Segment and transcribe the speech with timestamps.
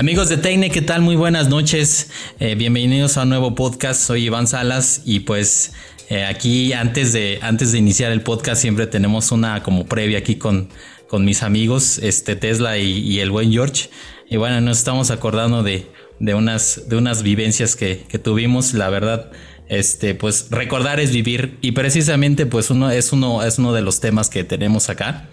[0.00, 1.02] Amigos de Tecne, ¿qué tal?
[1.02, 2.08] Muy buenas noches.
[2.38, 4.00] Eh, bienvenidos a un nuevo podcast.
[4.00, 5.74] Soy Iván Salas y pues
[6.08, 10.36] eh, aquí antes de, antes de iniciar el podcast siempre tenemos una como previa aquí
[10.36, 10.70] con,
[11.06, 13.90] con mis amigos, este Tesla y, el buen George.
[14.30, 15.86] Y bueno, nos estamos acordando de,
[16.18, 18.72] de unas, de unas vivencias que, que tuvimos.
[18.72, 19.30] La verdad,
[19.68, 24.00] este, pues recordar es vivir y precisamente pues uno es uno, es uno de los
[24.00, 25.28] temas que tenemos acá.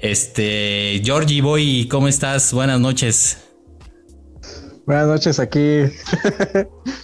[0.00, 2.52] Este, Georgie Boy, ¿cómo estás?
[2.52, 3.51] Buenas noches.
[4.86, 5.84] Buenas noches aquí.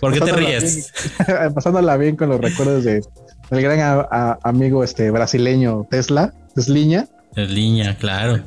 [0.00, 0.92] ¿Por qué te ríes?
[1.54, 3.02] pasándola bien con los recuerdos de
[3.50, 4.06] el gran
[4.42, 7.08] amigo este brasileño Tesla, Tesliña.
[7.34, 8.42] Tesliña, claro.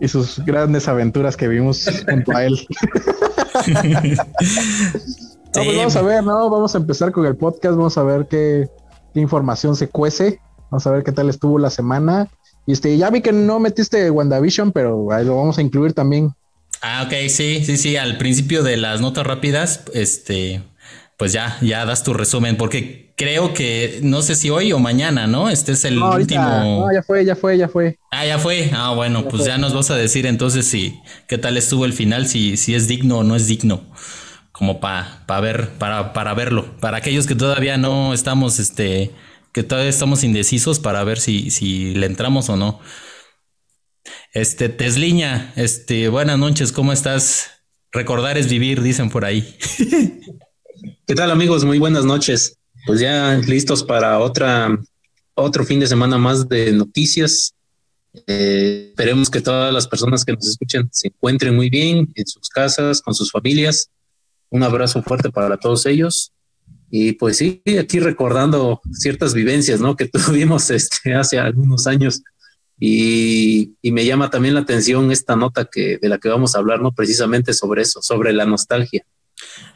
[0.00, 2.66] Y sus grandes aventuras que vimos junto a él.
[5.54, 6.48] Pues vamos a ver, ¿no?
[6.48, 8.70] Vamos a empezar con el podcast, vamos a ver qué,
[9.12, 12.30] qué, información se cuece, vamos a ver qué tal estuvo la semana.
[12.64, 16.32] Y este, ya vi que no metiste WandaVision, pero ahí lo vamos a incluir también.
[16.82, 17.96] Ah, ok, sí, sí, sí.
[17.96, 20.62] Al principio de las notas rápidas, este,
[21.16, 25.28] pues ya, ya das tu resumen, porque creo que no sé si hoy o mañana,
[25.28, 25.48] ¿no?
[25.48, 26.42] Este es el último.
[26.42, 27.98] No, ya fue, ya fue, ya fue.
[28.10, 28.70] Ah, ya fue.
[28.74, 32.26] Ah, bueno, pues ya nos vas a decir entonces si qué tal estuvo el final,
[32.26, 33.84] si, si es digno o no es digno.
[34.50, 36.76] Como para pa ver, para, para verlo.
[36.80, 39.12] Para aquellos que todavía no estamos, este,
[39.52, 42.80] que todavía estamos indecisos para ver si, si le entramos o no.
[44.34, 47.50] Este, Tesliña, este, buenas noches, ¿cómo estás?
[47.92, 49.58] Recordar es vivir, dicen por ahí.
[51.06, 51.66] ¿Qué tal amigos?
[51.66, 52.56] Muy buenas noches.
[52.86, 54.80] Pues ya listos para otra,
[55.34, 57.52] otro fin de semana más de noticias.
[58.26, 62.48] Eh, esperemos que todas las personas que nos escuchen se encuentren muy bien en sus
[62.48, 63.90] casas, con sus familias.
[64.48, 66.32] Un abrazo fuerte para todos ellos.
[66.90, 69.94] Y pues sí, aquí recordando ciertas vivencias, ¿no?
[69.94, 72.22] Que tuvimos este, hace algunos años
[72.84, 76.80] y, me llama también la atención esta nota que, de la que vamos a hablar,
[76.80, 76.90] ¿no?
[76.90, 79.06] Precisamente sobre eso, sobre la nostalgia.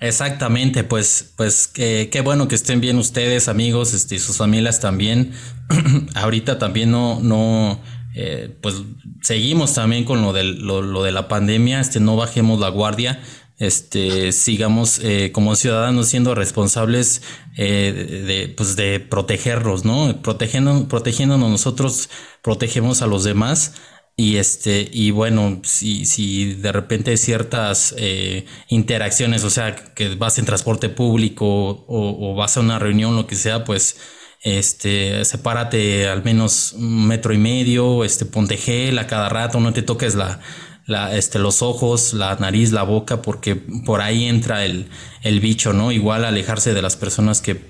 [0.00, 5.32] Exactamente, pues, pues qué bueno que estén bien ustedes, amigos, este, y sus familias también.
[6.16, 7.80] Ahorita también no, no,
[8.16, 8.82] eh, pues
[9.22, 13.22] seguimos también con lo, lo, lo de la pandemia, este, no bajemos la guardia
[13.58, 17.22] este, sigamos eh, como ciudadanos siendo responsables
[17.56, 20.20] eh, de, pues de protegerlos, ¿no?
[20.22, 22.10] Protegiendo, protegiéndonos nosotros,
[22.42, 23.74] protegemos a los demás.
[24.18, 30.38] Y este, y bueno, si, si de repente ciertas eh, interacciones, o sea, que vas
[30.38, 33.98] en transporte público o, o, vas a una reunión, lo que sea, pues
[34.42, 39.72] este, sepárate al menos un metro y medio, este, ponte gel a cada rato, no
[39.74, 40.40] te toques la,
[40.86, 44.88] la, este, los ojos, la nariz, la boca, porque por ahí entra el,
[45.22, 45.92] el bicho, ¿no?
[45.92, 47.60] Igual alejarse de las personas que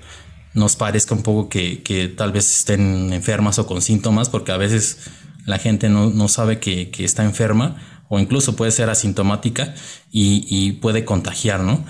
[0.53, 4.57] nos parezca un poco que, que tal vez estén enfermas o con síntomas, porque a
[4.57, 4.99] veces
[5.45, 7.77] la gente no, no sabe que, que, está enferma
[8.09, 9.73] o incluso puede ser asintomática
[10.11, 11.85] y, y puede contagiar, ¿no?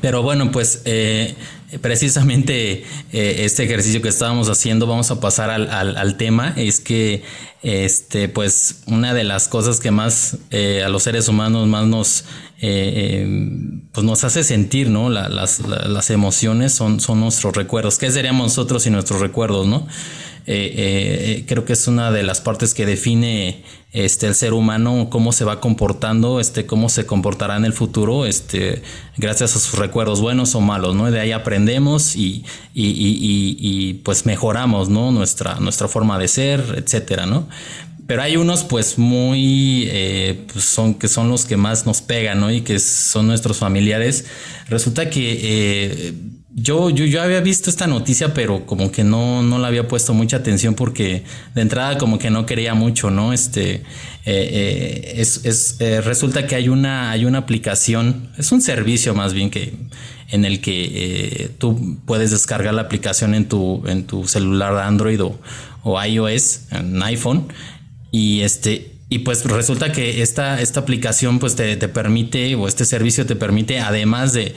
[0.00, 1.34] Pero bueno, pues eh,
[1.80, 7.22] precisamente eh, este ejercicio que estábamos haciendo, vamos a pasar al, al, tema, es que
[7.62, 12.24] este, pues una de las cosas que más eh, a los seres humanos más nos,
[12.60, 15.10] pues nos hace sentir, ¿no?
[15.10, 17.98] las, las, emociones son, son nuestros recuerdos.
[17.98, 19.86] ¿Qué seríamos nosotros sin nuestros recuerdos, ¿no?
[20.50, 25.08] Eh, eh, creo que es una de las partes que define este, el ser humano,
[25.10, 28.80] cómo se va comportando, este, cómo se comportará en el futuro, este,
[29.18, 31.10] gracias a sus recuerdos buenos o malos, ¿no?
[31.10, 35.12] De ahí aprendemos y, y, pues mejoramos, ¿no?
[35.12, 37.46] Nuestra, nuestra forma de ser, etcétera, ¿no?
[38.06, 42.40] Pero hay unos, pues, muy, eh, pues son, que son los que más nos pegan,
[42.40, 42.50] ¿no?
[42.50, 44.24] Y que son nuestros familiares.
[44.70, 46.14] Resulta que
[46.60, 50.14] yo, yo, yo había visto esta noticia, pero como que no, no la había puesto
[50.14, 51.24] mucha atención porque
[51.54, 53.32] de entrada como que no quería mucho, ¿no?
[53.32, 53.82] Este, eh,
[54.24, 59.32] eh, es, es eh, resulta que hay una, hay una aplicación, es un servicio más
[59.32, 59.74] bien que
[60.30, 65.40] en el que tú puedes descargar la aplicación en tu, en tu celular Android o,
[65.82, 67.48] o iOS, en iPhone,
[68.10, 73.24] y este, y pues resulta que esta, esta aplicación pues te, permite, o este servicio
[73.24, 74.54] te permite, además de,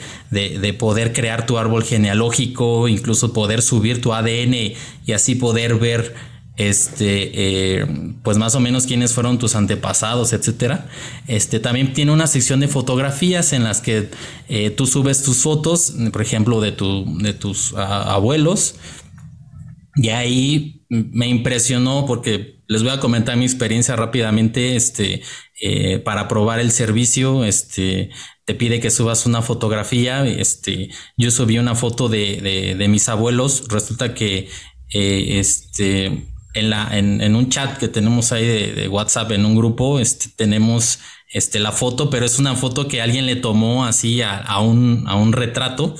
[0.78, 4.74] poder crear tu árbol genealógico, incluso poder subir tu ADN
[5.06, 6.14] y así poder ver
[6.58, 7.86] este eh,
[8.22, 10.86] pues más o menos quiénes fueron tus antepasados etcétera.
[11.26, 14.10] Este también tiene una sección de fotografías en las que
[14.50, 18.74] eh, tú subes tus fotos por ejemplo de tu de tus abuelos.
[19.96, 24.76] Y ahí me impresionó porque les voy a comentar mi experiencia rápidamente.
[24.76, 25.22] Este,
[25.60, 28.10] eh, para probar el servicio, este,
[28.44, 30.26] te pide que subas una fotografía.
[30.26, 33.68] Este, yo subí una foto de, de, mis abuelos.
[33.68, 34.48] Resulta que,
[34.92, 36.06] eh, este,
[36.54, 40.98] en, la, en, un chat que tenemos ahí de, WhatsApp, en un grupo, este, tenemos
[41.32, 45.16] este, la foto, pero es una foto que alguien le tomó así a, un, a
[45.16, 45.94] un retrato,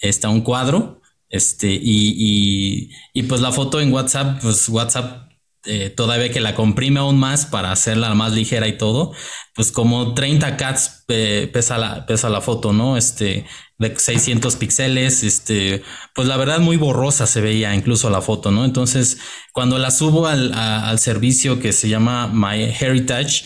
[0.00, 1.00] este, a un cuadro,
[1.30, 5.27] este, y, y, pues la foto en WhatsApp, pues WhatsApp
[5.68, 9.12] eh, todavía que la comprime aún más para hacerla más ligera y todo,
[9.54, 12.96] pues como 30 cats pesa, la, pesa la foto, ¿no?
[12.96, 13.44] Este,
[13.76, 15.82] de 600 píxeles, este,
[16.14, 18.64] pues la verdad muy borrosa se veía incluso la foto, ¿no?
[18.64, 19.18] Entonces,
[19.52, 23.44] cuando la subo al, al servicio que se llama My Heritage,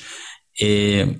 [0.61, 1.19] eh,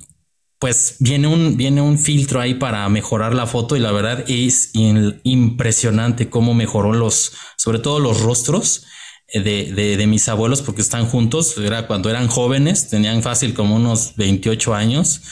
[0.61, 4.71] pues viene un, viene un filtro ahí para mejorar la foto y la verdad es
[4.75, 8.87] impresionante cómo mejoró los, sobre todo los rostros
[9.33, 13.77] de, de, de, mis abuelos porque están juntos, era cuando eran jóvenes, tenían fácil como
[13.77, 15.23] unos 28 años,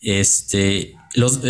[0.00, 1.40] este, los,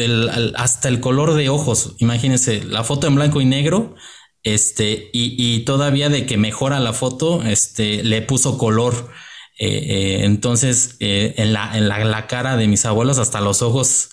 [0.56, 3.94] hasta el color de ojos, imagínense, la foto en blanco y negro,
[4.42, 9.10] este, y, y todavía de que mejora la foto, este, le puso color.
[9.58, 13.60] Eh, eh, entonces, eh, en, la, en la, la, cara de mis abuelos, hasta los
[13.60, 14.10] ojos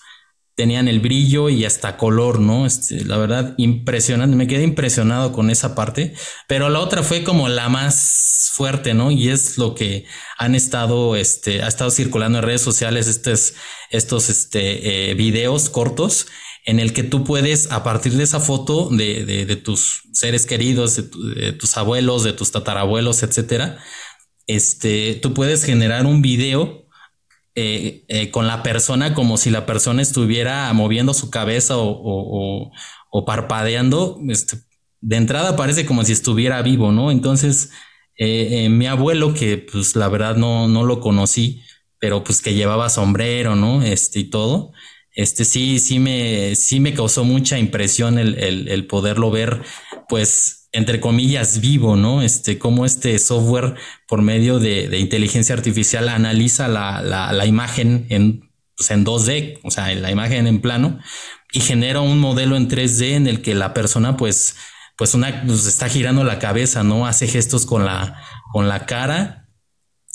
[0.58, 2.66] tenían el brillo y hasta color, ¿no?
[2.66, 4.34] Este, la verdad, impresionante.
[4.34, 6.14] Me quedé impresionado con esa parte,
[6.48, 9.12] pero la otra fue como la más fuerte, ¿no?
[9.12, 10.04] Y es lo que
[10.36, 13.54] han estado, este, ha estado circulando en redes sociales estos,
[13.90, 16.26] estos, este, eh, videos cortos
[16.66, 20.44] en el que tú puedes, a partir de esa foto de, de, de tus seres
[20.44, 21.02] queridos, de,
[21.40, 23.78] de, tus abuelos, de tus tatarabuelos, etcétera,
[24.48, 26.87] este, tú puedes generar un video
[27.60, 32.70] eh, eh, con la persona como si la persona estuviera moviendo su cabeza o,
[33.26, 34.58] parpadeando, este,
[35.00, 37.10] de entrada parece como si estuviera vivo, ¿no?
[37.10, 37.70] Entonces,
[38.16, 41.62] eh, mi abuelo, que pues la verdad no, no lo conocí,
[41.98, 43.82] pero pues que llevaba sombrero, ¿no?
[43.82, 44.70] Este y todo,
[45.12, 48.36] este sí, sí me, sí me causó mucha impresión el,
[48.68, 49.62] el poderlo ver,
[50.08, 52.22] pues entre comillas, vivo, ¿no?
[52.22, 53.74] Este, cómo este software
[54.06, 59.94] por medio de, inteligencia artificial analiza la, la, imagen en, pues en 2D, o sea,
[59.94, 60.98] la imagen en plano,
[61.52, 64.56] y genera un modelo en 3D en el que la persona, pues,
[64.96, 67.06] pues una, pues está girando la cabeza, ¿no?
[67.06, 68.22] Hace gestos con la,
[68.52, 69.48] con la cara.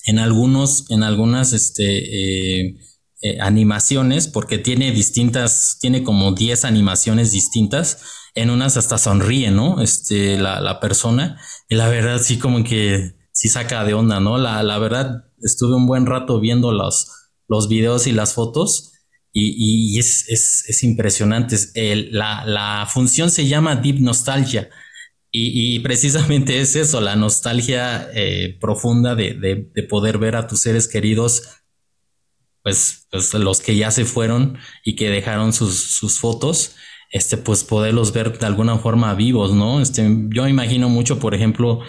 [0.05, 2.77] En algunos, en algunas, este, eh,
[3.21, 7.99] eh, animaciones, porque tiene distintas, tiene como 10 animaciones distintas
[8.35, 9.81] en unas hasta sonríe, ¿no?
[9.81, 11.39] Este, la, la persona.
[11.69, 14.37] Y la verdad, sí, como que sí saca de onda, ¿no?
[14.37, 17.11] La, la verdad, estuve un buen rato viendo los,
[17.47, 18.91] los videos y las fotos.
[19.31, 21.57] Y, y es, es, es, impresionante.
[21.73, 24.69] El, la, la, función se llama Deep Nostalgia.
[25.31, 30.45] Y, y precisamente es eso, la nostalgia eh, profunda de, de, de, poder ver a
[30.45, 31.41] tus seres queridos,
[32.61, 36.75] pues, pues los que ya se fueron y que dejaron sus, sus fotos
[37.13, 39.79] este, pues poderlos ver de alguna forma vivos, ¿no?
[39.79, 41.81] Este, yo imagino mucho, por ejemplo,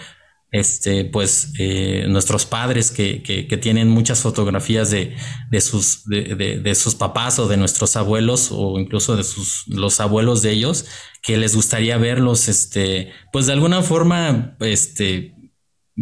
[0.51, 5.15] este, pues eh, nuestros padres que, que, que, tienen muchas fotografías de,
[5.49, 9.67] de sus, de, de, de, sus papás o de nuestros abuelos o incluso de sus,
[9.67, 10.85] los abuelos de ellos,
[11.23, 15.35] que les gustaría verlos, este, pues de alguna forma, este,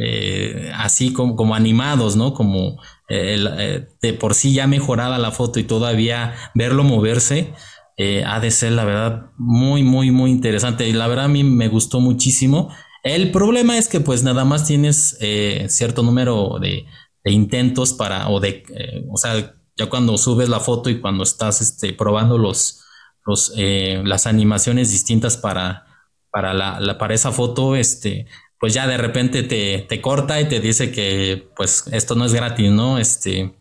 [0.01, 2.33] eh, así como, como animados, ¿no?
[2.33, 7.53] Como eh, eh de por sí ya mejorada la foto y todavía verlo moverse,
[7.97, 10.87] eh, ha de ser, la verdad, muy, muy, muy interesante.
[10.87, 12.73] Y la verdad a mí me gustó muchísimo.
[13.03, 16.85] El problema es que pues nada más tienes eh, cierto número de,
[17.25, 21.61] intentos para, o de, eh, o sea, ya cuando subes la foto y cuando estás
[21.61, 22.83] este, probando los,
[23.25, 25.85] los, las animaciones distintas para,
[26.31, 28.27] para, la, para esa foto, este,
[28.59, 32.33] pues ya de repente te, te corta y te dice que pues esto no es
[32.33, 32.97] gratis, ¿no?
[32.97, 33.55] Este,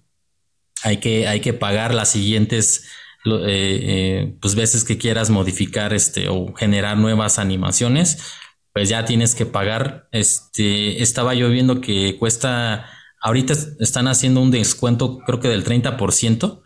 [0.82, 2.84] hay que, hay que pagar las siguientes
[3.25, 8.19] eh, eh, pues veces que quieras modificar este o generar nuevas animaciones,
[8.73, 10.09] pues ya tienes que pagar.
[10.12, 12.87] Este, estaba yo viendo que cuesta,
[13.21, 16.62] ahorita están haciendo un descuento creo que del 30%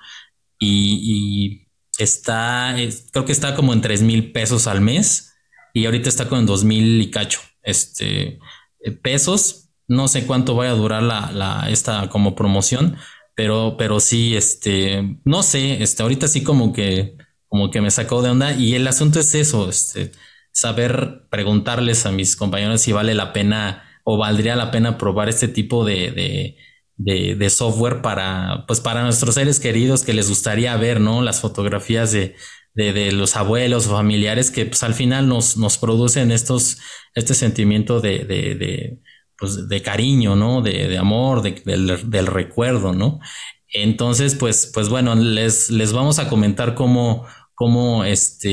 [0.59, 2.77] y, y está,
[3.13, 5.35] creo que está como en 3 mil pesos al mes
[5.77, 8.39] y ahorita está con 2 mil y cacho, este,
[8.81, 9.69] eh, pesos.
[9.89, 12.97] No sé cuánto vaya a durar la, la, esta como promoción,
[13.37, 17.17] pero, pero sí, este, no sé, este, ahorita sí como que,
[17.49, 20.13] como que me sacó de onda y el asunto es eso, este,
[20.53, 25.49] saber preguntarles a mis compañeros si vale la pena o valdría la pena probar este
[25.49, 26.57] tipo de, de,
[26.97, 31.21] de, de software para, pues para nuestros seres queridos que les gustaría ver, ¿no?
[31.23, 32.37] Las fotografías de,
[32.73, 36.79] de, de, los abuelos o familiares que pues al final nos, nos producen estos,
[37.15, 38.99] este sentimiento de,
[39.39, 40.63] pues, de cariño, ¿no?
[40.63, 43.21] De, de amor, de, del, del, recuerdo, ¿no?
[43.69, 48.51] Entonces, pues, pues bueno, les, les vamos a comentar cómo, cómo este,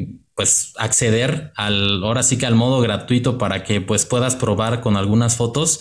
[0.00, 4.80] eh, pues acceder al, ahora sí que al modo gratuito para que pues puedas probar
[4.80, 5.80] con algunas fotos.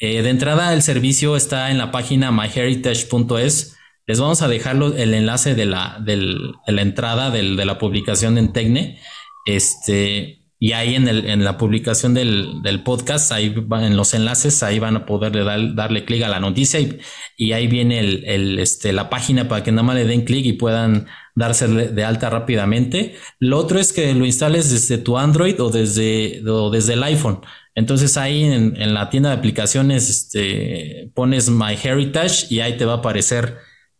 [0.00, 3.76] Eh, de entrada, el servicio está en la página myheritage.es.
[4.06, 7.78] Les vamos a dejar el enlace de la, del, de la entrada del, de la
[7.78, 8.98] publicación en Tecne.
[9.46, 14.62] Este, y ahí en, el, en la publicación del, del, podcast, ahí en los enlaces,
[14.62, 15.32] ahí van a poder
[15.74, 17.00] darle clic a la noticia y,
[17.36, 20.46] y ahí viene el, el, este, la página para que nada más le den clic
[20.46, 23.16] y puedan darse de alta rápidamente.
[23.40, 27.40] Lo otro es que lo instales desde tu Android o desde, o desde el iPhone.
[27.74, 32.84] Entonces ahí en, en, la tienda de aplicaciones este, pones My Heritage y ahí te
[32.84, 33.56] va a aparecer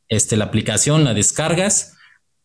[0.08, 1.91] este, la aplicación, la descargas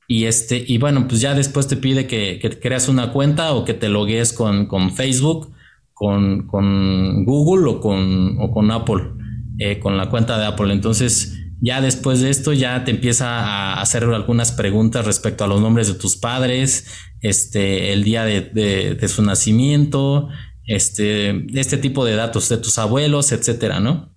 [0.08, 3.66] y este, y bueno, pues ya después te pide que, que creas una cuenta o
[3.66, 5.54] que te logues con, con Facebook,
[5.94, 9.04] con, con, Google o con, o con Apple,
[9.60, 10.72] eh, con la cuenta de Apple.
[10.72, 15.60] Entonces, ya después de esto, ya te empieza a hacer algunas preguntas respecto a los
[15.60, 16.88] nombres de tus padres,
[17.20, 20.30] este, el día de, de, de su nacimiento,
[20.68, 24.16] este, este tipo de datos de tus abuelos, etcétera, ¿no?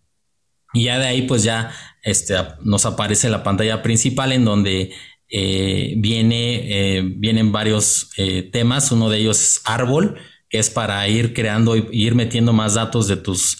[0.72, 4.92] Y ya de ahí, pues ya este, nos aparece la pantalla principal en donde
[5.32, 8.90] eh, viene, eh, vienen varios eh, temas.
[8.90, 10.18] Uno de ellos es árbol,
[10.48, 13.58] que es para ir creando y ir metiendo más datos de tus,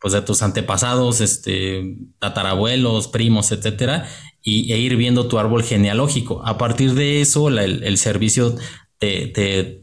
[0.00, 4.08] pues de tus antepasados, este, tatarabuelos, primos, etcétera,
[4.40, 6.46] y, e ir viendo tu árbol genealógico.
[6.46, 8.54] A partir de eso, el, servicio
[8.98, 9.82] te,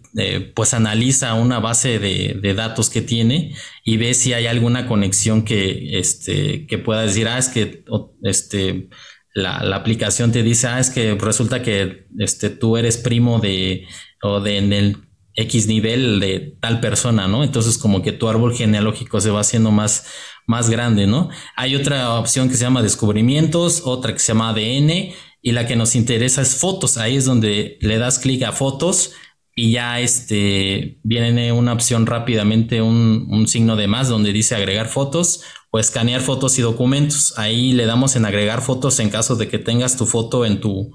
[0.56, 3.54] pues analiza una base de, datos que tiene
[3.84, 7.84] y ve si hay alguna conexión que, este, que pueda decir, ah, es que
[8.24, 8.88] este,
[9.36, 13.86] la, la, aplicación te dice, ah, es que resulta que este, tú eres primo de,
[14.24, 14.98] o de en el
[15.36, 17.44] X nivel de tal persona, ¿no?
[17.44, 20.08] Entonces como que tu árbol genealógico se va haciendo más,
[20.48, 21.30] más grande, ¿no?
[21.58, 25.76] Hay otra opción que se llama descubrimientos, otra que se llama ADN y la que
[25.76, 26.98] nos interesa es fotos.
[26.98, 29.12] Ahí es donde le das clic a fotos
[29.54, 34.88] y ya este viene una opción rápidamente, un, un signo de más donde dice agregar
[34.88, 35.42] fotos
[35.76, 37.34] o escanear fotos y documentos.
[37.38, 40.94] Ahí le damos en agregar fotos en caso de que tengas tu foto en tu,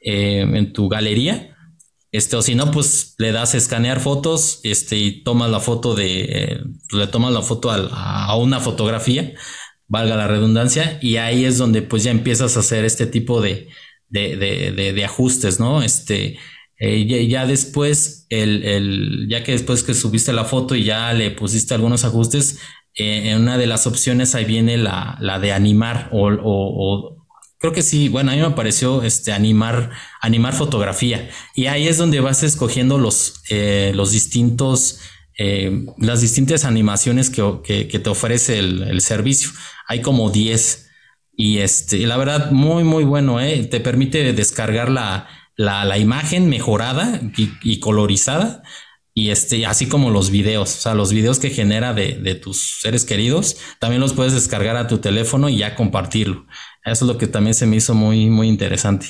[0.00, 1.56] eh, en tu galería.
[2.10, 6.22] Este, o si no, pues le das escanear fotos este, y tomas la foto de,
[6.22, 6.60] eh,
[6.90, 9.34] le tomas la foto a, una fotografía,
[9.86, 13.68] valga la redundancia, y ahí es donde pues ya empiezas a hacer este tipo de,
[14.08, 15.82] de, de, de ajustes, ¿no?
[15.82, 16.38] Este,
[16.80, 21.30] eh, ya, después, el, el, ya que después que subiste la foto y ya le
[21.30, 22.58] pusiste algunos ajustes,
[22.98, 27.16] eh, en una de las opciones ahí viene la, la de animar o,
[27.60, 29.90] creo que sí, bueno, a mí me pareció este, animar,
[30.20, 34.98] animar fotografía y ahí es donde vas escogiendo los, eh, los distintos,
[35.38, 39.50] eh, las distintas animaciones que, que, te ofrece el, servicio.
[39.86, 40.90] Hay como 10
[41.36, 43.64] y este, la verdad, muy, muy bueno, ¿eh?
[43.70, 47.20] te permite descargar la, la, la imagen mejorada
[47.62, 48.64] y colorizada
[49.18, 52.78] y este, así como los videos, o sea, los videos que genera de, de, tus
[52.82, 56.46] seres queridos, también los puedes descargar a tu teléfono y ya compartirlo.
[56.84, 59.08] Eso es lo que también se me hizo muy, muy interesante.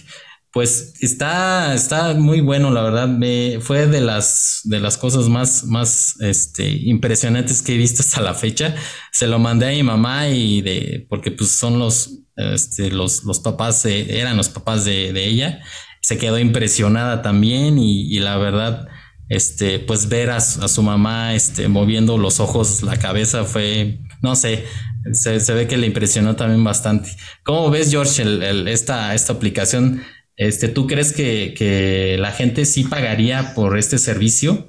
[0.50, 3.06] Pues está, está muy bueno, la verdad.
[3.06, 8.22] Me, fue de las, de las cosas más, más este, impresionantes que he visto hasta
[8.22, 8.74] la fecha.
[9.12, 13.40] Se lo mandé a mi mamá y de, porque pues son los, este, los, los
[13.40, 15.60] papás, eran los papás de, de, ella.
[16.00, 18.88] Se quedó impresionada también y la verdad,
[19.28, 24.64] este, pues ver a, su mamá este, moviendo los ojos, la cabeza fue, no sé,
[25.12, 27.10] se, ve que le impresionó también bastante.
[27.44, 28.22] ¿Cómo ves, George,
[28.70, 30.02] esta, esta aplicación?
[30.36, 34.68] Este, ¿Tú crees que, la gente sí pagaría por este servicio?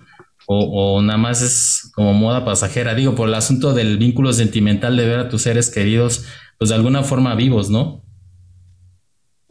[0.51, 2.95] O, o, nada más es como moda pasajera?
[2.95, 6.25] Digo, por el asunto del vínculo sentimental de ver a tus seres queridos,
[6.57, 8.03] pues de alguna forma vivos, ¿no?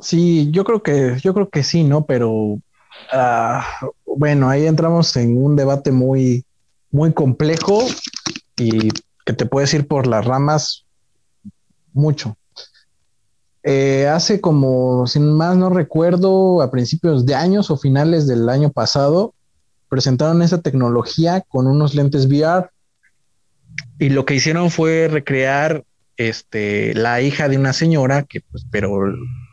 [0.00, 2.04] Sí, yo creo que, yo creo que sí, ¿no?
[2.04, 2.60] Pero
[3.12, 3.64] Ah,
[4.18, 6.44] bueno, ahí entramos en un debate muy,
[6.90, 7.86] muy complejo
[8.56, 8.88] y
[9.24, 10.84] que te puedes ir por las ramas
[11.92, 12.36] mucho.
[13.62, 18.70] Eh, hace como, sin más no recuerdo, a principios de años o finales del año
[18.70, 19.34] pasado,
[19.88, 22.70] presentaron esa tecnología con unos lentes VR
[24.00, 25.84] y lo que hicieron fue recrear
[26.16, 28.98] este, la hija de una señora que, pues, pero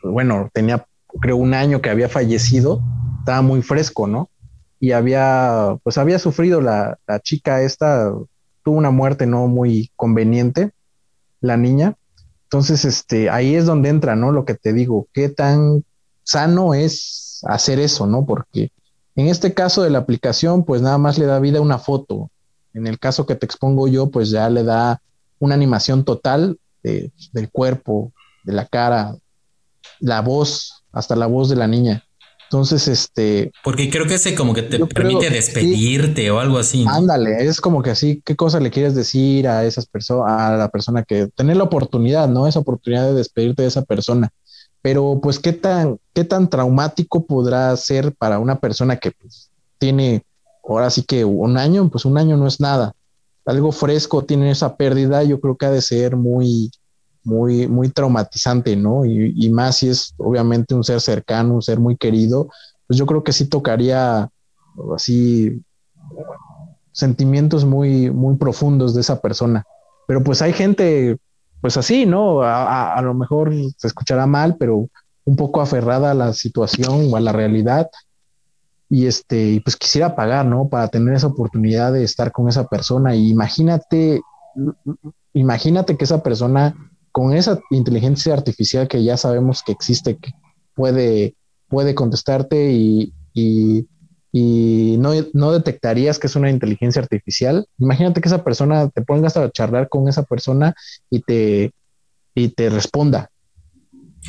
[0.02, 0.84] bueno, tenía
[1.20, 2.82] creo un año que había fallecido
[3.26, 4.30] estaba muy fresco, ¿no?
[4.78, 8.12] Y había, pues había sufrido la, la chica esta,
[8.62, 10.72] tuvo una muerte no muy conveniente,
[11.40, 11.96] la niña.
[12.44, 14.32] Entonces, este, ahí es donde entra, ¿no?
[14.32, 15.84] Lo que te digo, qué tan
[16.22, 18.26] sano es hacer eso, ¿no?
[18.26, 18.70] Porque
[19.14, 22.30] en este caso de la aplicación, pues nada más le da vida una foto.
[22.74, 25.00] En el caso que te expongo yo, pues ya le da
[25.38, 28.12] una animación total del cuerpo,
[28.44, 29.16] de la cara,
[29.98, 32.05] la voz, hasta la voz de la niña.
[32.48, 33.50] Entonces, este.
[33.64, 36.84] Porque creo que ese como que te permite despedirte o algo así.
[36.88, 40.68] Ándale, es como que así, ¿qué cosa le quieres decir a esas personas, a la
[40.68, 42.46] persona que tener la oportunidad, ¿no?
[42.46, 44.30] Esa oportunidad de despedirte de esa persona.
[44.80, 50.22] Pero, pues, ¿qué tan, qué tan traumático podrá ser para una persona que pues, tiene
[50.62, 51.88] ahora sí que un año?
[51.88, 52.92] Pues un año no es nada.
[53.44, 56.70] Algo fresco tiene esa pérdida, yo creo que ha de ser muy,
[57.26, 59.04] muy, muy traumatizante, ¿no?
[59.04, 62.48] Y, más si es obviamente un ser cercano, un ser muy querido,
[62.86, 64.30] pues yo creo que sí tocaría
[64.94, 65.60] así
[66.92, 69.64] sentimientos muy, muy profundos de esa persona.
[70.06, 71.18] Pero pues hay gente,
[71.60, 72.42] pues así, ¿no?
[72.42, 74.88] A, lo mejor se escuchará mal, pero
[75.24, 77.90] un poco aferrada a la situación o a la realidad.
[78.88, 80.68] Y este, pues quisiera pagar, ¿no?
[80.68, 83.16] Para tener esa oportunidad de estar con esa persona.
[83.16, 84.20] Y imagínate,
[85.32, 86.76] imagínate que esa persona
[87.16, 90.32] con esa inteligencia artificial que ya sabemos que existe, que
[90.74, 91.34] puede,
[91.66, 93.14] puede contestarte y,
[94.98, 97.66] no, no, detectarías que es una inteligencia artificial.
[97.78, 100.74] Imagínate que esa persona te pongas a charlar con esa persona
[101.08, 101.72] y te,
[102.34, 103.30] y te responda.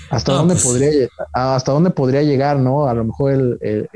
[0.10, 2.88] ¿Hasta dónde pues podría hasta dónde podría llegar, no?
[2.88, 3.89] A lo mejor el,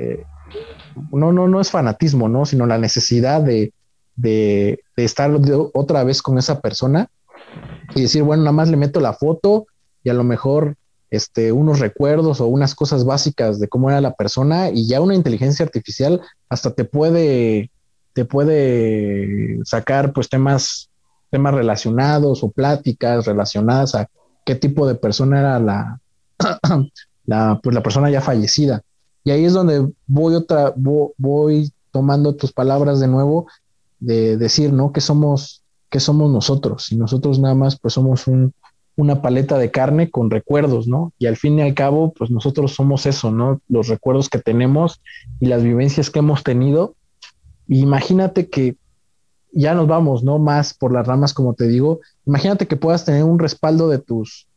[1.14, 2.46] no, no, no es fanatismo, ¿no?
[2.46, 3.72] Sino la necesidad de,
[4.18, 5.32] de, de estar
[5.74, 7.10] otra vez con esa persona
[7.96, 9.68] y decir, bueno, nada más le meto la foto
[10.04, 10.76] y a lo mejor
[11.10, 15.16] este, unos recuerdos o unas cosas básicas de cómo era la persona y ya una
[15.16, 17.70] inteligencia artificial hasta te puede,
[18.14, 20.90] te puede sacar pues temas,
[21.30, 24.10] temas relacionados o pláticas relacionadas a
[24.46, 26.00] qué tipo de persona era la,
[27.26, 28.82] la, pues la persona ya fallecida.
[29.24, 33.48] Y ahí es donde voy otra, voy tomando tus palabras de nuevo
[34.00, 34.92] de decir, ¿no?
[34.92, 35.61] Que somos
[35.92, 36.92] qué somos nosotros.
[36.92, 38.24] Y nosotros nada más pues somos
[38.96, 41.14] una paleta de carne con recuerdos, ¿no?
[41.20, 43.62] Y al fin y al cabo, pues nosotros somos eso, ¿no?
[43.68, 45.02] Los recuerdos que tenemos
[45.40, 46.96] y las vivencias que hemos tenido.
[47.68, 48.76] imagínate que
[49.54, 50.40] ya nos vamos, ¿no?
[50.40, 52.00] Más por las ramas, como te digo.
[52.26, 54.48] Imagínate que puedas tener un respaldo de tus,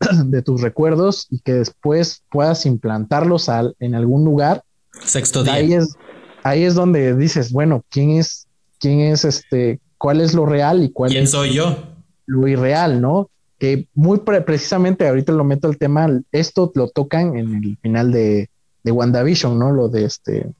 [0.26, 4.62] de tus recuerdos y que después puedas implantarlos al, en algún lugar.
[5.02, 5.54] Sexto día.
[5.54, 5.96] Ahí es,
[6.42, 8.46] ahí es donde dices, bueno, ¿quién es,
[8.78, 11.78] quién es este, cuál es lo real y cuál ¿Quién es soy yo?
[12.26, 13.30] lo irreal, ¿no?
[13.58, 18.50] Que muy precisamente ahorita lo meto el tema, esto lo tocan en el final de,
[18.82, 19.72] de WandaVision, ¿no?
[19.72, 20.52] Lo de este,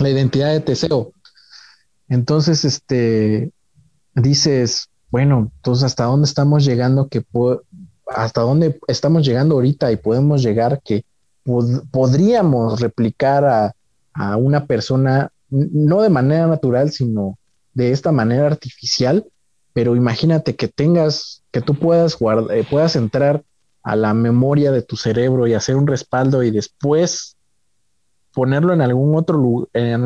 [0.00, 1.12] la identidad de Teseo.
[2.10, 3.52] Entonces, este,
[4.14, 7.24] dices, bueno, entonces hasta dónde estamos llegando que
[8.08, 11.06] hasta dónde estamos llegando ahorita y podemos llegar que
[11.90, 13.72] podríamos replicar a,
[14.12, 17.38] a, una persona no de manera natural, sino
[17.76, 19.26] de esta manera artificial,
[19.74, 23.44] pero imagínate que tengas, que tú puedas guardar, eh, puedas entrar
[23.82, 27.36] a la memoria de tu cerebro y hacer un respaldo y después
[28.32, 30.02] ponerlo en algún otro, en,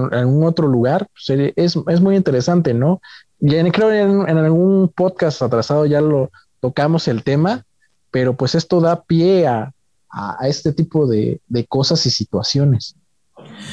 [0.73, 3.01] lugar, pues, es, muy interesante, ¿no?
[3.41, 7.65] Y creo en, en algún podcast atrasado ya lo tocamos el tema,
[8.11, 9.73] pero pues esto da pie a,
[10.11, 12.97] a, este tipo de, de, cosas y situaciones.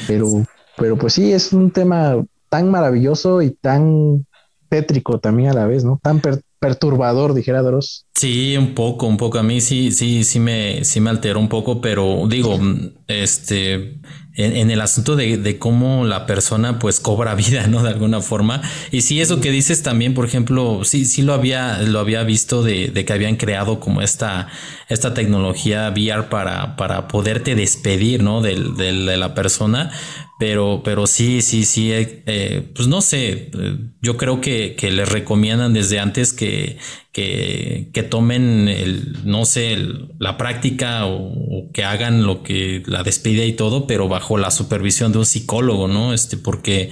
[0.06, 0.44] Pero,
[0.76, 4.26] pero pues sí, es un tema tan maravilloso y tan
[4.68, 5.98] pétrico también a la vez, ¿no?
[6.02, 6.20] Tan
[6.60, 8.06] perturbador, dijera Dross.
[8.14, 9.38] Sí, un poco, un poco.
[9.38, 12.58] A mí sí, sí, sí me, sí me alteró un poco, pero digo,
[13.06, 14.00] este,
[14.34, 17.82] en, el asunto de, cómo la persona pues cobra vida, ¿no?
[17.82, 18.62] De alguna forma.
[18.90, 22.62] Y sí, eso que dices también, por ejemplo, sí, sí lo había, lo había visto
[22.62, 24.48] de, que habían creado como esta,
[24.88, 28.42] esta tecnología VR para, para poderte despedir, ¿no?
[28.42, 29.90] De, de la persona.
[30.38, 34.92] Pero, pero sí, sí, sí, eh, eh, pues no sé, eh, yo creo que, que
[34.92, 36.78] les recomiendan desde antes que,
[37.10, 39.76] que, que tomen el, no sé,
[40.20, 45.10] la práctica o, que hagan lo que la despide y todo, pero bajo la supervisión
[45.10, 46.14] de un psicólogo, ¿no?
[46.14, 46.90] Este, porque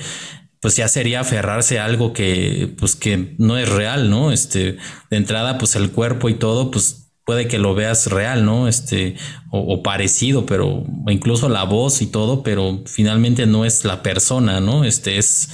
[0.60, 4.32] pues ya sería aferrarse a algo que, pues que no es real, ¿no?
[4.32, 4.78] Este,
[5.10, 8.68] de entrada, pues el cuerpo y todo, pues puede que lo veas real, ¿no?
[8.68, 9.16] Este,
[9.50, 14.84] o, parecido, pero incluso la voz y todo, pero finalmente no es la persona, ¿no?
[14.84, 15.48] Este es,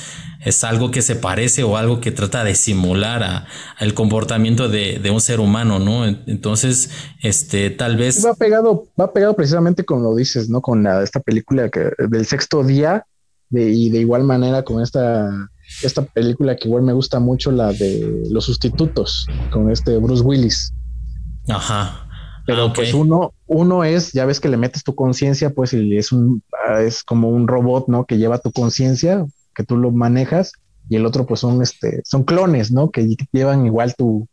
[0.44, 3.46] es algo que se parece o algo que trata de simular a,
[3.80, 6.04] el comportamiento de, de, un ser humano, ¿no?
[6.04, 6.90] Entonces,
[7.22, 8.22] este, tal vez.
[8.22, 10.60] Va pegado, va pegado precisamente como lo dices, ¿no?
[10.60, 13.06] Con la, esta película que, del sexto día,
[13.48, 15.30] de, y de igual manera con esta,
[15.82, 20.74] esta película que igual me gusta mucho, la de los sustitutos, con este Bruce Willis.
[21.48, 22.06] Ajá.
[22.44, 25.96] Pero ah, pues uno, uno es, ya ves que le metes tu conciencia, pues y
[25.96, 26.42] es un,
[26.80, 28.04] es como un robot, ¿no?
[28.04, 29.24] Que lleva tu conciencia,
[29.54, 30.52] que tú lo manejas,
[30.88, 32.90] y el otro, pues son este, son clones, ¿no?
[32.90, 34.28] Que llevan igual tu,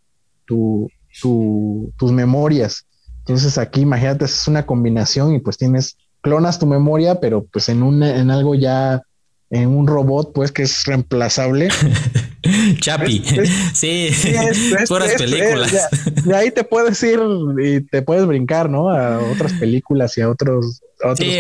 [0.46, 0.90] tu,
[1.22, 2.86] tu, tus memorias.
[3.20, 7.84] Entonces aquí, imagínate, es una combinación y pues tienes clonas tu memoria, pero pues en
[7.84, 9.04] un, en algo ya,
[9.52, 11.70] en un robot, pues que es reemplazable.
[12.80, 13.24] Chapi.
[13.74, 14.10] sí,
[14.88, 15.72] puras películas.
[16.24, 17.20] de ahí te puedes ir
[17.64, 18.90] y te puedes brincar, ¿no?
[18.90, 20.82] A otras películas y a otros.
[21.16, 21.40] sí,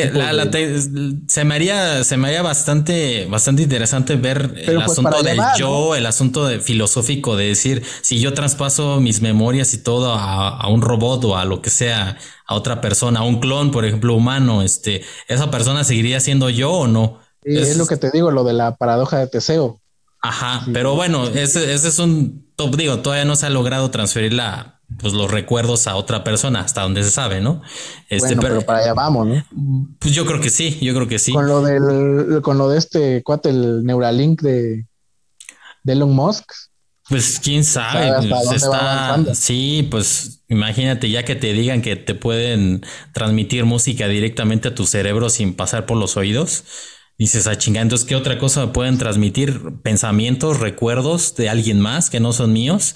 [1.28, 5.96] se me haría, se me haría bastante, bastante interesante ver el pues, asunto del yo,
[5.96, 10.82] el asunto de, filosófico de decir si yo traspaso mis memorias y todo a, un
[10.82, 14.62] robot o a lo que sea, a otra persona, a un clon, por ejemplo, humano,
[14.62, 17.20] este, esa persona seguiría siendo yo o no.
[17.44, 19.80] es, lo que te digo, lo de la paradoja de Teseo.
[20.22, 24.34] Ajá, pero bueno, ese, ese, es un top, digo, todavía no se ha logrado transferir
[24.34, 27.62] la, pues los recuerdos a otra persona, hasta donde se sabe, ¿no?
[28.10, 29.46] Este, pero, para allá vamos, ¿no?
[29.98, 31.32] Pues yo creo que sí, yo creo que sí.
[31.32, 34.88] Con lo del, con lo de este cuate, el Neuralink de,
[35.84, 36.52] de Elon Musk.
[37.08, 42.86] Pues quién sabe, pues, está, sí, pues imagínate ya que te digan que te pueden
[43.14, 46.66] transmitir música directamente a tu cerebro sin pasar por los oídos
[47.20, 49.82] Dices, a ah, chingar, entonces, ¿qué otra cosa pueden transmitir?
[49.84, 52.96] Pensamientos, recuerdos de alguien más que no son míos.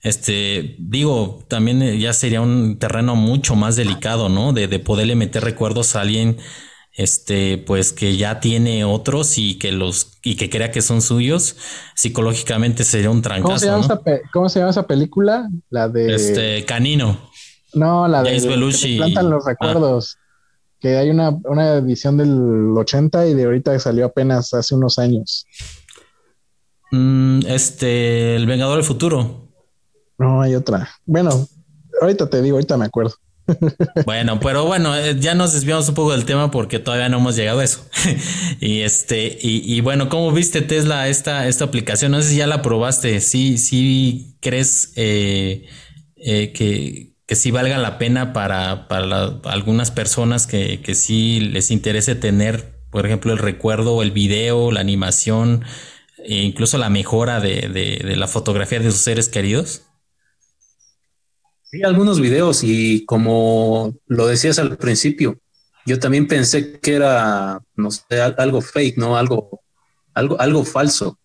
[0.00, 4.52] Este, digo, también eh, ya sería un terreno mucho más delicado, ¿no?
[4.52, 6.38] De, de poderle meter recuerdos a alguien,
[6.92, 11.56] este, pues que ya tiene otros y que los, y que crea que son suyos.
[11.96, 13.48] Psicológicamente sería un trancazo.
[13.48, 14.00] ¿Cómo se llama, esa,
[14.32, 15.50] ¿cómo se llama esa película?
[15.70, 16.14] La de.
[16.14, 17.28] Este, Canino.
[17.72, 18.38] No, la de.
[18.38, 18.98] Belushi.
[18.98, 20.16] plantan los recuerdos
[20.84, 21.38] que hay una,
[21.78, 25.46] edición del 80 y de ahorita salió apenas hace unos años.
[26.90, 29.48] Mm, este, El Vengador del Futuro.
[30.18, 30.90] No, hay otra.
[31.06, 31.48] Bueno,
[32.02, 33.14] ahorita te digo, ahorita me acuerdo.
[34.04, 37.34] Bueno, pero bueno, eh, ya nos desviamos un poco del tema porque todavía no hemos
[37.34, 37.80] llegado a eso.
[38.60, 42.12] y este, y, bueno, ¿cómo viste Tesla esta, esta aplicación?
[42.12, 43.22] No sé si ya la probaste.
[43.22, 45.66] Sí, sí crees eh,
[46.16, 51.70] eh, que, que sí valga la pena para, para algunas personas que, que, sí les
[51.70, 55.64] interese tener, por ejemplo, el recuerdo, el video, la animación,
[56.18, 59.82] e incluso la mejora de, de, la fotografía de sus seres queridos?
[61.62, 65.38] Sí, algunos videos y como lo decías al principio,
[65.86, 69.16] yo también pensé que era, no sé, algo fake, ¿no?
[69.16, 69.62] Algo,
[70.14, 71.18] algo, algo falso.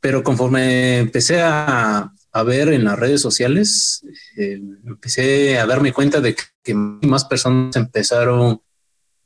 [0.00, 4.02] Pero conforme empecé a, a ver en las redes sociales,
[4.36, 8.60] eh, empecé a darme cuenta de que más personas empezaron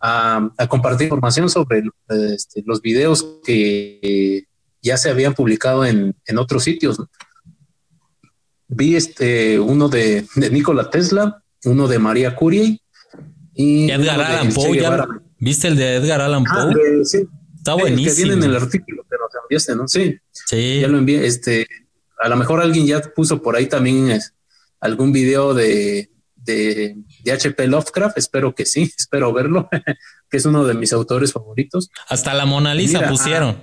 [0.01, 4.46] a, compartir información sobre este, los videos que
[4.81, 7.01] ya se habían publicado en, otros sitios.
[8.68, 12.81] Vi este, uno de, de Nikola Tesla, uno de María Curie
[13.55, 14.81] y Edgar Allan Poe.
[15.38, 17.05] ¿Viste el de Edgar Allan ah, Poe?
[17.05, 17.27] sí.
[17.57, 18.16] Está buenísimo.
[18.16, 19.87] que viene en el artículo que nos enviaste, ¿no?
[19.87, 20.18] Sí.
[20.33, 20.81] Sí.
[20.81, 21.25] Ya lo envié.
[21.25, 21.68] Este,
[22.18, 24.20] a lo mejor alguien ya puso por ahí también
[24.81, 26.96] algún video de, de,
[27.31, 29.68] HP Lovecraft, espero que sí, espero verlo,
[30.31, 31.90] que es uno de mis autores favoritos.
[32.09, 33.57] Hasta la Mona Lisa pusieron.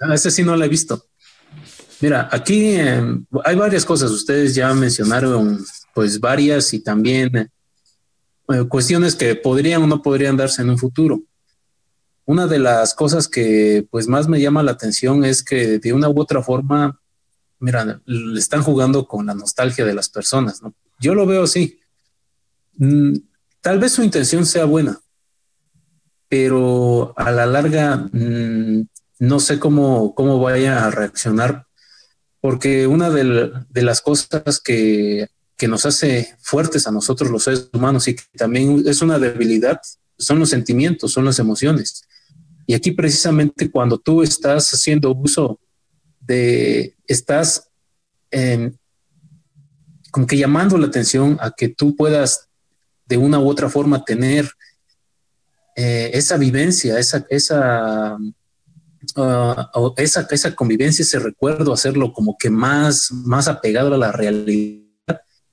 [0.00, 1.06] Ah, ese sí no lo he visto.
[2.00, 9.14] Mira, aquí em, hay varias cosas, ustedes ya mencionaron pues varias y también eh, cuestiones
[9.14, 11.22] que podrían o no podrían darse en un futuro.
[12.24, 16.08] Una de las cosas que pues más me llama la atención es que de una
[16.08, 17.00] u otra forma
[17.62, 20.74] mira, le están jugando con la nostalgia de las personas, ¿no?
[21.00, 21.80] Yo lo veo así.
[22.76, 23.14] Mm,
[23.60, 25.00] tal vez su intención sea buena,
[26.28, 28.86] pero a la larga mm,
[29.20, 31.66] no sé cómo, cómo vaya a reaccionar,
[32.40, 38.08] porque una de, las cosas que, que, nos hace fuertes a nosotros los seres humanos
[38.08, 39.80] y que también es una debilidad
[40.18, 42.02] son los sentimientos, son las emociones.
[42.66, 45.60] Y aquí precisamente cuando tú estás haciendo uso
[47.06, 47.68] estás
[50.12, 52.48] como que llamando la atención a que tú puedas
[53.06, 54.48] de una u otra forma tener
[55.74, 58.18] eh, esa vivencia, esa, esa,
[59.16, 64.82] uh, esa, esa convivencia, ese recuerdo, hacerlo como que más, más apegado a la realidad,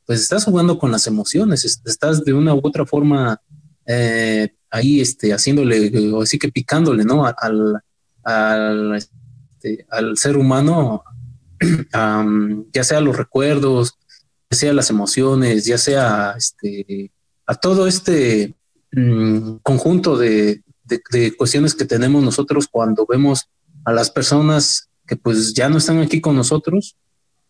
[0.06, 3.42] pues estás jugando con las emociones, estás de una u otra forma
[3.86, 7.26] eh, ahí este, haciéndole, o así que picándole, ¿no?
[7.26, 7.82] Al,
[8.24, 9.08] al,
[9.60, 11.04] este, al ser humano
[12.74, 13.98] ya sea los recuerdos,
[14.50, 17.12] ya sea las emociones, ya sea este,
[17.62, 18.56] todo este
[18.94, 20.64] mm, conjunto de,
[21.38, 23.48] cuestiones que tenemos nosotros cuando vemos
[23.86, 26.96] a las personas que pues ya no están aquí con nosotros,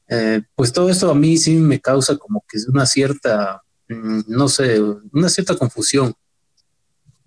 [0.10, 4.50] eh, pues todo esto a mí sí me causa como que una cierta, mm, no
[4.50, 4.82] sé,
[5.14, 6.14] una cierta confusión.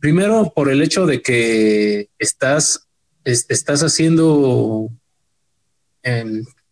[0.01, 2.88] Primero por el hecho de que estás,
[3.25, 4.91] estás haciendo,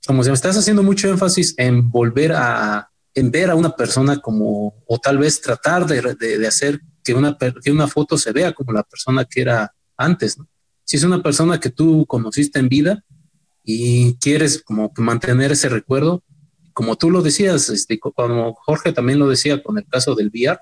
[0.07, 4.21] como si me estás haciendo mucho énfasis en volver a en ver a una persona
[4.21, 8.73] como, o tal vez tratar de, hacer que una, que una foto se vea como
[8.73, 10.37] la persona que era antes.
[10.85, 13.05] Si es una persona que tú conociste en vida
[13.65, 16.23] y quieres como mantener ese recuerdo,
[16.73, 20.61] como tú lo decías, este, como Jorge también lo decía con el caso del VR,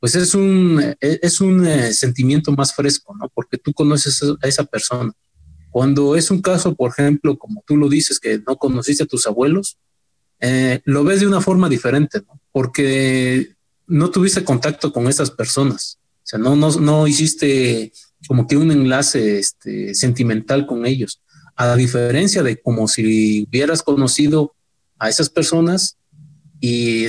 [0.00, 3.28] pues es un, e, es un eh, sentimiento más fresco, ¿no?
[3.34, 5.12] Porque tú conoces a esa persona.
[5.70, 9.26] Cuando es un caso, por ejemplo, como tú lo dices, que no conociste a tus
[9.26, 9.78] abuelos,
[10.40, 12.40] eh, lo ves de una forma diferente, ¿no?
[12.52, 13.56] Porque
[13.86, 15.98] no tuviste contacto con esas personas.
[16.18, 17.92] O sea, no, no, no hiciste
[18.26, 21.22] como que un enlace este, sentimental con ellos.
[21.54, 24.54] A diferencia de como si hubieras conocido
[24.98, 25.98] a esas personas
[26.60, 27.06] y,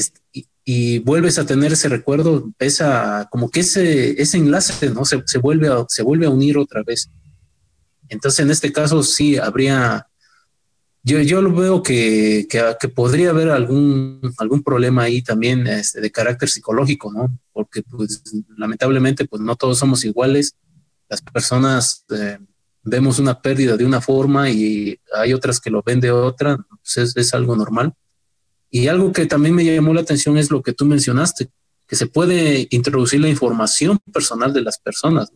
[0.69, 5.06] y, vuelves a tener ese recuerdo, esa, como que ese, ese enlace, ¿no?
[5.06, 7.10] Se, se, vuelve a, se vuelve a unir otra vez.
[8.10, 10.08] Entonces, en este caso sí habría,
[11.03, 16.12] yo, yo lo veo que, que, podría haber algún, algún problema ahí también este, de
[16.12, 17.39] carácter psicológico, ¿no?
[17.53, 18.21] Porque pues
[18.58, 20.58] lamentablemente pues no todos somos iguales.
[21.08, 22.39] Las personas eh,
[22.84, 26.97] vemos una pérdida de una forma y hay otras que lo ven de otra, pues
[26.97, 27.93] es, es algo normal.
[28.69, 31.49] Y algo que también me llamó la atención es lo que tú mencionaste,
[31.88, 35.32] que se puede introducir la información personal de las personas.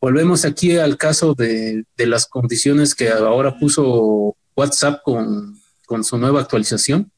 [0.00, 5.58] Volvemos aquí al caso de, las condiciones que ahora puso WhatsApp con,
[6.02, 7.10] su nueva actualización.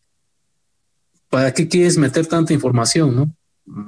[1.29, 3.37] ¿Para qué quieres meter tanta información?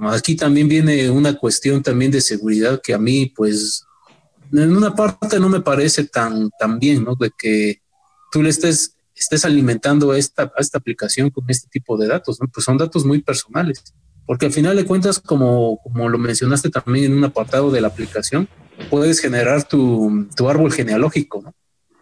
[0.02, 3.84] Aquí también viene una cuestión también de seguridad que a mí, pues,
[4.52, 7.14] en una parte no me parece tan, tan bien, ¿no?
[7.14, 7.80] De que
[8.32, 12.48] tú le estés, estés alimentando esta, esta aplicación con este tipo de datos, ¿no?
[12.48, 13.82] Pues son datos muy personales,
[14.26, 17.88] porque al final de cuentas, como, como lo mencionaste también en un apartado de la
[17.88, 18.48] aplicación,
[18.90, 21.54] puedes generar tu, tu árbol genealógico, ¿no?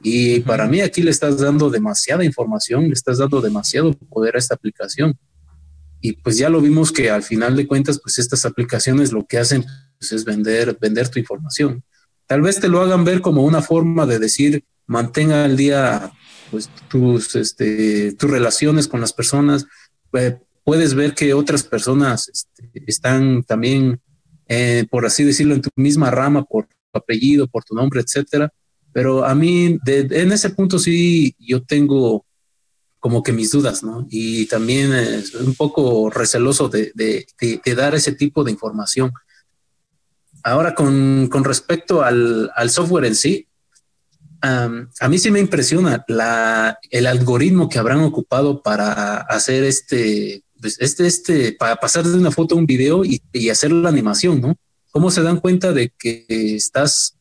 [0.03, 4.39] Y para mí aquí le estás dando demasiada información, le estás dando demasiado poder a
[4.39, 5.19] esta aplicación.
[6.01, 9.39] Y pues ya lo vimos que al final de cuentas, pues estas aplicaciones lo que
[9.39, 9.65] hacen
[9.99, 11.83] pues, es vender, vender tu información.
[12.27, 16.13] Tal vez te lo hagan ver como una forma de decir, mantenga al día
[16.51, 19.67] pues, tus, este, tus relaciones con las personas.
[20.65, 24.01] Puedes ver que otras personas este, están también,
[24.49, 28.53] eh, por así decirlo, en tu misma rama, por tu apellido, por tu nombre, etcétera
[28.97, 32.25] pero a mí, en ese punto sí, yo tengo
[32.99, 34.07] como que mis dudas, ¿no?
[34.09, 39.13] Y también es un poco receloso de, de, dar ese tipo de información.
[40.43, 43.47] Ahora, con, con respecto al, al, software en sí,
[44.43, 46.05] a mí sí me impresiona
[46.91, 52.31] el algoritmo que habrán ocupado para hacer este, pues, este, este, para pasar de una
[52.31, 53.21] foto a un video y,
[53.51, 54.57] hacer la animación, ¿no?
[54.91, 57.17] ¿Cómo se dan cuenta de que estás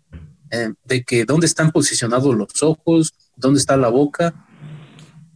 [0.52, 4.48] eh, de que dónde están posicionados los ojos, dónde está la boca.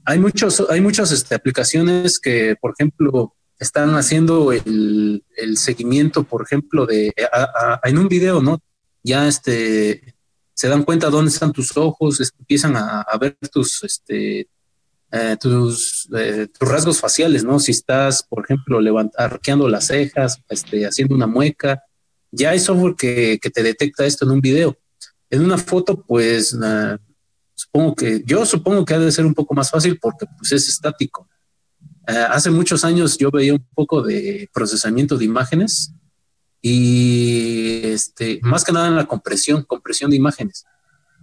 [0.05, 5.23] Hay muchos, hay muchas este, aplicaciones que, por ejemplo, están haciendo el,
[5.55, 7.13] seguimiento, por ejemplo, de
[7.83, 8.61] en un video, ¿no?
[9.03, 10.15] Ya este
[10.59, 14.47] se dan cuenta dónde están tus ojos, empiezan a, ver tus este eh,
[15.09, 16.09] eh, tus
[16.59, 17.61] rasgos faciales, ¿no?
[17.61, 18.81] Si estás, por ejemplo,
[19.17, 21.81] arqueando las cejas, este, haciendo una mueca,
[22.29, 24.77] ya hay software que, te detecta esto en un video.
[25.29, 26.53] En una foto, pues
[27.55, 30.67] supongo que yo supongo que ha de ser un poco más fácil porque pues es
[30.67, 31.29] estático.
[32.05, 35.93] Eh, hace muchos años yo veía un poco de procesamiento de imágenes
[36.61, 40.65] y este, más que nada en la compresión, compresión de imágenes.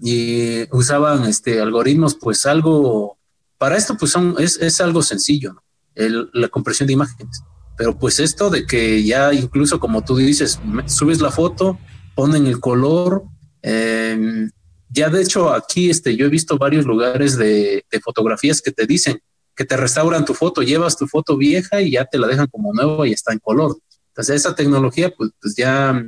[0.01, 3.19] Y usaban este, algoritmos, pues algo,
[3.59, 5.63] para esto pues son, es, es algo sencillo,
[5.95, 7.43] la compresión de imágenes.
[7.77, 11.79] Pero pues esto de que ya incluso como tú dices, subes la foto,
[12.15, 13.25] ponen el color,
[13.69, 14.49] Em,
[14.89, 19.21] ya de hecho aquí este, yo he visto varios lugares de, fotografías que te dicen
[19.57, 22.73] que te restauran tu foto, llevas tu foto vieja y ya te la dejan como
[22.73, 23.77] nueva y está en color.
[24.17, 26.05] Esa tecnología pues, pues ya,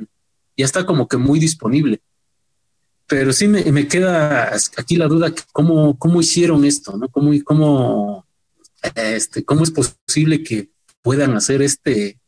[0.57, 2.01] ya está como que muy disponible.
[3.07, 6.95] Pero sí me, queda aquí la duda, ¿cómo, cómo hicieron esto?
[6.95, 7.09] ¿no?
[7.09, 8.27] ¿Cómo, cómo,
[8.93, 10.69] este, ¿Cómo es posible que
[11.01, 12.19] puedan hacer este,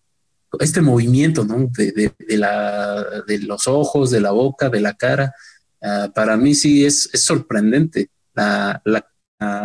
[0.59, 1.69] este movimiento, ¿no?
[1.77, 5.33] De, de, la, de los ojos, de la boca, de la cara,
[5.81, 9.05] ah, para mí sí es, es sorprendente la, la,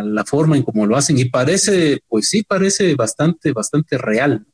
[0.03, 4.45] la, forma en cómo lo hacen y parece, pues sí, parece bastante, bastante real.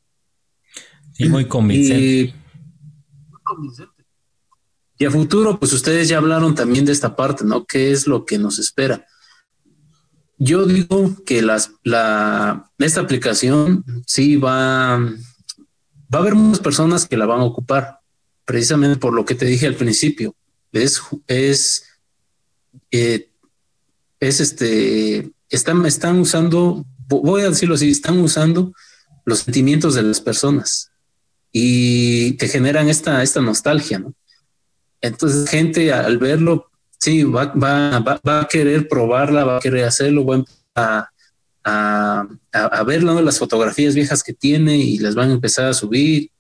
[1.14, 2.04] Sí, muy convincente.
[2.04, 2.34] Y,
[3.30, 3.94] muy convincente.
[4.98, 7.66] Y a futuro, pues ustedes ya hablaron también de esta parte, ¿no?
[7.66, 9.06] ¿Qué es lo que nos espera?
[10.38, 15.10] Yo digo que las, la, esta aplicación sí va, va
[16.12, 18.00] a haber muchas personas que la van a ocupar,
[18.46, 20.36] precisamente por lo que te dije al principio.
[20.72, 21.86] Es, es,
[22.92, 23.30] eh,
[24.20, 28.74] es este, están, están usando, voy a decirlo así, están usando
[29.26, 30.93] los sentimientos de las personas
[31.56, 34.14] y te generan esta, esta nostalgia, ¿no?
[35.00, 40.26] Entonces, gente al verlo, sí, va, va, va, a querer probarla, va a querer hacerlo,
[40.26, 40.44] va
[40.76, 41.10] a,
[41.64, 46.32] a, a, ver las fotografías viejas que tiene y las van a empezar a subir.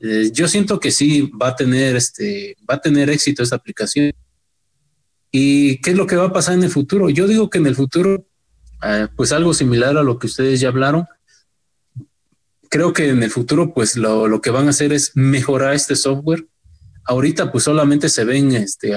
[0.00, 4.12] Eh, yo siento que sí va a tener este, va a tener éxito esta aplicación.
[5.32, 7.10] ¿Y qué es lo que va a pasar en el futuro?
[7.10, 8.26] Yo digo que en el futuro,
[8.84, 11.06] eh, pues algo similar a lo que ustedes ya hablaron,
[12.70, 15.96] creo que en el futuro, pues lo, lo, que van a hacer es mejorar este
[15.96, 16.46] software.
[17.04, 18.94] Ahorita, pues solamente se ven este,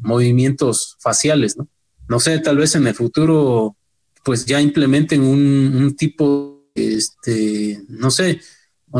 [0.00, 1.68] movimientos faciales, ¿no?
[2.06, 3.76] No sé, tal vez en el futuro,
[4.22, 8.40] pues ya implementen un, un tipo, este, no sé,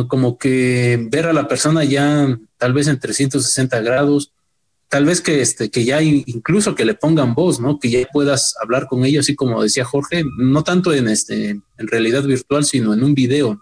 [0.08, 4.32] como que ver a la persona ya tal vez en 360 grados,
[4.88, 7.78] tal vez que este que ya incluso que le pongan voz, ¿no?
[7.78, 11.86] Que ya puedas hablar con ellos, así como decía Jorge, no tanto en este en
[11.88, 13.60] realidad virtual, sino en un video.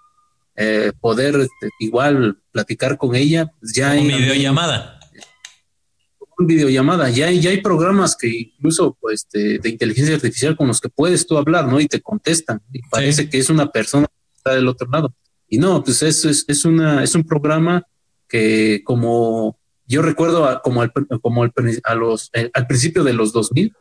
[0.54, 5.00] Eh, poder este, igual platicar con ella, pues ya en videollamada.
[6.38, 10.80] Un videollamada, ya hay, ya hay programas que incluso pues de, inteligencia artificial con los
[10.80, 11.80] que puedes tú hablar, ¿no?
[11.80, 12.60] Y te contestan.
[12.72, 15.14] Y parece que es una persona que está del otro lado.
[15.48, 17.86] Y no, pues es, es, es, una, es un programa
[18.28, 21.52] que como yo recuerdo como, al, como al,
[21.84, 23.74] a los, eh, al principio de los 2000,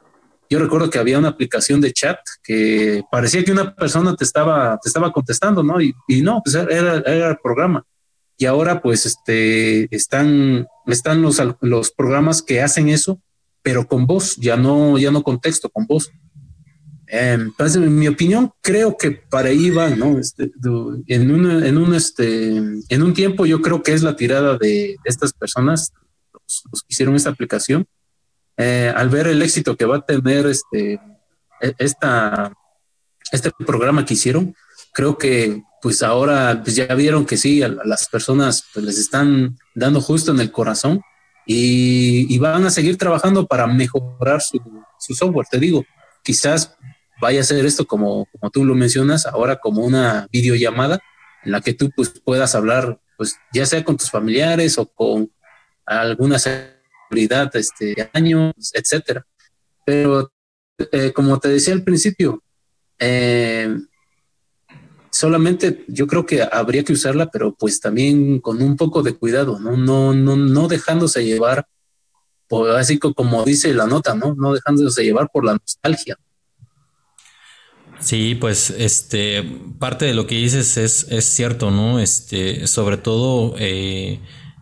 [0.52, 4.78] yo recuerdo que había una aplicación de chat que parecía que una persona te estaba,
[4.84, 5.80] te estaba contestando, ¿no?
[5.80, 7.86] Y, no, pues era, era, el programa.
[8.38, 13.22] Y ahora pues este, están, están los, los programas que hacen eso,
[13.62, 16.12] pero con voz, ya no, ya no con texto, con voz.
[17.08, 20.20] entonces, en mi opinión, creo que para ahí va, ¿no?
[20.20, 20.52] Este,
[21.08, 24.98] en, un, en, un, este, en un tiempo yo creo que es la tirada de
[25.06, 25.94] estas personas,
[26.34, 27.88] los que hicieron esta aplicación,
[28.62, 31.00] eh, al ver el éxito que va a tener este,
[31.62, 34.56] e, este programa que hicieron,
[34.94, 40.00] creo que pues ahora pues ya vieron que sí, las personas pues, les están dando
[40.00, 41.02] justo en el corazón
[41.46, 44.60] y, van a seguir trabajando para mejorar su,
[45.00, 45.48] software.
[45.50, 45.84] Te digo,
[46.24, 46.78] quizás
[47.20, 51.00] vaya a ser esto como, como tú lo mencionas, ahora como una videollamada
[51.44, 55.32] en la que tú pues, puedas hablar, pues ya sea con tus familiares o con
[55.86, 56.48] algunas
[57.54, 59.26] este, de años, etcétera.
[59.86, 60.32] Pero
[60.92, 62.44] eh, como te decía al principio,
[63.00, 63.78] eh,
[65.10, 69.60] solamente yo creo que habría que usarla, pero pues también con un poco de cuidado,
[69.60, 71.68] no, no, no, no dejándose llevar,
[72.76, 74.36] así como dice la nota, ¿no?
[74.36, 76.18] No dejándose llevar por la nostalgia.
[78.00, 79.44] Sí, pues este
[79.78, 82.00] parte de lo que dices es, es cierto, ¿no?
[82.00, 84.20] Este, sobre todo eh,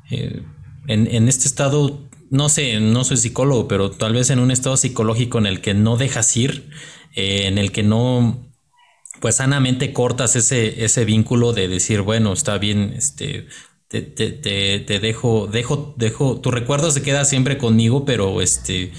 [0.10, 4.78] en, en, este estado no sé, no soy psicólogo, pero tal vez en un estado
[4.78, 6.70] psicológico en el que no dejas ir,
[7.16, 8.52] eh, en el que no,
[9.20, 13.48] pues sanamente cortas ese, ese vínculo de decir, bueno, está bien, este,
[13.88, 18.92] te, te, te, dejo, dejo, dejo, tu recuerdo se queda siempre conmigo, pero este,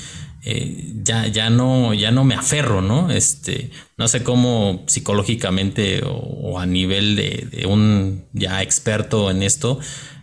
[0.42, 3.10] eh, ya, ya no, ya no me aferro, ¿no?
[3.10, 9.78] Este, no sé cómo psicológicamente o, a nivel de, de, un ya experto en esto,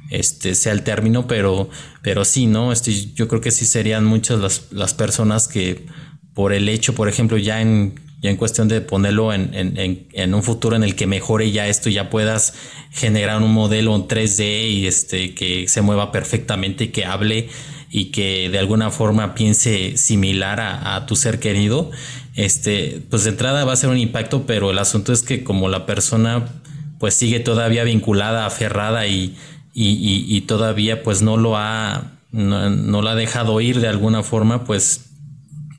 [0.09, 1.69] este sea el término, pero,
[2.01, 2.73] pero sí, ¿no?
[3.15, 5.85] Yo creo que sí serían muchas las, las personas que
[6.33, 10.33] por el hecho, por ejemplo, ya en, ya en cuestión de ponerlo en, en, en,
[10.33, 12.53] un futuro en el que mejore ya esto, ya puedas
[12.91, 17.49] generar un modelo en 3D y este, que se mueva perfectamente y que hable
[17.89, 21.91] y que de alguna forma piense similar a, a, tu ser querido,
[22.35, 25.69] este, pues de entrada va a ser un impacto, pero el asunto es que como
[25.69, 26.61] la persona
[26.99, 29.35] pues sigue todavía vinculada, aferrada y,
[29.79, 35.11] y, todavía pues no lo ha, no, lo ha dejado ir de alguna forma, pues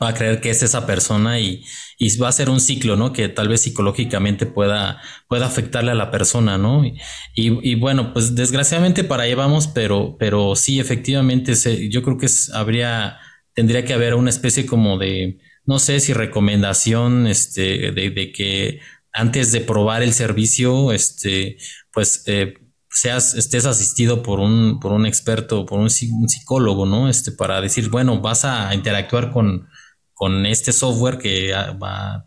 [0.01, 1.65] va a creer que es esa persona y,
[1.99, 3.13] y, va a ser un ciclo, ¿no?
[3.13, 6.85] Que tal vez psicológicamente pueda, pueda afectarle a la persona, ¿no?
[6.85, 7.01] Y,
[7.35, 11.55] y bueno, pues desgraciadamente para allá vamos, pero, pero sí, efectivamente,
[11.91, 13.19] yo creo que habría,
[13.53, 18.79] tendría que haber una especie como de, no sé si recomendación, este, de, de que
[19.13, 21.57] antes de probar el servicio, este,
[21.93, 22.55] pues eh,
[23.01, 27.09] seas, estés asistido por un, por un experto, por un, psicólogo, ¿no?
[27.09, 29.69] Este, para decir, bueno, vas a interactuar con,
[30.13, 31.55] con este software que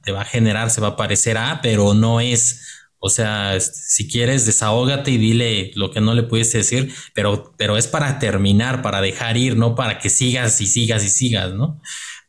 [0.03, 2.65] te va a generar, se va a parecer a, pero no es.
[2.99, 7.53] O sea, este, si quieres, desahógate y dile lo que no le puedes decir, pero,
[7.57, 11.53] pero es para terminar, para dejar ir, no para que sigas y sigas y sigas,
[11.53, 11.82] ¿no?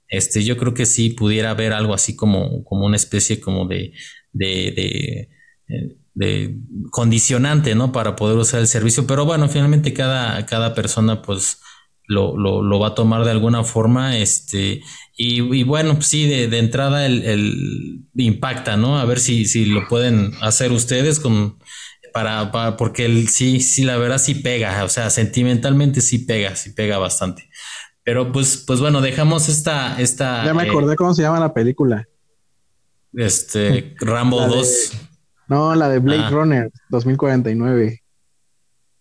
[0.08, 3.92] Este, yo creo que sí pudiera haber algo así como, como una especie como de,
[4.32, 5.28] de, de
[5.68, 6.56] eh, de
[6.90, 7.92] condicionante, ¿no?
[7.92, 9.06] Para poder usar el servicio.
[9.06, 11.60] Pero bueno, finalmente cada, cada persona pues
[12.06, 14.18] lo, lo, va a tomar de alguna forma.
[14.18, 14.82] Este,
[15.16, 18.98] y, bueno, pues sí, de, entrada el, impacta, ¿no?
[18.98, 21.58] A ver si, si lo pueden hacer ustedes con
[22.12, 26.54] para, para, porque el, sí, sí, la verdad sí pega, o sea, sentimentalmente sí pega,
[26.56, 27.48] sí pega bastante.
[28.04, 30.44] Pero pues, pues bueno, dejamos esta, esta.
[30.44, 32.08] Ya me acordé cómo se llama la película.
[33.14, 34.92] Este, Rambo 2.
[35.48, 36.30] No, la de Blade ah.
[36.30, 38.02] Runner 2049.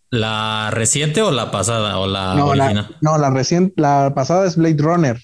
[0.09, 2.97] ¿La reciente o la pasada o la no, original?
[2.99, 5.17] no, la reciente, la pasada es Blade Runner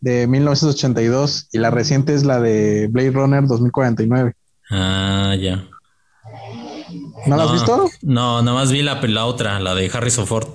[0.00, 4.34] de 1982 y la reciente es la de Blade Runner 2049.
[4.70, 5.64] Ah, ya.
[7.26, 7.88] ¿No, la has visto?
[8.02, 10.48] No, nada más vi la, la otra, la de Harrison Ford.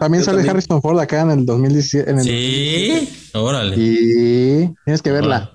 [0.00, 2.20] También sale Harrison Ford acá en el 2017.
[2.22, 3.76] sí, órale.
[3.76, 5.52] Y tienes que verla.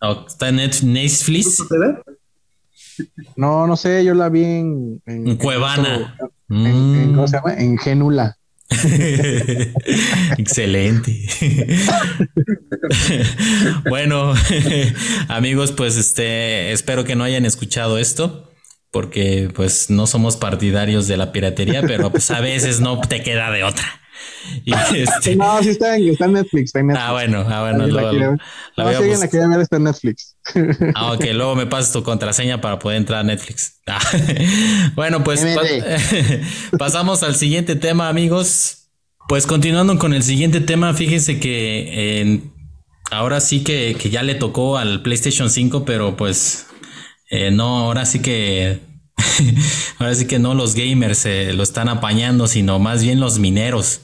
[0.00, 1.62] Oh, ¿Está en Netflix?
[3.36, 5.02] No, no sé, yo la vi en...
[5.06, 6.16] En, Cuevana.
[6.48, 7.54] En, ¿Cómo se llama?
[7.54, 8.36] En Genula.
[10.38, 11.26] Excelente.
[13.88, 14.32] bueno,
[15.28, 18.52] amigos, pues este espero que no hayan escuchado esto
[18.92, 23.50] porque pues no somos partidarios de la piratería, pero pues a veces no te queda
[23.50, 23.99] de otra.
[24.94, 27.86] Este no, sí está en, está en, Netflix, Ah, bueno, ah, bueno.
[27.86, 30.36] Luego, la, la, no, la quiere ver está en Netflix.
[30.94, 33.80] Ah, ok, luego me pasas tu contraseña para poder entrar a Netflix.
[33.86, 33.98] Ah.
[34.94, 35.44] Bueno, pues
[36.78, 38.88] pasamos al siguiente tema, amigos.
[39.28, 42.40] Pues continuando con el siguiente tema, fíjense que
[43.10, 46.66] ahora sí que, que ya le tocó al PlayStation 5, pero pues
[47.30, 48.80] eh, no, ahora sí que
[49.98, 54.02] ahora sí que no los gamers lo están apañando, sino más bien los mineros.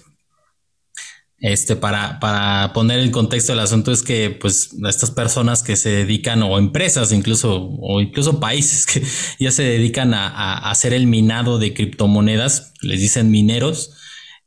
[1.39, 5.91] Este, para, para poner el contexto del asunto es que, pues, estas personas que se
[5.91, 9.03] dedican, o empresas incluso, o incluso países que
[9.39, 13.93] ya se dedican a, hacer el minado de criptomonedas, les dicen mineros,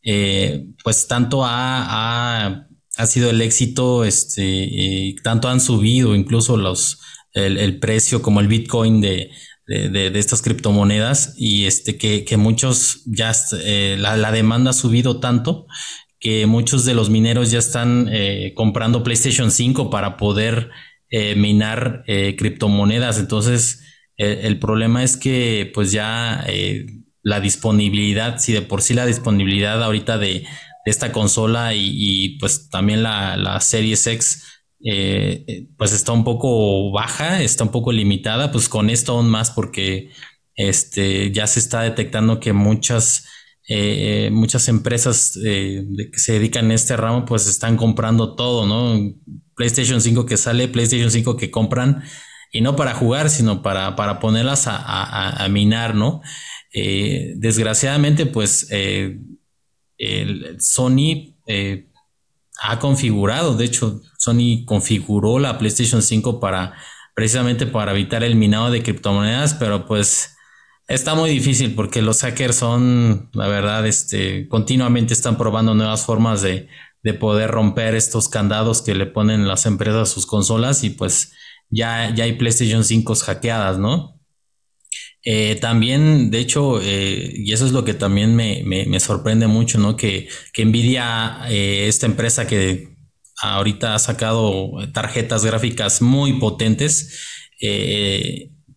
[0.03, 2.65] eh, pues tanto ha,
[2.97, 6.99] ha, sido el éxito, este, tanto han subido incluso los,
[7.33, 9.29] el, precio como el Bitcoin de,
[9.67, 13.33] de, estas criptomonedas y este que, que muchos ya
[13.63, 15.67] eh, la, la, demanda ha subido tanto
[16.19, 20.69] que muchos de los mineros ya están eh, comprando PlayStation 5 para poder
[21.09, 23.19] eh, minar criptomonedas.
[23.19, 23.83] Entonces,
[24.17, 26.45] el problema es que pues ya
[27.23, 30.45] la disponibilidad, si de por sí la disponibilidad ahorita de,
[30.85, 34.43] esta consola y, pues también la, la Series X
[34.83, 39.51] eh, pues está un poco baja, está un poco limitada, pues con esto aún más
[39.51, 40.11] porque
[40.55, 43.25] este, ya se está detectando que muchas,
[43.71, 49.13] eh, muchas empresas eh, que se dedican a este ramo pues están comprando todo, ¿no?
[49.55, 52.03] PlayStation 5 que sale, PlayStation 5 que compran
[52.51, 56.21] y no para jugar, sino para, para ponerlas a, minar, ¿no?
[56.71, 58.67] desgraciadamente pues
[60.57, 61.35] Sony
[62.61, 66.73] ha configurado, de hecho, Sony configuró la PlayStation 5 para
[67.13, 70.37] precisamente para evitar el minado de criptomonedas, pero pues
[70.89, 76.41] está muy difícil porque los hackers son, la verdad, este, continuamente están probando nuevas formas
[76.41, 76.67] de,
[77.03, 81.31] de poder romper estos candados que le ponen las empresas a sus consolas y pues
[81.69, 84.19] ya, ya hay PlayStation 5 hackeadas, ¿no?
[85.23, 89.77] Eh, también, de hecho, eh, y eso es lo que también me, me, sorprende mucho,
[89.77, 89.95] ¿no?
[89.97, 92.95] Que, que Nvidia, eh, esta empresa que
[93.41, 97.27] ahorita ha sacado tarjetas gráficas muy potentes,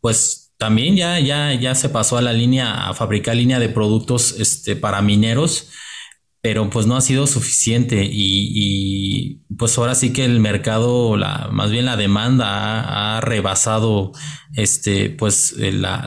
[0.00, 4.36] pues también ya, ya, ya se pasó a la línea, a fabricar línea de productos
[4.38, 5.72] este, para mineros
[6.40, 11.72] pero pues no ha sido suficiente y, pues ahora sí que el mercado, la, más
[11.72, 14.12] bien la demanda ha, rebasado
[14.54, 16.06] este, pues eh, la,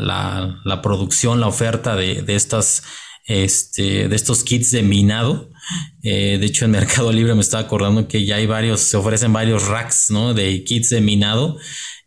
[0.63, 2.83] la, producción, la oferta de, de estas,
[3.25, 5.49] este, de estos kits de minado.
[6.01, 9.33] Eh, de hecho, en Mercado Libre me estaba acordando que ya hay varios, se ofrecen
[9.33, 10.33] varios racks, ¿no?
[10.33, 11.57] De kits de minado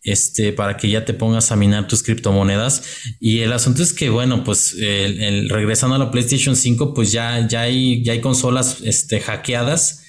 [0.03, 2.83] este, para que ya te pongas a minar tus criptomonedas.
[3.21, 7.47] Y el asunto es que, bueno, pues el, regresando a la PlayStation 5, pues ya,
[7.49, 10.05] ya, hay, ya hay consolas este, hackeadas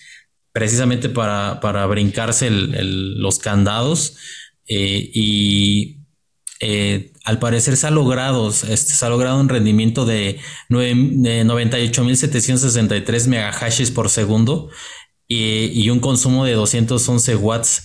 [0.52, 4.16] precisamente para, para brincarse los candados.
[4.68, 5.98] Eh, y
[6.60, 13.28] eh, al parecer se ha logrado, este, se ha logrado un rendimiento de, de 98.763
[13.28, 14.70] megahashes por segundo
[15.32, 17.84] y un consumo de 211 watts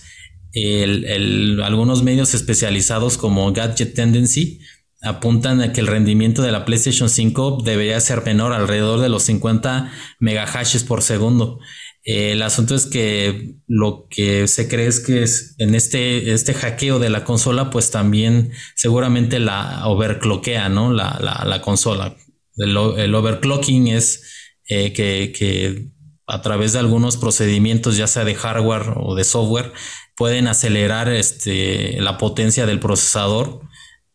[0.55, 4.61] el, algunos medios especializados como Gadget Tendency
[5.01, 9.23] apuntan a que el rendimiento de la PlayStation 5 debería ser menor, alrededor de los
[9.23, 11.59] 50 megahashes por segundo.
[12.03, 15.25] el asunto es que lo que se cree es que
[15.57, 20.93] en este, este hackeo de la consola, pues también seguramente la overcloquea, ¿no?
[20.93, 22.15] La, la, consola.
[22.57, 24.23] El, overclocking es
[24.69, 25.89] eh, que, que
[26.27, 29.71] a través de algunos procedimientos, ya sea de hardware o de software,
[30.15, 33.61] pueden acelerar este, la potencia del procesador.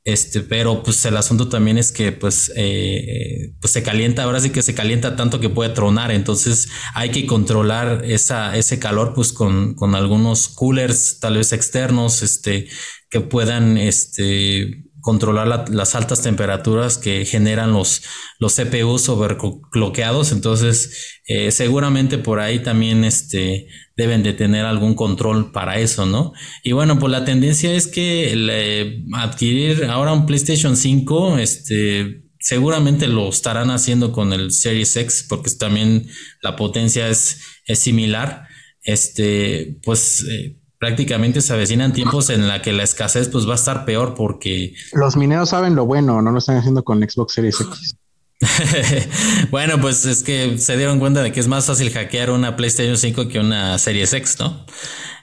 [0.03, 4.49] Este, pero pues el asunto también es que pues, eh, pues se calienta, ahora sí
[4.49, 9.35] que se calienta tanto que puede tronar, entonces hay que controlar esa, ese calor pues
[9.35, 12.69] con, con algunos coolers tal vez externos, este,
[13.11, 18.03] que puedan, este, controlar las altas temperaturas que generan los,
[18.39, 20.33] los CPUs overclockeados.
[20.33, 26.33] Entonces, eh, seguramente por ahí también este, deben de tener algún control para eso, ¿no?
[26.63, 33.29] Y bueno, pues la tendencia es que adquirir ahora un PlayStation 5, este, seguramente lo
[33.29, 36.09] estarán haciendo con el Series X, porque también
[36.43, 38.47] la potencia es, es similar.
[38.83, 43.57] Este, pues eh, prácticamente se avecinan tiempos en la que la escasez pues va a
[43.57, 44.75] estar peor porque...
[44.95, 47.97] Los mineros saben lo bueno, no lo están haciendo con Xbox Series X.
[49.51, 52.97] bueno, pues es que se dieron cuenta de que es más fácil hackear una PlayStation
[52.97, 54.65] 5 que una Series X, ¿no?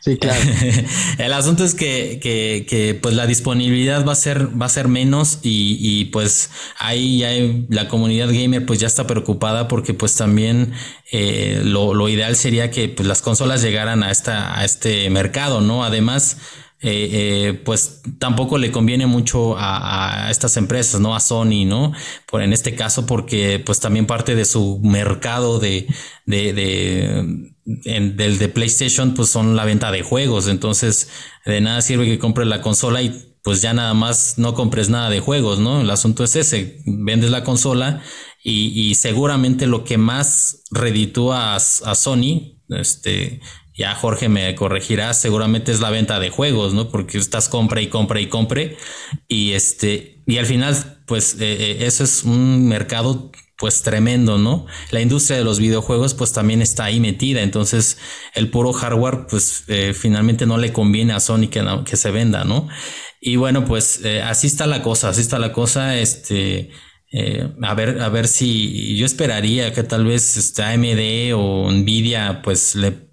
[0.07, 0.39] Sí, claro.
[1.17, 4.87] el asunto es que, que, que, pues la disponibilidad va a ser, va a ser
[4.87, 7.29] menos y, y pues ahí ya
[7.67, 10.71] la comunidad gamer pues ya está preocupada porque pues también
[11.11, 15.59] eh, lo, lo, ideal sería que pues las consolas llegaran a esta, a este mercado,
[15.59, 15.83] ¿no?
[15.83, 16.37] Además,
[16.79, 21.15] eh, eh, pues tampoco le conviene mucho a, estas empresas, ¿no?
[21.15, 21.91] A Sony, ¿no?
[22.27, 25.87] Por, en este caso, porque pues también parte de su mercado de,
[26.25, 30.47] de, de del de PlayStation, pues son la venta de juegos.
[30.47, 31.09] Entonces,
[31.45, 35.09] de nada sirve que compres la consola y pues ya nada más no compres nada
[35.09, 35.81] de juegos, ¿no?
[35.81, 38.03] El asunto es ese, vendes la consola
[38.43, 43.41] y, y seguramente lo que más reditúa a, a Sony, este,
[43.77, 46.89] ya Jorge me corregirá, seguramente es la venta de juegos, ¿no?
[46.89, 48.77] Porque estás compra y compra y compre
[49.27, 54.65] y este y al final pues eh, eh, eso es un mercado pues tremendo, ¿no?
[54.91, 57.97] La industria de los videojuegos pues también está ahí metida, entonces
[58.33, 62.43] el puro hardware pues eh, finalmente no le conviene a Sony que, que se venda,
[62.43, 62.67] ¿no?
[63.21, 66.69] Y bueno, pues así está la cosa, así está la cosa, este...
[67.63, 72.75] a ver, a ver si yo esperaría que tal vez este AMD o Nvidia pues
[72.75, 73.07] le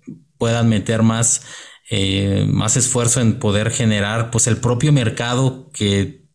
[0.45, 1.41] puedan meter más,
[1.89, 6.27] eh, más esfuerzo en poder generar pues el propio mercado que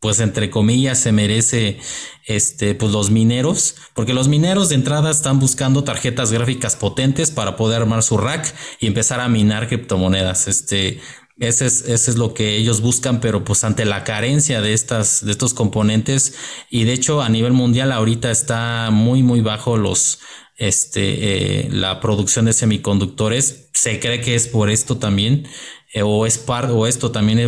[0.00, 1.78] pues entre comillas se merece
[2.26, 7.56] este pues los mineros porque los mineros de entrada están buscando tarjetas gráficas potentes para
[7.56, 10.46] poder armar su rack y empezar a minar criptomonedas.
[10.46, 11.00] Este
[11.38, 15.24] ese es, ese es lo que ellos buscan, pero pues ante la carencia de estas,
[15.24, 16.36] de estos componentes,
[16.70, 20.20] y de hecho a nivel mundial ahorita está muy, muy bajo los,
[20.56, 23.70] este, eh, la producción de semiconductores.
[23.74, 25.46] Se cree que es por esto también,
[25.92, 27.38] eh, o es parte, o esto también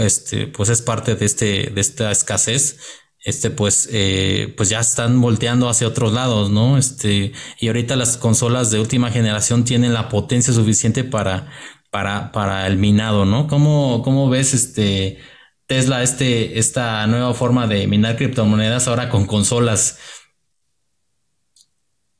[0.00, 2.78] este, pues es parte de este, de esta escasez.
[3.24, 6.76] Este, pues, eh, pues ya están volteando hacia otros lados, ¿no?
[6.76, 11.50] Este, y ahorita las consolas de última generación tienen la potencia suficiente para,
[11.90, 13.46] para, para el minado, ¿no?
[13.46, 15.18] ¿Cómo, cómo ves este
[15.66, 19.98] Tesla, este, esta nueva forma de minar criptomonedas ahora con consolas?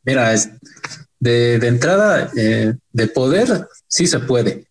[0.04, 0.34] Mira,
[1.18, 4.66] de, entrada, eh, de poder, sí se puede.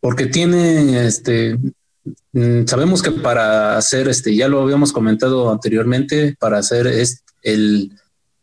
[0.00, 1.56] Porque tiene, este,
[2.32, 6.86] mm, sabemos que para hacer, este, ya lo habíamos comentado anteriormente, para hacer
[7.42, 7.92] el,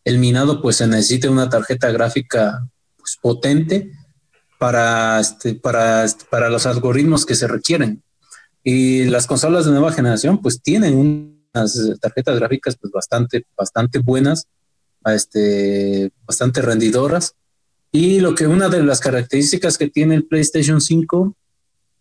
[0.05, 2.67] minado, pues se necesita una tarjeta gráfica
[2.97, 3.91] pues, potente
[4.57, 8.01] para, este, para, este, para los algoritmos que se requieren.
[8.63, 14.47] Y las consolas de nueva generación, pues tienen unas tarjetas gráficas pues bastante, bastante buenas
[15.13, 17.35] este, bastante rendidoras.
[17.91, 21.35] Y lo que una de las características que tiene el PlayStation 5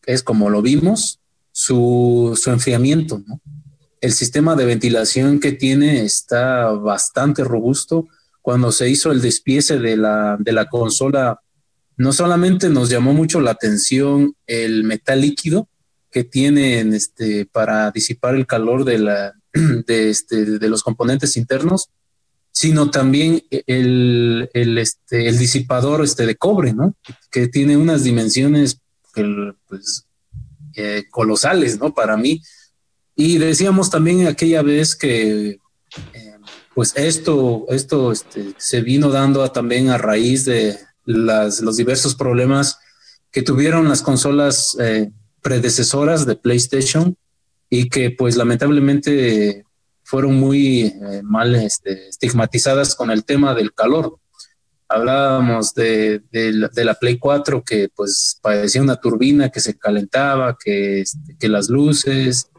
[0.07, 1.21] es, como lo vimos,
[1.53, 3.23] su, su enfriamiento.
[4.01, 8.09] El sistema de ventilación que tiene está bastante robusto.
[8.43, 11.41] Cuando se hizo el despiece de la, de la consola,
[11.97, 15.69] no solamente nos llamó mucho la atención el metal líquido
[16.11, 21.91] que tiene este, para disipar el calor de, la, de, este, de los componentes internos,
[22.55, 26.95] sino también el, el, este, el disipador este, de cobre, ¿no?
[27.33, 28.81] Que tiene unas dimensiones
[29.67, 30.07] pues,
[30.77, 31.93] eh, colosales, ¿no?
[31.93, 32.41] Para mí.
[33.17, 35.59] Y decíamos también aquella vez que,
[36.13, 36.37] eh,
[36.75, 42.79] pues esto, esto este, se vino dando también a raíz de las, los diversos problemas
[43.33, 45.11] que tuvieron las consolas eh,
[45.43, 47.17] predecesoras de PlayStation
[47.69, 49.64] y que pues lamentablemente
[50.05, 54.19] fueron muy eh, mal este, estigmatizadas con el tema del calor.
[54.89, 61.37] Hablábamos de, la, Play 4 que pues parecía una turbina que se calentaba, que, este,
[61.41, 62.51] que las luces.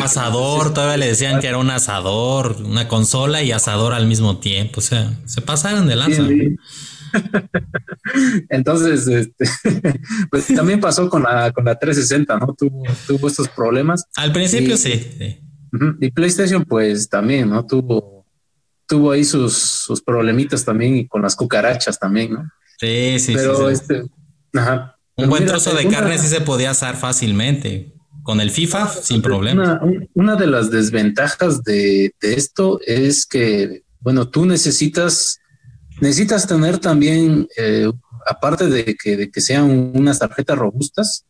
[0.00, 4.78] asador, todavía le decían que era un asador, una consola y asador al mismo tiempo.
[4.78, 6.22] O sea, se pasaron de lanza.
[8.48, 9.44] Entonces, este,
[10.30, 12.54] pues también pasó con la, con la 360, ¿no?
[12.54, 14.04] Tuvo, tuvo estos problemas.
[14.14, 15.41] Al principio sí.
[16.00, 17.64] Y PlayStation, pues también, ¿no?
[17.64, 18.26] Tuvo,
[18.86, 22.50] tuvo ahí sus, sus problemitas también y con las cucarachas también, ¿no?
[22.78, 23.72] Sí, sí, Pero sí.
[23.72, 24.04] este,
[24.54, 24.96] ajá.
[25.16, 27.94] Un buen trozo de carne sí se podía asar fácilmente.
[28.22, 29.80] Con el FIFA, sin problema.
[29.82, 35.40] Una, una, de las desventajas de, de, esto es que, bueno, tú necesitas,
[36.00, 37.90] necesitas tener también, eh,
[38.28, 41.24] aparte de que, de que sean unas tarjetas robustas,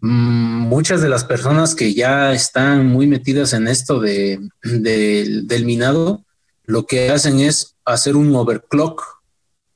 [0.00, 6.24] muchas de las personas que ya están muy metidas en esto de, de, del minado,
[6.64, 9.02] lo que hacen es hacer un overclock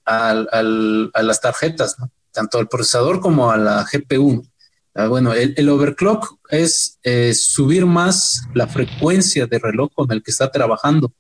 [0.04, 1.96] al, al, a las tarjetas,
[2.32, 4.46] tanto al procesador como a la GPU.
[4.94, 10.22] Ah, bueno, el, el, overclock es eh, subir más la frecuencia de reloj con el
[10.22, 11.12] que está trabajando.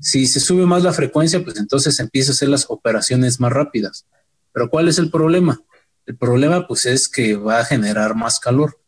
[0.00, 4.06] Si se sube más la frecuencia, pues entonces empieza a hacer las operaciones más rápidas.
[4.52, 5.60] Pero ¿cuál es el problema?
[6.06, 8.78] El problema pues es que va a generar más calor.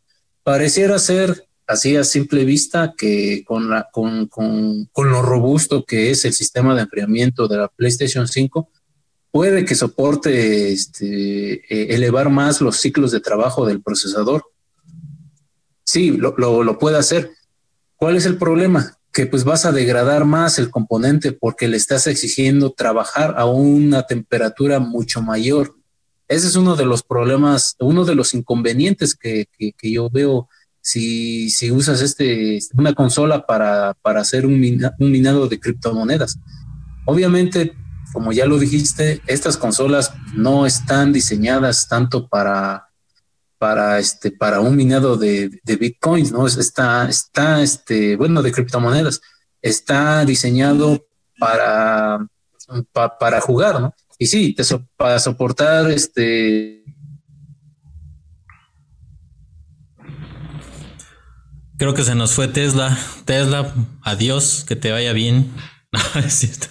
[0.42, 6.82] Pareciera ser así a simple vista que con, lo robusto que es el sistema de
[6.82, 8.70] enfriamiento de la PlayStation 5,
[9.30, 14.44] puede que soporte este, eh, elevar más los ciclos de trabajo del procesador.
[15.84, 17.30] Sí, lo, lo, puede hacer.
[17.96, 18.98] ¿Cuál es el problema?
[19.12, 24.06] Que pues vas a degradar más el componente porque le estás exigiendo trabajar a una
[24.06, 25.75] temperatura mucho mayor.
[26.28, 30.48] Ese es uno de los problemas, uno de los inconvenientes que, que, yo veo
[30.80, 36.38] si, si, usas este, una consola para, para hacer un, un minado de criptomonedas.
[37.04, 37.74] Obviamente
[38.12, 42.88] como ya lo dijiste, estas consolas no están diseñadas tanto para,
[43.58, 46.46] para, este, para un minado de, de bitcoins, ¿no?
[46.46, 49.20] Está, está, este, bueno, de criptomonedas.
[49.60, 51.06] Está diseñado
[51.38, 52.26] para,
[52.92, 53.94] pa, para jugar, ¿no?
[54.18, 54.56] Y sí,
[54.96, 56.84] para soportar este.
[61.78, 62.98] Creo que se nos fue Tesla.
[63.26, 65.52] Tesla, adiós, que te vaya bien.
[65.92, 66.66] No, es cierto.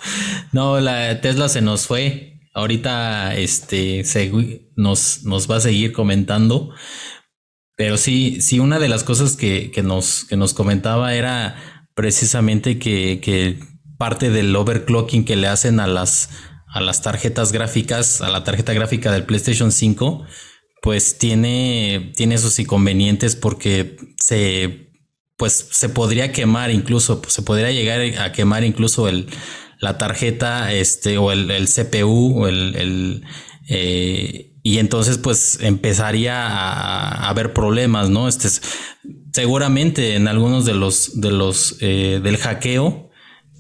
[0.52, 2.42] No, la Tesla se nos fue.
[2.54, 4.04] Ahorita este
[4.76, 6.72] nos, nos va a seguir comentando.
[7.76, 11.56] Pero sí, sí, una de las cosas que, que nos, que nos comentaba era
[11.96, 13.60] precisamente que, que,
[13.98, 16.30] parte del overclocking que le hacen a las,
[16.76, 20.26] a las tarjetas gráficas, a la tarjeta gráfica del PlayStation 5,
[20.82, 24.92] pues tiene, tiene esos inconvenientes porque se
[25.38, 29.28] pues se podría quemar incluso, se podría llegar a quemar incluso el,
[29.80, 33.24] la tarjeta este, o el, el CPU o el,
[33.70, 38.28] eh, y entonces pues empezaría a, haber problemas, ¿no?
[38.28, 38.62] Este es,
[39.32, 43.12] seguramente en algunos de los de los eh, del hackeo,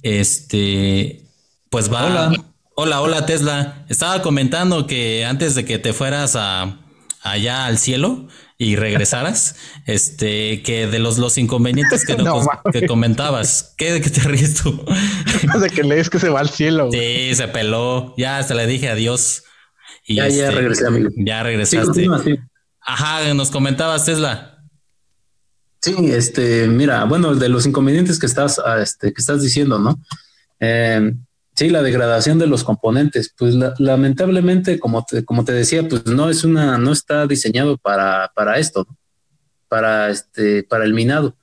[0.03, 1.29] este
[1.69, 2.07] pues va.
[2.07, 2.54] Hola.
[2.75, 3.85] Hola, hola Tesla.
[3.89, 6.79] Estaba comentando que antes de que te fueras a
[7.23, 9.55] allá al cielo, y regresaras,
[9.85, 14.55] este, que de los, los inconvenientes que, no, que comentabas, ¿qué de que te ríes
[14.55, 14.85] tú?
[15.59, 16.89] de que lees que se va al cielo.
[16.91, 19.43] Sí, se peló, ya hasta le dije adiós.
[20.07, 21.09] Y ya, este, ya regresé, amigo.
[21.17, 22.05] Ya regresaste.
[22.05, 22.35] Sí, sí.
[22.79, 24.63] Ajá, nos comentabas, Tesla.
[25.81, 29.99] Sí, este, mira, bueno, de los inconvenientes que estás, este, que estás diciendo, ¿no?
[30.59, 31.11] Eh,
[31.55, 33.33] Sí, la degradación de los componentes.
[33.37, 37.77] Pues la, lamentablemente, como te, como te decía, pues no es una, no está diseñado
[37.77, 38.85] para, para esto,
[39.69, 41.37] para este, para el minado.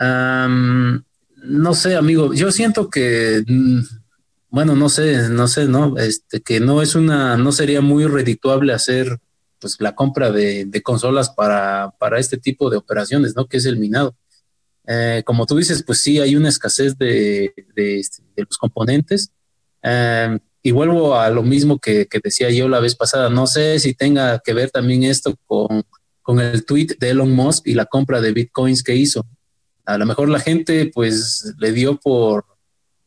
[0.00, 1.02] Um,
[1.36, 3.44] no sé, amigo, yo siento que,
[4.50, 8.72] bueno, no sé, no sé, no, este, que no es una, no sería muy redituable
[8.72, 9.18] hacer,
[9.60, 13.46] pues, la compra de, de consolas para, para este tipo de operaciones, ¿no?
[13.46, 14.16] Que es el minado.
[14.90, 18.02] Eh, como tú dices, pues sí, hay una escasez de, de,
[18.36, 19.30] de los componentes.
[19.82, 23.28] Eh, y vuelvo a lo mismo que, que, decía yo la vez pasada.
[23.28, 25.84] No sé si tenga que ver también esto con,
[26.22, 29.26] con el tweet de Elon Musk y la compra de bitcoins que hizo.
[29.84, 32.46] A lo mejor la gente pues le dio por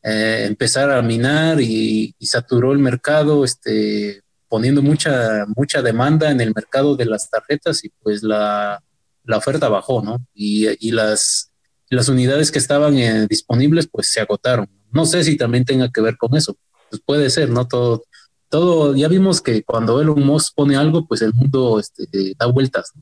[0.04, 6.42] eh, empezar a minar y, y, saturó el mercado, este, poniendo mucha, mucha demanda en
[6.42, 8.84] el mercado de las tarjetas y pues la,
[9.26, 10.26] la oferta bajó, ¿no?
[10.34, 11.51] Y, y las,
[11.96, 14.68] las unidades que estaban eh, disponibles pues se agotaron.
[14.92, 16.58] No sé si también tenga que ver con eso.
[16.89, 17.68] Pues puede ser, ¿no?
[17.68, 18.04] Todo,
[18.50, 22.94] todo, ya vimos que cuando Elon Musk pone algo, pues el mundo este, da vueltas.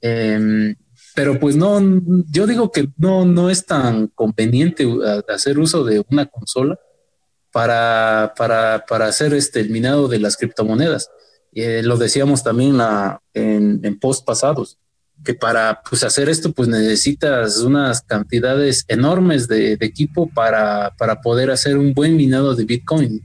[0.00, 0.74] Eh,
[1.14, 1.80] pero pues no,
[2.30, 4.86] yo digo que no, no es tan conveniente
[5.28, 6.78] hacer uso de una consola
[7.50, 11.10] para, para, para hacer este, el minado de las criptomonedas.
[11.52, 12.78] Eh, lo decíamos también
[13.34, 14.78] en, en post pasados
[15.24, 21.50] que para pues, hacer esto pues necesitas unas cantidades enormes de, equipo para, para, poder
[21.50, 23.22] hacer un buen minado de Bitcoin.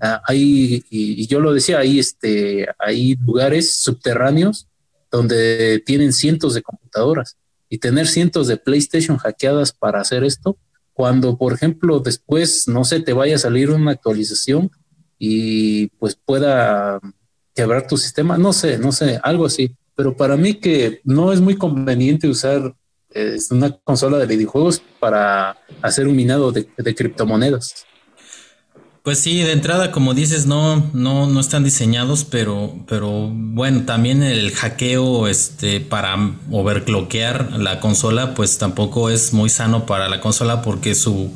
[0.00, 4.66] Ah, hay, y, yo lo decía, hay, este, hay lugares subterráneos
[5.10, 7.36] donde tienen cientos de computadoras
[7.68, 10.58] y tener cientos de PlayStation hackeadas para hacer esto,
[10.92, 14.70] cuando, por ejemplo, después, no sé, te vaya a salir una actualización
[15.18, 17.00] y pues pueda
[17.54, 19.76] quebrar tu sistema, no sé, no sé, algo así.
[20.00, 22.74] Pero para mí que no es muy conveniente usar
[23.10, 27.84] eh, una consola de videojuegos para hacer un minado de criptomonedas.
[29.02, 34.22] Pues sí, de entrada, como dices, no, no, no están diseñados, pero, pero bueno, también
[34.22, 36.18] el hackeo, este, para
[36.50, 41.32] overclockear la consola, pues tampoco es muy sano para la consola porque su,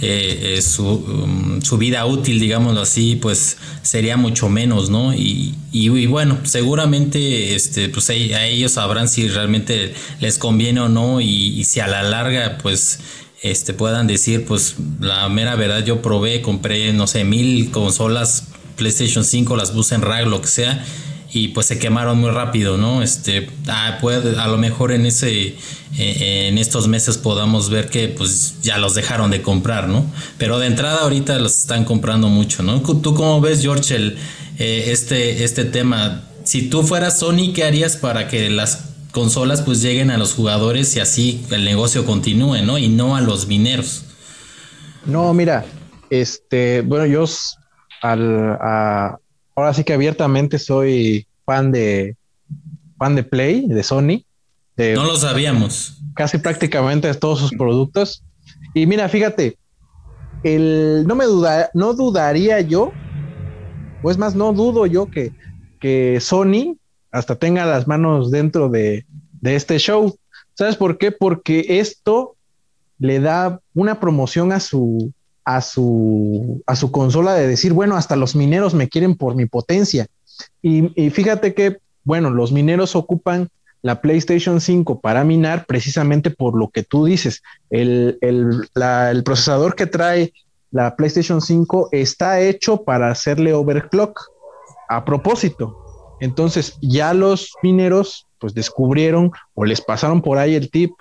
[0.00, 5.12] eh, eh, su, um, su, vida útil, digámoslo así, pues sería mucho menos, ¿no?
[5.12, 11.20] Y, y, bueno, seguramente, este, pues a ellos sabrán si realmente les conviene o no
[11.20, 13.00] y, y si a la larga, pues
[13.42, 18.44] este, puedan decir, pues la mera verdad, yo probé, compré, no sé, mil consolas
[18.76, 20.84] PlayStation 5, las puse en RAG, lo que sea,
[21.32, 23.02] y pues se quemaron muy rápido, ¿no?
[23.02, 25.56] Este, ah, puede, a lo mejor en ese,
[25.98, 30.06] eh, en estos meses podamos ver que pues ya los dejaron de comprar, ¿no?
[30.38, 32.80] Pero de entrada ahorita los están comprando mucho, ¿no?
[32.80, 34.18] ¿Tú cómo ves, George, el,
[34.58, 36.28] eh, este, este tema?
[36.44, 40.96] Si tú fueras Sony, ¿qué harías para que las consolas pues lleguen a los jugadores
[40.96, 42.78] y así el negocio continúe, ¿no?
[42.78, 44.04] Y no a los mineros.
[45.04, 45.64] No, mira,
[46.10, 47.24] este, bueno, yo
[48.02, 48.58] al,
[49.54, 52.16] ahora sí que abiertamente soy fan de
[52.98, 54.24] fan de Play, de Sony.
[54.76, 55.98] no lo sabíamos.
[56.14, 58.22] Casi prácticamente de todos sus productos.
[58.74, 59.58] Y mira, fíjate,
[60.44, 62.92] el, no me duda, no dudaría yo,
[64.02, 65.32] o es más, no dudo yo que,
[65.80, 66.76] que Sony
[67.12, 69.04] hasta tenga las manos dentro de,
[69.42, 70.16] este show.
[70.54, 71.12] ¿Sabes por qué?
[71.12, 72.36] Porque esto
[72.98, 75.12] le da una promoción a su,
[75.44, 79.46] a su, a su consola de decir, bueno, hasta los mineros me quieren por mi
[79.46, 80.06] potencia.
[80.62, 83.48] Y, fíjate que, bueno, los mineros ocupan
[83.82, 87.42] la PlayStation 5 para minar precisamente por lo que tú dices.
[87.70, 90.32] El, el procesador que trae
[90.70, 94.20] la PlayStation 5 está hecho para hacerle overclock
[94.88, 95.81] a propósito.
[96.22, 100.92] Entonces ya los mineros pues descubrieron o les pasaron por ahí el tip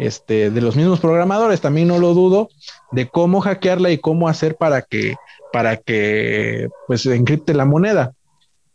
[0.00, 2.48] este, de los mismos programadores, también no lo dudo,
[2.90, 5.14] de cómo hackearla y cómo hacer para que,
[5.52, 8.14] para que pues encripte la moneda.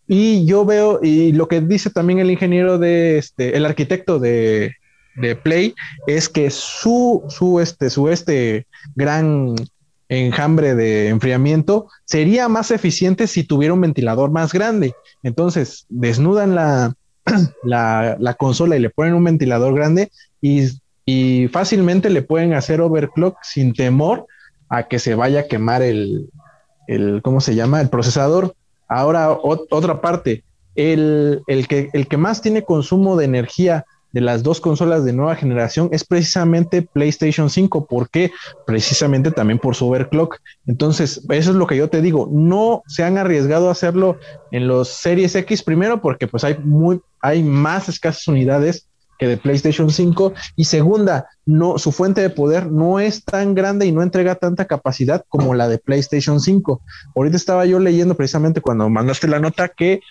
[0.07, 4.77] Y yo veo, y lo que dice también el ingeniero de este, el arquitecto de,
[5.17, 5.75] de Play,
[6.07, 9.53] es que su, su, este, su este gran
[10.13, 14.93] enjambre de enfriamiento sería más eficiente si tuviera un ventilador más grande.
[15.23, 16.95] Entonces, desnudan la,
[17.63, 20.11] la, consola y le ponen un ventilador grande
[20.41, 20.69] y,
[21.51, 24.25] fácilmente le pueden hacer overclock sin temor
[24.69, 26.29] a que se vaya a quemar el,
[26.87, 27.81] el ¿cómo se llama?
[27.81, 28.55] El procesador.
[28.87, 30.45] Ahora, otra parte,
[30.75, 35.11] el, el, que, el que más tiene consumo de energía de las dos consolas de
[35.11, 37.87] nueva generación es precisamente PlayStation 5.
[37.87, 38.31] ¿Por qué?
[38.65, 40.37] Precisamente también por su overclock.
[40.67, 42.29] Entonces, eso es lo que yo te digo.
[42.31, 44.17] No se han arriesgado a hacerlo
[44.51, 48.87] en los Series X primero porque pues hay muy, hay más escasas unidades
[49.17, 53.85] que de PlayStation 5 y segunda, no su fuente de poder no es tan grande
[53.85, 56.81] y no entrega tanta capacidad como la de PlayStation 5.
[57.15, 60.01] Ahorita estaba yo leyendo precisamente cuando mandaste la nota que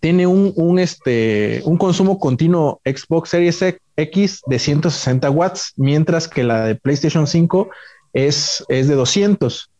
[0.00, 3.62] tiene un, este, un consumo continuo Xbox Series
[3.96, 7.68] X de 160 watts, mientras que la de PlayStation 5
[8.14, 9.70] es, es de 200.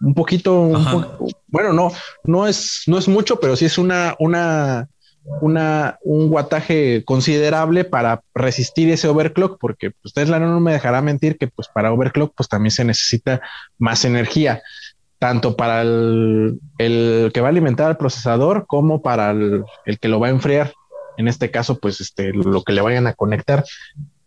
[0.00, 0.52] Un poquito,
[1.48, 1.92] bueno, no,
[2.24, 4.88] no es, no es mucho, pero sí es una, una,
[5.40, 11.36] una, un guataje considerable para resistir ese overclock, porque pues, Tesla no me dejará mentir
[11.36, 13.40] que pues para overclock pues también se necesita
[13.78, 14.62] más energía
[15.18, 19.64] tanto para el, que va a alimentar al procesador como para el,
[20.00, 20.72] que lo va a enfriar.
[21.16, 23.64] En este caso, pues este, lo que le vayan a conectar.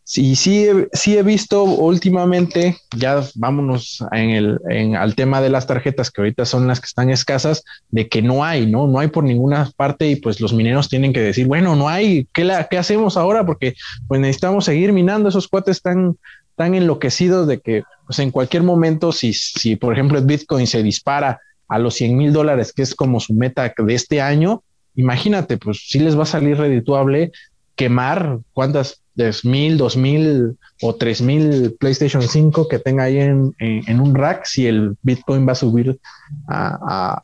[0.03, 5.67] Sí, sí, sí he visto últimamente, ya vámonos en el, en, al tema de las
[5.67, 8.87] tarjetas que ahorita son las que están escasas, de que no hay, ¿no?
[8.87, 12.27] No hay por ninguna parte y pues los mineros tienen que decir, bueno, no hay,
[12.33, 13.45] ¿qué, la, qué hacemos ahora?
[13.45, 13.75] Porque
[14.09, 16.17] pues necesitamos seguir minando, esos cuates están
[16.61, 20.83] tan enloquecidos de que pues en cualquier momento, si, si por ejemplo el Bitcoin se
[20.83, 24.61] dispara a los 100 mil dólares, que es como su meta de este año,
[24.93, 27.31] imagínate, pues si les va a salir redituable
[27.75, 29.01] quemar cuántas,
[29.43, 34.45] mil, dos mil o tres mil PlayStation 5 que tenga ahí en, en, un rack
[34.45, 35.99] si el Bitcoin va a subir
[36.47, 37.23] a,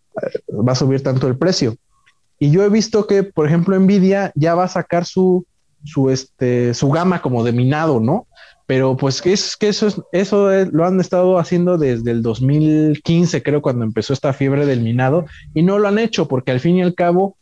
[0.49, 1.75] va a subir tanto el precio.
[2.39, 5.45] Y yo he visto que, por ejemplo, Nvidia ya va a sacar su,
[5.83, 8.25] su, este, su gama como de minado, ¿no?
[8.67, 13.61] Pero pues es que eso, es, eso lo han estado haciendo desde el 2015, creo,
[13.61, 16.83] cuando empezó esta fiebre del minado, y no lo han hecho porque al fin y
[16.83, 17.37] al cabo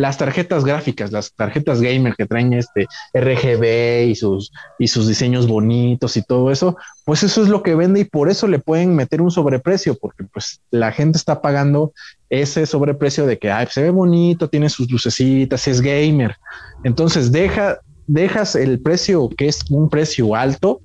[0.00, 5.46] las tarjetas gráficas, las tarjetas gamer que traen este RGB y sus, y sus diseños
[5.46, 8.94] bonitos y todo eso, pues eso es lo que vende y por eso le pueden
[8.96, 11.92] meter un sobreprecio, porque pues la gente está pagando
[12.30, 16.36] ese sobreprecio de que se ve bonito, tiene sus lucecitas, es gamer.
[16.82, 20.80] Entonces deja, dejas el precio que es un precio alto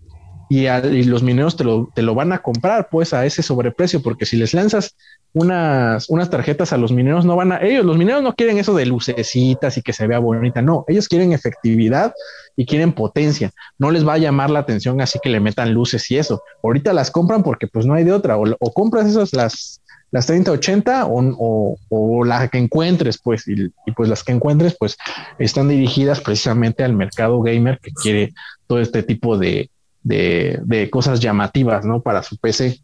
[0.48, 0.68] y,
[1.06, 4.38] los mineros te lo, te lo, van a comprar pues a ese sobreprecio, porque si
[4.38, 4.96] les lanzas
[5.34, 8.76] unas, unas tarjetas a los mineros, no van a, ellos, los mineros no quieren eso
[8.76, 12.14] de lucecitas y que se vea bonita, no, ellos quieren efectividad
[12.56, 16.10] y quieren potencia, no les va a llamar la atención así que le metan luces
[16.12, 19.34] y eso, ahorita las compran porque pues no hay de otra, o, o compras esas
[19.34, 19.82] las
[20.16, 24.96] las 3080 o, o, la que encuentres, pues, y, pues las que encuentres, pues,
[25.40, 28.34] están dirigidas precisamente al mercado gamer que quiere
[28.66, 29.70] todo este tipo de,
[30.04, 32.00] de, cosas llamativas, ¿no?
[32.00, 32.80] Para su PC.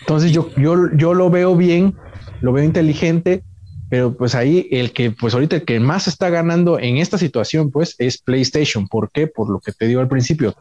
[0.00, 1.94] Entonces yo, yo, yo lo veo bien,
[2.42, 3.42] lo veo inteligente,
[3.92, 7.70] pero pues ahí el que, pues ahorita el que más está ganando en esta situación,
[7.70, 8.88] pues es PlayStation.
[8.88, 9.26] ¿Por qué?
[9.26, 10.56] Por lo que te digo al principio,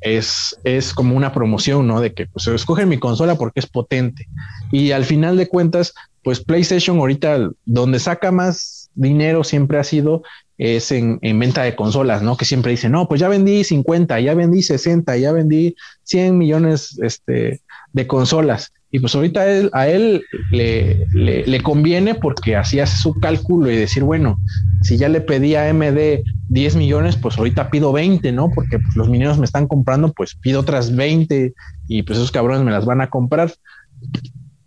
[0.00, 2.00] es, es como una promoción, ¿no?
[2.00, 4.26] De que pues escogen mi consola porque es potente.
[4.72, 10.24] Y al final de cuentas, pues PlayStation ahorita donde saca más dinero siempre ha sido
[10.58, 12.36] es en, en, venta de consolas, ¿no?
[12.36, 16.98] Que siempre dicen, no, pues ya vendí 50, ya vendí 60, ya vendí 100 millones
[17.00, 17.62] este,
[17.92, 18.72] de consolas.
[18.94, 19.40] Y pues ahorita
[19.72, 24.36] a él, le, le, conviene porque así hace su cálculo y decir, bueno,
[24.82, 28.50] si ya le pedí a AMD 10 millones, pues ahorita pido 20, ¿no?
[28.54, 31.54] Porque pues, los mineros me están comprando, pues pido otras 20
[31.88, 33.54] y pues esos cabrones me las van a comprar.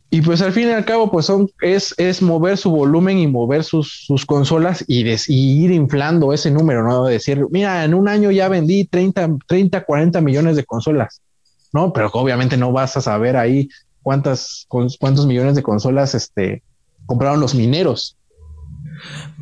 [0.10, 3.28] Y pues al fin y al cabo, pues son, es, es mover su volumen y
[3.28, 7.06] mover sus, sus consolas y, y, ir inflando ese número, ¿no?
[7.06, 11.22] Decir, mira, en un año ya vendí 30, 30, 40 millones de consolas,
[11.74, 11.94] ¿no?
[11.94, 13.70] Pero obviamente no vas a saber ahí
[14.06, 16.62] cuántas, cuántos millones de consolas este,
[17.08, 18.16] compraron los mineros.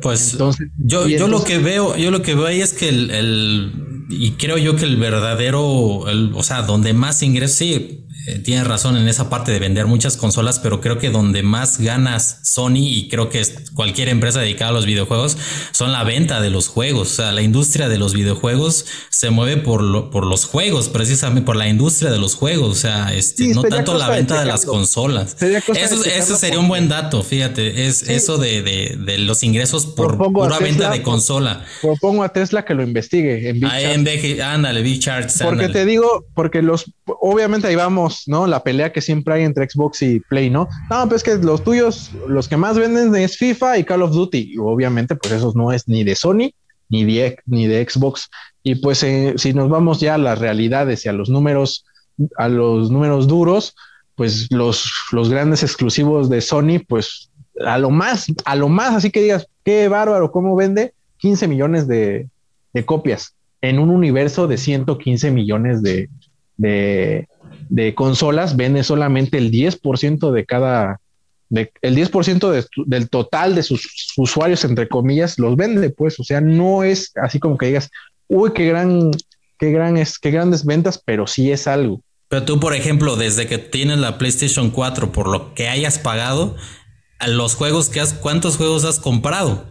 [0.00, 4.06] Pues entonces, yo, yo lo que veo, yo lo que veo ahí es que el,
[4.08, 8.96] y creo yo que el verdadero, o sea, donde más ingresos, sí, eh, tienes razón
[8.96, 13.08] en esa parte de vender muchas consolas, pero creo que donde más ganas Sony y
[13.08, 13.42] creo que
[13.74, 15.36] cualquier empresa dedicada a los videojuegos
[15.72, 17.12] son la venta de los juegos.
[17.12, 21.56] O sea, la industria de los videojuegos se mueve por, por los juegos, precisamente por
[21.56, 22.70] la industria de los juegos.
[22.70, 25.36] O sea, este, no tanto la venta de, las consolas.
[25.42, 27.86] Eso, eso sería un buen dato, fíjate.
[27.86, 31.64] Es eso de, de, los ingresos por pura venta de consola.
[31.82, 33.50] Propongo a Tesla que lo investigue.
[33.50, 35.40] En Big ándale, Big Charts.
[35.42, 38.46] Porque te digo, porque los, obviamente ahí vamos ¿no?
[38.46, 40.68] La pelea que siempre hay entre Xbox y Play, ¿no?
[40.90, 44.52] No, pues que los tuyos, los que más venden es FIFA y Call of Duty.
[44.54, 46.50] Y obviamente, pues esos no es ni de Sony
[46.88, 48.30] ni de, ni de Xbox.
[48.62, 51.84] Y pues eh, si nos vamos ya a las realidades y a los números,
[52.36, 53.74] a los números duros,
[54.14, 57.30] pues los, los grandes exclusivos de Sony, pues
[57.64, 61.86] a lo más, a lo más, así que digas, qué bárbaro, cómo vende 15 millones
[61.86, 62.28] de,
[62.86, 66.08] copias en un universo de 115 millones de,
[67.68, 71.00] de consolas vende solamente el 10% de cada,
[71.48, 76.40] de, el 10% del total de sus usuarios, entre comillas, los vende, pues, o sea,
[76.40, 77.90] no es así como que digas,
[78.28, 79.10] uy, qué gran,
[79.58, 82.00] qué gran es, qué grandes ventas, pero sí es algo.
[82.28, 86.56] Pero tú, por ejemplo, desde que tienes la PlayStation 4, por lo que hayas pagado,
[87.18, 89.66] a los juegos que has, ¿cuántos juegos has comprado?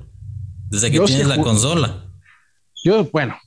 [0.69, 2.05] Desde que tienes la consola.
[2.83, 3.37] Yo, bueno,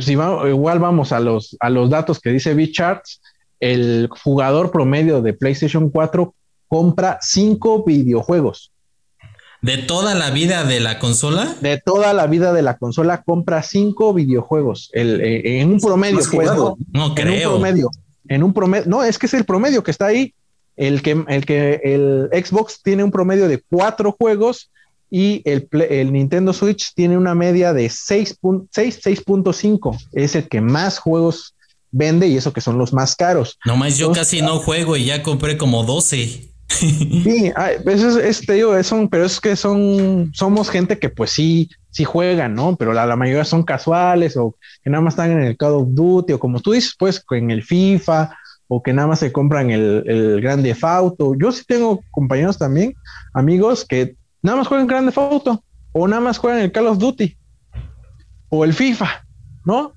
[0.00, 3.20] si igual vamos a los, a los datos que dice B-Charts,
[3.62, 6.34] el jugador promedio de PlayStation 4
[6.66, 8.72] compra cinco videojuegos.
[9.60, 11.54] ¿De toda la vida de la consola?
[11.60, 14.90] De toda la vida de la consola compra cinco videojuegos.
[14.92, 16.50] El, eh, en un promedio, pues,
[16.92, 17.28] no, creo.
[17.28, 17.88] En un promedio.
[18.26, 18.86] En un promedio.
[18.88, 20.34] No, es que es el promedio que está ahí.
[20.74, 24.72] El que, el que el Xbox tiene un promedio de cuatro juegos
[25.08, 30.08] y el, el Nintendo Switch tiene una media de 6.5.
[30.12, 31.54] Es el que más juegos
[31.92, 33.58] vende y eso que son los más caros.
[33.64, 36.48] Nomás yo casi no juego y ya compré como 12.
[36.72, 37.52] Sí,
[37.86, 38.74] eso es, te digo,
[39.10, 42.76] pero es que son, somos gente que pues sí, sí juegan, ¿no?
[42.76, 46.32] Pero la, mayoría son casuales o que nada más están en el Call of Duty
[46.32, 48.34] o como tú dices, pues en el FIFA
[48.68, 51.34] o que nada más se compran el, el Grande Auto.
[51.38, 52.94] Yo sí tengo compañeros también,
[53.34, 55.62] amigos, que nada más juegan Grande Auto
[55.92, 57.36] o nada más juegan el Call of Duty
[58.48, 59.26] o el FIFA,
[59.64, 59.92] ¿no?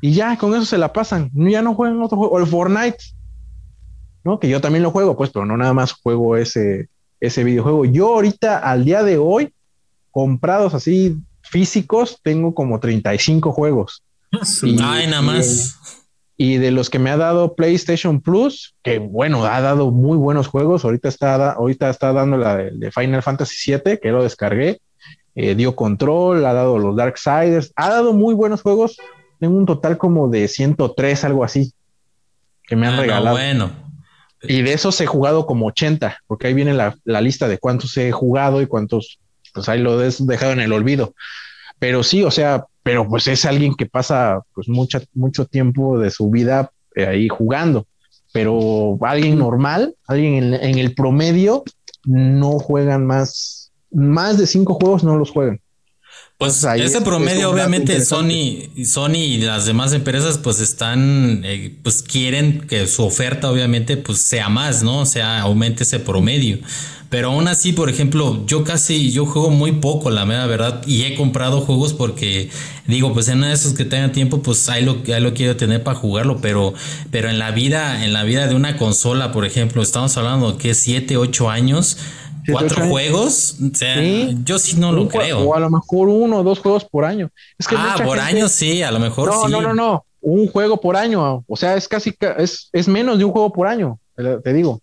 [0.00, 1.30] Y ya con eso se la pasan.
[1.34, 2.34] Ya no juegan otro juego.
[2.34, 2.98] O el Fortnite,
[4.24, 4.38] ¿no?
[4.38, 6.88] Que yo también lo juego, pues, pero no nada más juego ese,
[7.20, 7.84] ese videojuego.
[7.84, 9.52] Yo ahorita, al día de hoy,
[10.10, 14.02] comprados así físicos, tengo como 35 juegos.
[14.62, 15.76] Ay, nada más.
[16.36, 20.46] Y de los que me ha dado PlayStation Plus, que bueno, ha dado muy buenos
[20.46, 20.84] juegos.
[20.84, 24.80] Ahorita está, ahorita está dando la de, Final Fantasy VII, que lo descargué.
[25.34, 28.96] Eh, dio control, ha dado los Darksiders, ha dado muy buenos juegos.
[29.40, 31.72] Tengo un total como de 103, algo así,
[32.62, 33.36] que me han ah, regalado.
[33.36, 33.72] bueno.
[34.42, 37.96] Y de esos he jugado como 80, porque ahí viene la, la, lista de cuántos
[37.98, 39.18] he jugado y cuántos,
[39.52, 41.14] pues ahí lo he dejado en el olvido.
[41.78, 46.10] Pero sí, o sea, pero pues es alguien que pasa pues mucha, mucho tiempo de
[46.10, 47.86] su vida eh, ahí jugando.
[48.32, 51.64] Pero alguien normal, alguien en, el promedio,
[52.04, 55.60] no juegan más, más de cinco juegos no los juegan.
[56.40, 62.62] Pues ese promedio, obviamente, Sony, Sony y las demás empresas, pues están, eh, pues quieren
[62.66, 65.00] que su oferta, obviamente, pues sea más, ¿no?
[65.00, 66.58] O sea, aumente ese promedio.
[67.10, 71.02] Pero aún así, por ejemplo, yo casi, yo juego muy poco, la mera verdad, y
[71.02, 72.48] he comprado juegos porque
[72.86, 75.56] digo, pues en una de esos que tenga tiempo, pues ahí lo, ahí lo quiero
[75.56, 76.72] tener para jugarlo, pero,
[77.10, 80.72] pero en la vida, en la vida de una consola, por ejemplo, estamos hablando que
[80.72, 81.98] siete, ocho años,
[82.50, 83.96] cuatro juegos, o sea,
[84.44, 85.40] yo sí no lo creo.
[85.40, 87.30] O a lo mejor uno o dos juegos por año.
[87.76, 89.50] ah, por año sí, a lo mejor sí.
[89.50, 93.24] No, no, no, un juego por año, o sea, es casi, es, es menos de
[93.24, 94.80] un juego por año, te digo.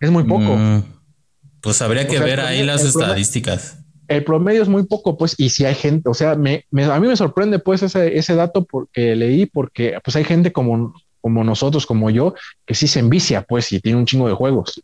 [0.00, 0.56] Es muy poco.
[0.56, 0.82] Mm.
[1.60, 3.78] Pues habría que ver ahí las estadísticas.
[4.08, 7.06] el promedio es muy poco, pues, y si hay gente, o sea, me, a mí
[7.06, 10.92] me sorprende pues ese, ese dato porque leí, porque pues hay gente como,
[11.22, 12.34] como nosotros, como yo,
[12.66, 14.82] que sí se envicia, pues, y tiene un chingo de juegos.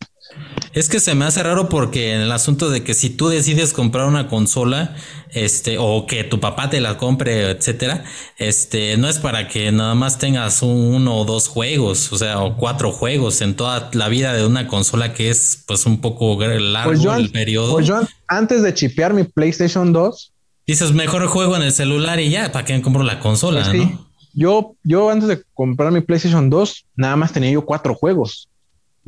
[0.73, 3.73] Es que se me hace raro porque en el asunto de que si tú decides
[3.73, 4.95] comprar una consola,
[5.31, 8.05] este, o que tu papá te la compre, etcétera,
[8.37, 12.57] este, no es para que nada más tengas uno o dos juegos, o sea, o
[12.57, 16.93] cuatro juegos en toda la vida de una consola que es, pues, un poco largo
[16.93, 17.73] pues el periodo.
[17.73, 20.33] Pues yo antes de chipear mi PlayStation 2,
[20.67, 23.65] dices mejor juego en el celular y ya, ¿para qué compro la consola?
[23.65, 24.08] Pues ¿no?
[24.39, 28.49] Yo, yo antes de comprar mi PlayStation 2, nada más tenía yo cuatro juegos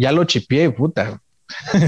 [0.01, 1.21] ya lo chipié, puta.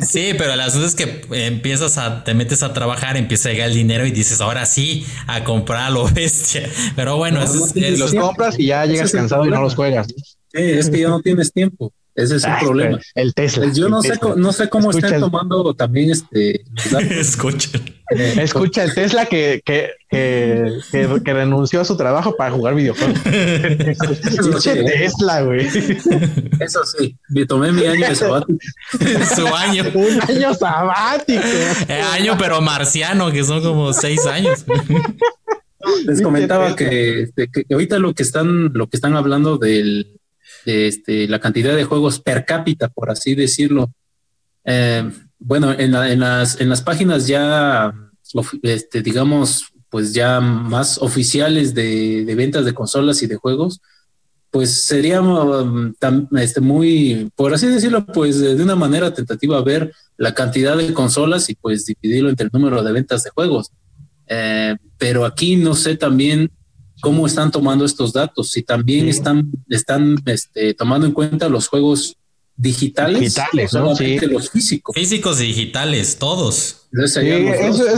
[0.00, 3.74] sí, pero las veces que empiezas a, te metes a trabajar, empieza a llegar el
[3.74, 6.70] dinero y dices, ahora sí, a comprar lo bestia.
[6.96, 10.06] Pero bueno, los compras y ya llegas cansado y no los juegas.
[10.06, 10.14] Sí,
[10.54, 11.92] es que ya no tienes tiempo.
[12.14, 12.98] Ese es el problema.
[13.14, 13.72] El Tesla.
[13.72, 16.64] Yo no, sé, no sé cómo están tomando también este.
[17.10, 17.70] Escucha.
[18.10, 23.18] Eh, Escucha el Tesla que, que, que, que, renunció a su trabajo para jugar videojuegos.
[23.26, 24.84] Escucha ¿eh?
[24.84, 25.66] Tesla, güey.
[26.60, 28.58] Eso sí, me tomé mi año de sabático.
[29.34, 29.84] Su año.
[29.94, 31.42] Un año sabático.
[31.88, 34.64] Eh, año, pero marciano, que son como seis años.
[36.06, 40.20] Les comentaba que, que ahorita lo que están, lo que están hablando del
[40.66, 43.92] este, la cantidad de juegos per cápita, por así decirlo.
[44.64, 47.94] Eh, bueno, en, las, páginas ya,
[48.62, 53.80] este, digamos, pues ya más oficiales de, ventas de consolas y de juegos,
[54.50, 55.92] pues sería um,
[56.38, 61.50] este, muy, por así decirlo, pues de una manera tentativa ver la cantidad de consolas
[61.50, 63.70] y pues dividirlo entre el número de ventas de juegos.
[64.26, 66.50] Eh, pero aquí no sé también
[67.04, 72.16] cómo están tomando estos datos, si también están, están este, tomando en cuenta los juegos
[72.56, 74.94] digitales, digitales los físicos.
[74.94, 76.86] Físicos y digitales, todos.
[76.92, 77.20] eso,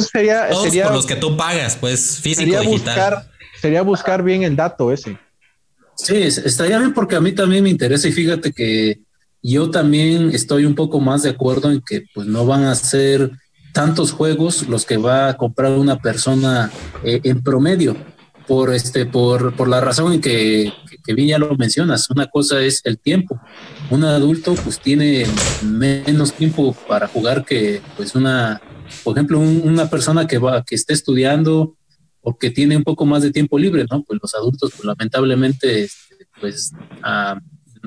[0.02, 2.66] sería, todos por los que tú pagas, pues físico digital.
[2.66, 3.30] Buscar,
[3.60, 5.16] sería buscar bien el dato ese.
[5.94, 8.98] Sí, estaría bien porque a mí también me interesa y fíjate que
[9.40, 13.30] yo también estoy un poco más de acuerdo en que pues no van a ser
[13.72, 16.72] tantos juegos los que va a comprar una persona
[17.04, 17.96] eh, en promedio
[18.46, 20.72] por, este, por, por la razón en que,
[21.04, 22.10] que, bien ya lo mencionas.
[22.10, 23.40] Una cosa es el tiempo.
[23.90, 25.26] Un adulto pues tiene
[25.62, 28.60] menos tiempo para jugar que pues una,
[29.04, 31.76] por ejemplo, una persona que va, que esté estudiando
[32.20, 34.02] o que tiene un poco más de tiempo libre, ¿no?
[34.02, 36.72] Pues los adultos pues, lamentablemente este, pues
[37.02, 37.38] a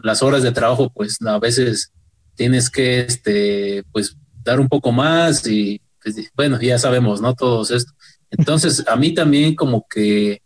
[0.02, 1.92] las horas de trabajo pues a veces
[2.36, 7.34] tienes que este pues dar un poco más y pues, bueno, ya sabemos, ¿no?
[7.36, 7.92] Todos esto.
[8.32, 10.42] Entonces, a mí también como que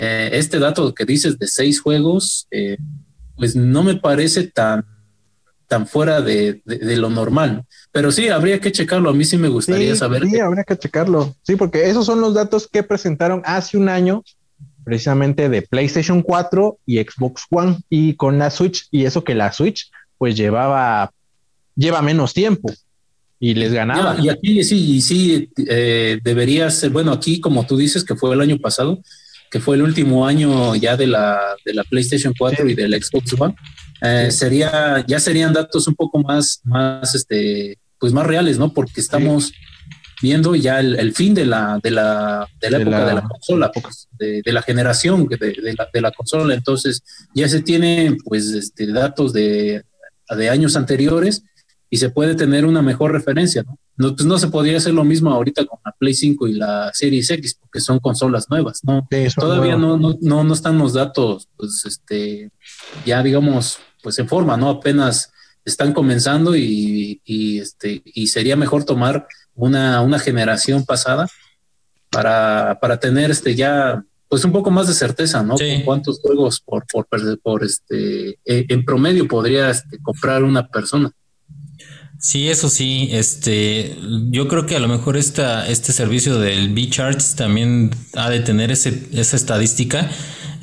[0.00, 2.78] eh, este dato que dices de seis juegos, eh,
[3.36, 4.84] pues no me parece tan,
[5.66, 7.64] tan fuera de, lo normal.
[7.92, 9.10] Pero sí, habría que checarlo.
[9.10, 10.24] A mí sí me gustaría saber.
[10.26, 11.34] Sí, habría que checarlo.
[11.42, 14.22] Sí, porque esos son los datos que presentaron hace un año,
[14.84, 18.88] precisamente de PlayStation 4 y Xbox One, y con la Switch.
[18.90, 21.12] Y eso que la Switch, pues llevaba,
[21.74, 22.72] lleva menos tiempo
[23.40, 24.16] y les ganaba.
[24.20, 28.40] y aquí sí, sí, eh, debería ser, bueno, aquí como tú dices que fue el
[28.40, 29.00] año pasado,
[29.50, 33.34] que fue el último año ya de la, de la PlayStation 4 y del Xbox
[33.38, 33.54] One,
[34.02, 38.72] eh, sería, ya serían datos un poco más, más, este, pues más reales, ¿no?
[38.72, 39.52] Porque estamos,
[40.20, 43.70] viendo ya el, fin de la, de la, de la época de la consola,
[44.18, 46.54] de, de la generación de, la, de la consola.
[46.54, 47.02] Entonces
[47.34, 49.82] ya se tienen pues este, datos de,
[50.36, 51.42] de años anteriores
[51.90, 53.78] y se puede tener una mejor referencia, ¿no?
[53.98, 56.90] No, pues no se podría hacer lo mismo ahorita con la Play 5 y la
[56.94, 59.06] Series X, porque son consolas nuevas, ¿no?
[59.34, 62.50] Todavía no, no, no, no, están los datos, pues, este,
[63.04, 64.70] ya digamos, pues en forma, ¿no?
[64.70, 65.32] Apenas
[65.64, 71.28] están comenzando y, y este, y sería mejor tomar una, una generación pasada
[72.10, 75.56] para, para tener este ya pues un poco más de certeza, ¿no?
[75.84, 77.06] ¿Cuántos juegos por, por,
[77.40, 81.10] por este, e, en promedio podría este, comprar una persona?
[82.20, 83.96] Sí, eso sí, este,
[84.30, 88.72] yo creo que a lo mejor esta, este servicio del B-Charts también ha de tener
[88.72, 90.10] ese, esa estadística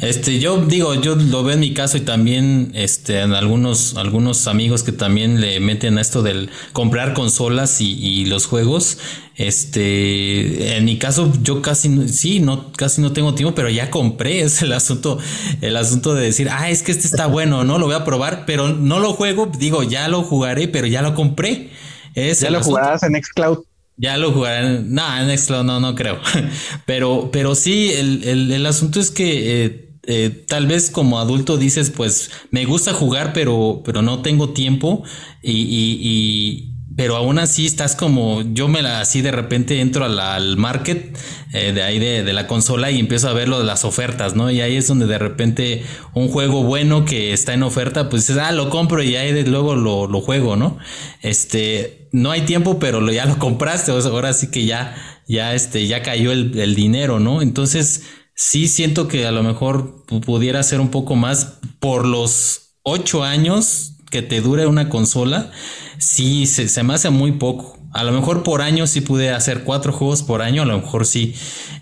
[0.01, 4.47] este, yo digo, yo lo veo en mi caso y también este, en algunos, algunos
[4.47, 8.97] amigos que también le meten a esto del comprar consolas y, los juegos.
[9.37, 14.41] Este, en mi caso, yo casi, sí, no, casi no tengo tiempo, pero ya compré.
[14.45, 15.17] Es el asunto,
[15.61, 18.45] el asunto de decir, ah, es que este está bueno, no lo voy a probar,
[18.45, 19.49] pero no lo juego.
[19.57, 21.69] Digo, ya lo jugaré, pero ya lo compré.
[22.15, 23.59] Es ya lo jugarás en Xcloud.
[23.97, 24.81] Ya lo jugaré.
[24.81, 26.19] No, en Xcloud no, no creo.
[26.85, 31.89] pero, pero sí, el, el, asunto es que eh, eh, tal vez como adulto dices,
[31.89, 35.03] pues me gusta jugar, pero, pero no tengo tiempo
[35.41, 40.57] y, y, pero aún así estás como, yo me la así de repente entro al
[40.57, 41.17] market
[41.53, 44.51] eh, de ahí de, la consola y empiezo a ver lo de las ofertas, ¿no?
[44.51, 45.83] Y ahí es donde de repente
[46.13, 49.75] un juego bueno que está en oferta, pues dices, ah, lo compro y ahí luego
[49.75, 50.77] lo, lo juego, ¿no?
[51.21, 54.95] Este, no hay tiempo, pero ya lo compraste, ahora sí que ya,
[55.27, 57.41] ya, este, ya cayó el, el dinero, ¿no?
[57.41, 58.03] Entonces,
[58.35, 63.93] sí siento que a lo mejor pudiera ser un poco más por los ocho años
[64.11, 65.51] que te dure una consola,
[65.97, 67.79] sí se, me hace muy poco.
[67.91, 71.05] A lo mejor por año sí pude hacer cuatro juegos por año, a lo mejor
[71.05, 71.33] sí,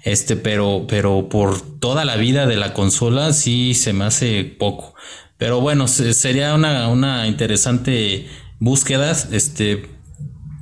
[0.04, 4.94] este, pero, pero por toda la vida de la consola sí se me hace poco.
[5.38, 8.28] Pero bueno, sería una, una interesante
[8.60, 9.90] búsqueda, este,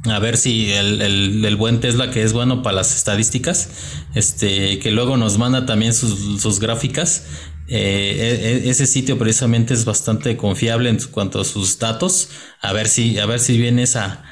[0.06, 1.02] a ver si el,
[1.45, 3.70] el, buen Tesla, que es bueno para las estadísticas,
[4.16, 7.26] este, que luego nos manda también sus, gráficas.
[7.68, 12.30] Eh, e, e, ese sitio precisamente es bastante confiable en cuanto a sus datos.
[12.62, 14.24] A ver si, a ver si viene esa,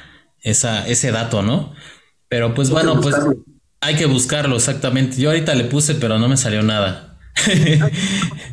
[0.42, 1.72] esa, ese dato, ¿no?
[2.28, 3.14] Pero pues bueno, pues
[3.80, 5.16] hay que buscarlo exactamente.
[5.18, 7.18] Yo ahorita le puse, pero no me salió nada.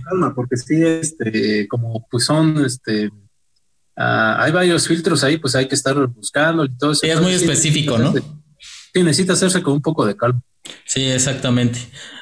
[0.03, 3.09] Calma, porque sí, este, como pues son, este,
[3.97, 7.01] Ah, hay varios filtros ahí, pues hay que estar buscando y todo eso.
[7.01, 8.13] Sí, es muy específico, ¿no?
[8.13, 10.41] Sí, necesita hacerse con un poco de calma.
[10.85, 11.79] Sí, exactamente.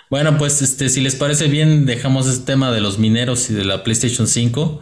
[0.09, 3.65] Bueno, pues este, si les parece bien, dejamos este tema de los mineros y de
[3.65, 4.79] la PlayStation 5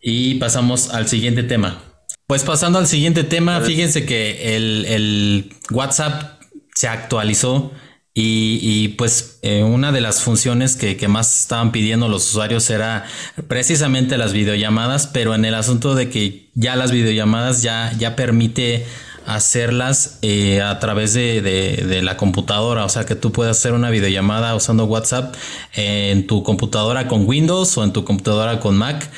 [0.00, 1.82] y pasamos al siguiente tema.
[2.26, 6.40] Pues pasando al siguiente tema, fíjense que el, el WhatsApp
[6.74, 7.72] se actualizó
[8.20, 13.04] y, pues eh, una de las funciones que, más estaban pidiendo los usuarios era
[13.46, 18.84] precisamente las videollamadas, pero en el asunto de que ya las videollamadas ya, ya permite
[19.24, 24.54] hacerlas eh, a través de, la computadora, o sea que tú puedes hacer una videollamada
[24.56, 25.36] usando WhatsApp
[25.74, 29.08] en tu computadora con Windows o en tu computadora con Mac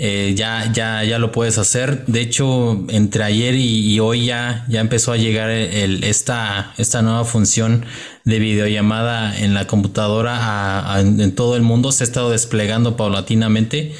[0.00, 2.06] eh, ya, ya, ya lo puedes hacer.
[2.06, 7.84] De hecho, entre ayer y, hoy ya, ya empezó a llegar esta, esta nueva función
[8.28, 11.92] de videollamada en la computadora en todo el mundo.
[11.92, 13.94] Se ha estado desplegando paulatinamente.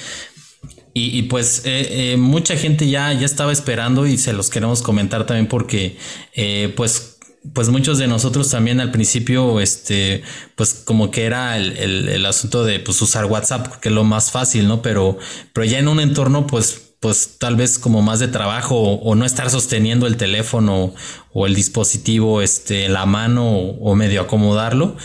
[1.00, 5.26] Y, pues eh, eh, mucha gente ya, ya estaba esperando y se los queremos comentar
[5.26, 5.96] también porque
[6.74, 7.18] pues
[7.52, 10.22] pues muchos de nosotros también al principio, este,
[10.56, 14.66] pues como que era el, asunto de pues usar WhatsApp, porque es lo más fácil,
[14.68, 14.82] ¿no?
[14.82, 15.18] Pero,
[15.52, 19.24] pero ya en un entorno, pues, pues tal vez como más de trabajo o, no
[19.24, 20.94] estar sosteniendo el teléfono
[21.32, 24.96] o el dispositivo, este, en la mano o, o medio acomodarlo,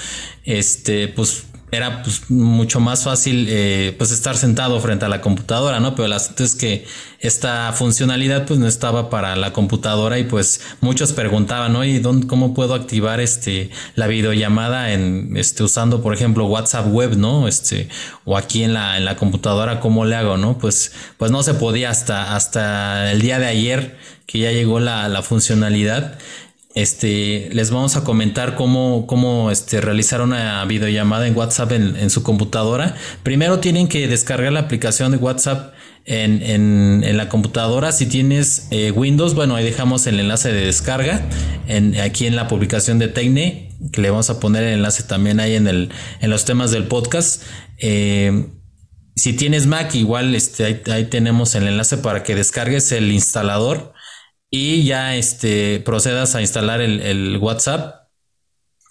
[0.44, 5.80] este, pues era pues, mucho más fácil eh, pues estar sentado frente a la computadora,
[5.80, 5.96] ¿no?
[5.96, 6.86] Pero el asunto es que
[7.20, 11.76] esta funcionalidad pues no estaba para la computadora y pues muchos preguntaban.
[11.84, 17.18] ¿Y dónde, cómo puedo activar este la videollamada en este usando por ejemplo WhatsApp web,
[17.18, 17.48] ¿no?
[17.48, 17.88] Este
[18.26, 20.58] o aquí en la en la computadora cómo le hago, ¿no?
[20.58, 25.08] Pues pues no se podía hasta hasta el día de ayer que ya llegó la,
[25.10, 26.18] la funcionalidad
[26.76, 32.24] este, les vamos a comentar cómo, cómo este, realizar una videollamada en WhatsApp en, su
[32.24, 32.96] computadora.
[33.22, 35.74] Primero tienen que descargar la aplicación de WhatsApp
[36.06, 37.92] en, en, la computadora.
[37.92, 41.22] Si tienes eh, Windows, bueno, ahí dejamos el enlace de descarga
[41.68, 45.40] en, aquí en la publicación de Tecne, que le vamos a poner el enlace también
[45.40, 45.92] ahí en, el,
[46.22, 47.44] en los temas del podcast.
[47.78, 48.48] Eh,
[49.16, 53.94] si tienes Mac, igual este, ahí tenemos el enlace para que descargues el instalador
[54.56, 58.04] y ya este, procedas a instalar el, WhatsApp.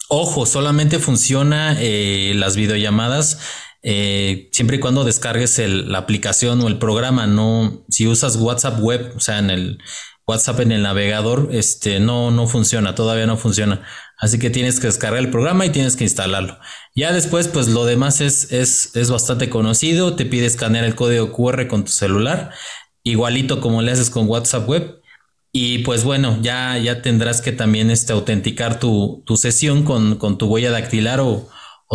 [0.09, 3.39] Ojo, solamente funciona eh, las videollamadas
[3.81, 7.27] eh, siempre y cuando descargues la aplicación o el programa.
[7.27, 9.79] No, si usas WhatsApp web, o sea, en el
[10.27, 13.83] WhatsApp en el navegador, este, no, no funciona, todavía no funciona.
[14.17, 16.59] Así que tienes que descargar el programa y tienes que instalarlo.
[16.93, 20.17] Ya después, pues lo demás es, es, es bastante conocido.
[20.17, 22.51] Te pide escanear el código QR con tu celular,
[23.03, 25.02] igualito como le haces con WhatsApp web.
[25.55, 30.71] Y pues bueno, ya, ya tendrás que también este, autenticar tu, sesión con, tu huella
[30.71, 31.47] dactilar o,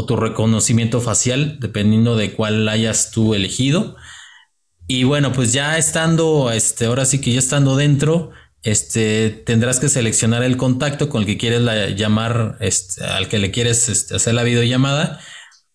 [0.06, 3.97] tu reconocimiento facial, dependiendo de cuál hayas tú elegido.
[4.86, 8.30] Y bueno, pues ya estando, este, ahora sí que ya estando dentro,
[8.62, 11.62] este, tendrás que seleccionar el contacto con el que quieres
[11.97, 15.18] llamar, este, al que le quieres este, hacer la videollamada.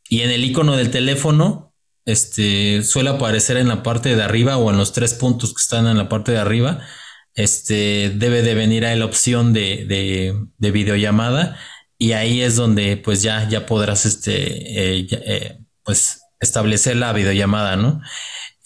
[0.07, 1.73] Y en el icono del teléfono,
[2.05, 5.85] este, suele aparecer en la parte de arriba o en los tres puntos que están
[5.87, 6.79] en la parte de arriba
[7.35, 9.85] este, debe de venir a la opción de,
[10.57, 11.57] de, videollamada
[11.97, 17.75] y ahí es donde pues ya, ya podrás este, eh, eh, pues establecer la videollamada,
[17.75, 18.01] ¿no?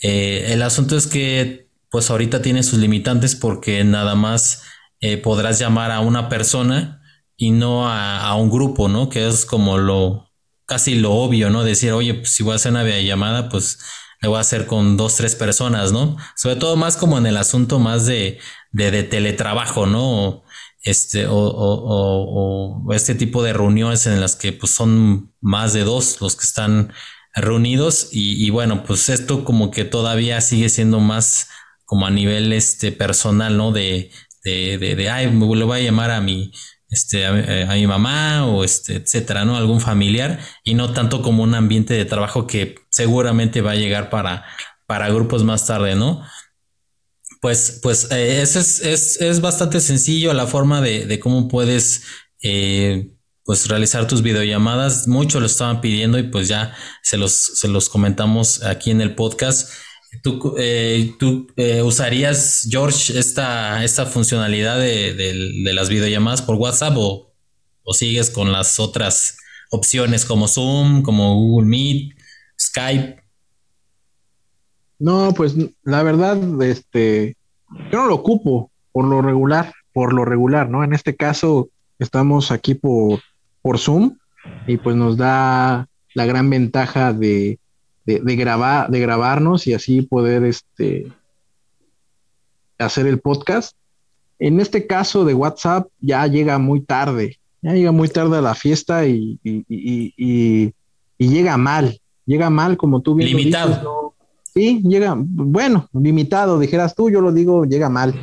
[0.01, 4.63] Eh, el asunto es que pues ahorita tiene sus limitantes porque nada más
[5.23, 7.01] podrás llamar a una persona
[7.37, 9.09] y no a, a, un grupo, ¿no?
[9.09, 10.27] Que es como lo
[10.65, 11.63] casi lo obvio, ¿no?
[11.63, 13.79] Decir, oye, pues si voy a hacer una videollamada, pues
[14.21, 16.17] le voy a hacer con dos, tres personas, ¿no?
[16.35, 18.39] Sobre todo más como en el asunto más de,
[18.71, 20.43] de, teletrabajo, ¿no?
[20.83, 25.83] Este, o, o, o, este tipo de reuniones en las que pues son más de
[25.83, 26.93] dos los que están
[27.35, 31.49] reunidos y, bueno, pues esto como que todavía sigue siendo más
[31.85, 33.71] como a nivel este personal, ¿no?
[33.71, 34.11] De,
[34.43, 36.51] de, de, de ay, me lo voy a llamar a mi,
[36.89, 39.57] este, a, mi mamá o este, etcétera, ¿no?
[39.57, 44.09] Algún familiar y no tanto como un ambiente de trabajo que seguramente va a llegar
[44.09, 44.45] para,
[44.85, 46.23] para grupos más tarde, ¿no?
[47.41, 52.01] Pues, pues eh, es, es, es, bastante sencillo la forma de, de cómo puedes
[52.41, 53.11] eh,
[53.47, 55.07] pues realizar tus videollamadas.
[55.07, 59.15] Muchos lo estaban pidiendo y pues ya se los, se los comentamos aquí en el
[59.15, 59.71] podcast.
[60.21, 66.95] ¿Tú, eh, tú eh, usarías, George, esta, esta funcionalidad de, de, las videollamadas por WhatsApp
[66.97, 67.33] o,
[67.83, 69.37] o, sigues con las otras
[69.69, 72.17] opciones como Zoom, como Google Meet,
[72.59, 73.26] Skype?
[74.99, 77.35] No, pues la verdad, este,
[77.91, 80.83] yo no lo ocupo por lo regular, por lo regular, ¿no?
[80.83, 81.69] En este caso
[81.99, 83.19] estamos aquí por,
[83.61, 84.17] por Zoom
[84.65, 87.59] y pues nos da la gran ventaja de,
[88.05, 91.11] de, grabar, de grabarnos y así poder este,
[92.79, 93.75] hacer el podcast.
[94.39, 98.55] En este caso de WhatsApp ya llega muy tarde, ya llega muy tarde a la
[98.55, 100.73] fiesta y, y,
[101.17, 104.06] llega mal, llega mal como tú bien Limitado.
[104.57, 108.19] Sí, llega, bueno, limitado, dijeras tú, yo lo digo, llega mal.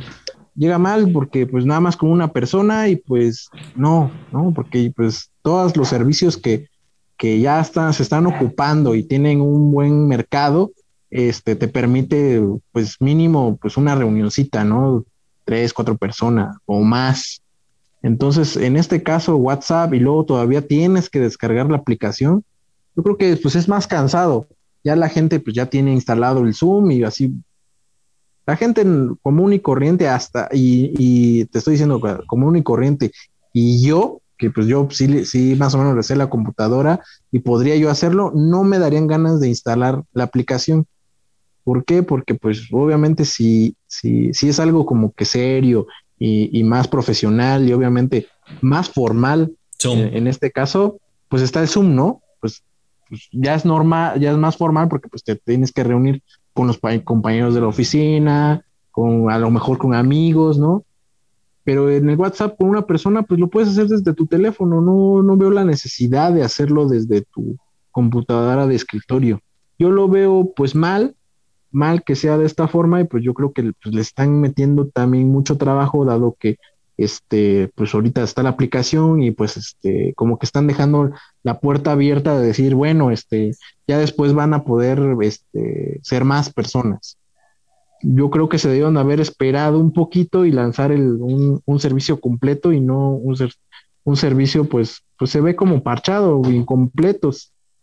[0.53, 4.51] Llega mal porque pues nada más con una persona y pues no, ¿no?
[4.53, 6.67] Porque pues todos los servicios que,
[7.15, 10.73] que ya están, se están ocupando y tienen un buen mercado,
[11.09, 12.43] este, te permite
[12.73, 15.05] pues mínimo pues una reunioncita, ¿no?
[15.45, 17.43] Tres, cuatro personas o más.
[18.01, 22.43] Entonces, en este caso, WhatsApp y luego todavía tienes que descargar la aplicación.
[22.93, 24.49] Yo creo que pues es más cansado
[24.85, 27.33] ya la gente pues ya tiene instalado el Zoom y así.
[28.45, 28.85] La gente
[29.23, 33.11] común y corriente hasta, y, te estoy diciendo común y corriente,
[33.51, 37.01] y yo, que pues yo sí, sí más o menos le sé la computadora
[37.31, 40.85] y podría yo hacerlo, no me darían ganas de instalar la aplicación.
[41.63, 42.03] ¿Por qué?
[42.03, 45.87] Porque pues obviamente si, si, si es algo como que serio
[46.19, 48.27] y, más profesional y obviamente
[48.61, 50.99] más formal, en, este caso,
[51.29, 52.21] pues está el Zoom, ¿no?
[53.07, 56.23] Pues ya es normal, ya es más formal porque pues te tienes que reunir
[56.53, 60.85] con los compañeros de la oficina, con a lo mejor con amigos, ¿no?
[61.63, 65.21] Pero en el WhatsApp con una persona, pues lo puedes hacer desde tu teléfono, no,
[65.21, 67.57] no veo la necesidad de hacerlo desde tu
[67.91, 69.41] computadora de escritorio.
[69.77, 71.15] Yo lo veo pues mal,
[71.71, 74.87] mal que sea de esta forma y pues yo creo que pues, le están metiendo
[74.87, 76.57] también mucho trabajo dado que
[76.97, 81.11] este, pues ahorita está la aplicación y pues este, como que están dejando
[81.43, 83.51] la puerta abierta de decir, bueno, este,
[83.87, 87.17] ya después van a poder este, ser más personas.
[88.01, 92.71] Yo creo que se debieron haber esperado un poquito y lanzar un, un, servicio completo
[92.71, 93.35] y no un,
[94.03, 97.31] un servicio pues, pues se ve como parchado, incompleto,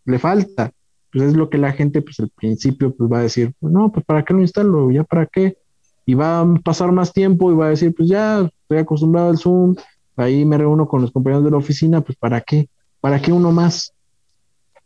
[0.05, 0.71] le falta.
[1.11, 4.03] Pues es lo que la gente pues al principio pues va a decir, no, pues
[4.05, 5.57] para qué lo instalo, ya para qué.
[6.05, 9.37] Y va a pasar más tiempo y va a decir, pues ya estoy acostumbrado al
[9.37, 9.75] Zoom,
[10.17, 12.67] ahí me reúno con los compañeros de la oficina, pues ¿para qué?
[12.99, 13.93] ¿Para qué uno más?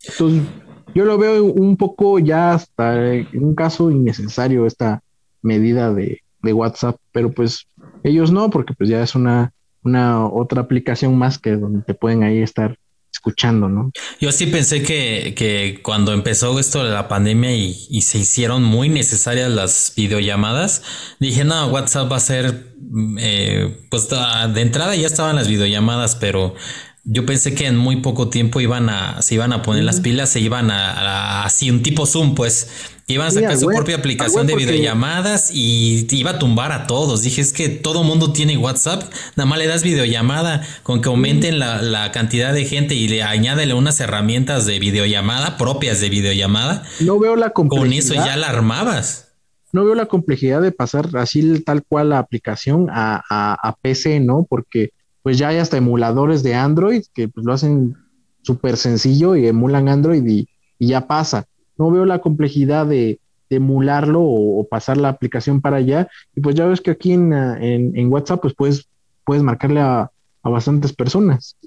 [0.08, 0.42] Entonces,
[0.94, 5.02] yo lo veo un poco ya hasta en un caso innecesario esta
[5.42, 7.66] medida de, WhatsApp, pero pues
[8.02, 12.22] ellos no, porque pues ya es una, una otra aplicación más que donde te pueden
[12.22, 12.78] ahí estar
[13.18, 13.90] escuchando, ¿no?
[14.20, 18.88] Yo sí pensé que, que cuando empezó esto de la pandemia y, se hicieron muy
[18.88, 20.82] necesarias las videollamadas,
[21.18, 22.74] dije, no, WhatsApp va a ser,
[23.18, 26.54] eh, pues de entrada ya estaban las videollamadas, pero
[27.10, 30.28] yo pensé que en muy poco tiempo iban a, se iban a poner las pilas,
[30.28, 32.68] se iban a, así un tipo Zoom, pues
[33.06, 37.22] iban a sacar su propia aplicación de videollamadas y iba a tumbar a todos.
[37.22, 39.02] Dije, es que todo mundo tiene WhatsApp,
[39.36, 43.72] nada más le das videollamada, con que aumenten la, cantidad de gente y le añádele
[43.72, 46.82] unas herramientas de videollamada propias de videollamada.
[47.00, 47.88] No veo la complejidad.
[47.88, 49.32] Con eso ya la armabas.
[49.72, 54.46] No veo la complejidad de pasar así tal cual la aplicación a, a PC, ¿no?
[54.48, 54.92] Porque
[55.28, 57.98] pues ya hay hasta emuladores de Android que pues, lo hacen
[58.40, 60.48] súper sencillo y emulan Android y,
[60.78, 61.44] ya pasa.
[61.76, 66.08] No veo la complejidad de, emularlo o, pasar la aplicación para allá.
[66.34, 68.88] Y pues ya ves que aquí en, en, WhatsApp pues puedes,
[69.26, 70.10] puedes marcarle a,
[70.42, 71.58] bastantes personas.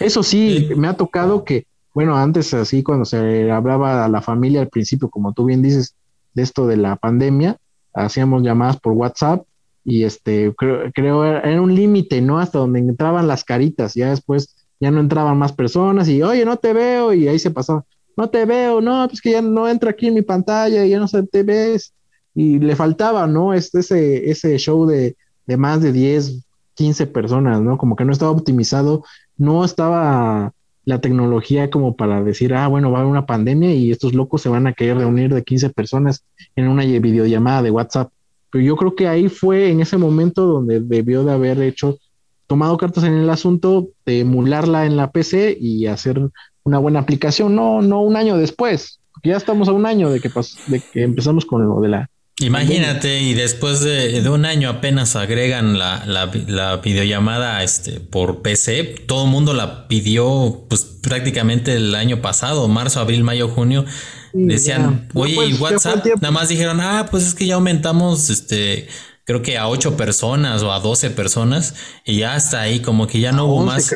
[0.00, 4.60] Eso sí, me ha tocado que, bueno, antes así cuando se hablaba a la familia
[4.60, 5.94] al principio, como tú bien dices,
[6.34, 7.58] de esto de la pandemia,
[7.94, 9.44] hacíamos llamadas por WhatsApp
[9.84, 12.38] y este, creo, creo era un límite, ¿no?
[12.38, 16.56] Hasta donde entraban las caritas, ya después ya no entraban más personas y, oye, no
[16.56, 17.84] te veo, y ahí se pasaba,
[18.16, 21.08] no te veo, no, pues que ya no entra aquí en mi pantalla, ya no
[21.08, 21.94] se te ves,
[22.34, 23.54] y le faltaba, ¿no?
[23.54, 26.44] Este, ese, ese show de, de más de 10,
[26.74, 27.78] 15 personas, ¿no?
[27.78, 29.04] Como que no estaba optimizado,
[29.36, 30.52] no estaba
[30.84, 34.42] la tecnología como para decir, ah, bueno, va a haber una pandemia y estos locos
[34.42, 36.24] se van a querer reunir de 15 personas
[36.56, 38.10] en una videollamada de WhatsApp.
[38.52, 41.98] Pero yo creo que ahí fue en ese momento donde debió de haber hecho,
[42.46, 46.20] tomado cartas en el asunto, de emularla en la PC y hacer
[46.62, 50.30] una buena aplicación, no, no un año después, ya estamos a un año de que,
[50.68, 52.10] de que empezamos con lo de la
[52.40, 59.04] Imagínate, y después de, un año apenas agregan la, la, videollamada este, por PC.
[59.06, 63.84] Todo el mundo la pidió pues prácticamente el año pasado, marzo, abril, mayo, junio.
[64.32, 68.88] Decían, oye, y WhatsApp, nada más dijeron, ah, pues es que ya aumentamos este
[69.24, 73.20] creo que a ocho personas o a doce personas y ya hasta ahí como que
[73.20, 73.94] ya no hubo más.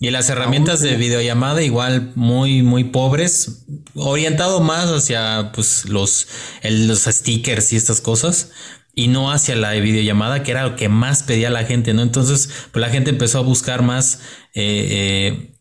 [0.00, 6.28] Y las herramientas de videollamada igual muy, muy pobres, orientado más hacia pues los,
[6.62, 8.50] los stickers y estas cosas
[8.96, 12.02] y no hacia la videollamada que era lo que más pedía la gente, ¿no?
[12.02, 14.20] Entonces pues la gente empezó a buscar más
[14.54, 15.53] eh, eh,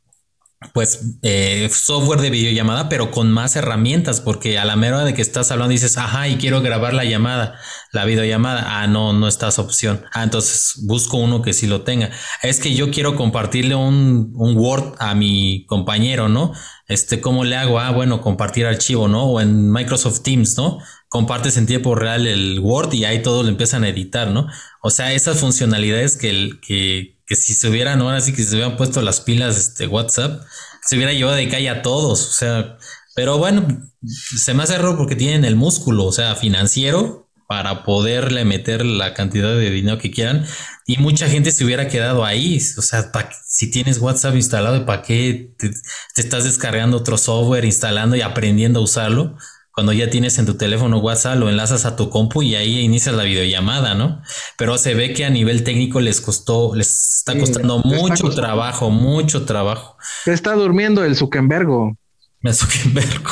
[0.72, 5.22] pues eh, software de videollamada, pero con más herramientas, porque a la mera de que
[5.22, 7.56] estás hablando dices, ajá, y quiero grabar la llamada,
[7.91, 10.06] la videollamada, ah, no, no está esa opción.
[10.14, 12.11] Ah, entonces busco uno que sí lo tenga.
[12.41, 16.53] Es que yo quiero compartirle un, un Word a mi compañero, ¿no?
[16.88, 17.80] Este, ¿cómo le hago?
[17.80, 19.23] Ah, bueno, compartir archivo, ¿no?
[19.26, 20.80] O en Microsoft Teams, ¿no?
[21.07, 24.48] Compartes en tiempo real el Word y ahí todos lo empiezan a editar, ¿no?
[24.81, 28.76] O sea, esas funcionalidades que, que, que si se hubieran, ahora sí que se hubieran
[28.76, 30.44] puesto las pilas, este WhatsApp,
[30.86, 32.30] se hubiera llevado de calle a todos.
[32.30, 32.78] O sea,
[33.16, 33.68] pero bueno,
[34.06, 39.14] se me hace error porque tienen el músculo, o sea, financiero para poderle meter la
[39.14, 40.46] cantidad de dinero que quieran
[40.86, 42.60] y mucha gente se hubiera quedado ahí.
[42.78, 43.12] O sea,
[43.46, 45.72] si tienes WhatsApp instalado, ¿para qué te,
[46.16, 49.38] estás descargando otro software, instalando y aprendiendo a usarlo?
[49.74, 53.16] Cuando ya tienes en tu teléfono WhatsApp, lo enlazas a tu compu y ahí inicias
[53.16, 54.22] la videollamada, ¿no?
[54.56, 59.45] Pero se ve que a nivel técnico les costó, les está costando mucho trabajo, mucho
[59.45, 59.98] trabajo.
[60.26, 61.68] Se está durmiendo el Zuckerberg.
[62.44, 63.24] El Zuckerberg.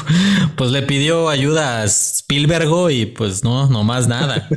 [0.55, 4.47] Pues le pidió ayuda a Spielberg y pues no, no más nada.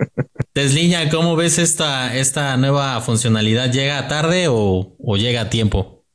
[0.54, 3.70] Desliña, ¿cómo ves esta, esta nueva funcionalidad?
[3.70, 6.06] ¿Llega tarde o, llega a tiempo?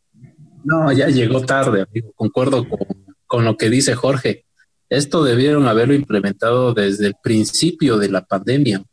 [0.64, 2.12] No, ya llegó tarde, amigo.
[2.16, 2.80] Concuerdo con,
[3.28, 4.44] con lo que dice Jorge
[4.98, 8.84] esto debieron haberlo implementado desde el principio de la pandemia.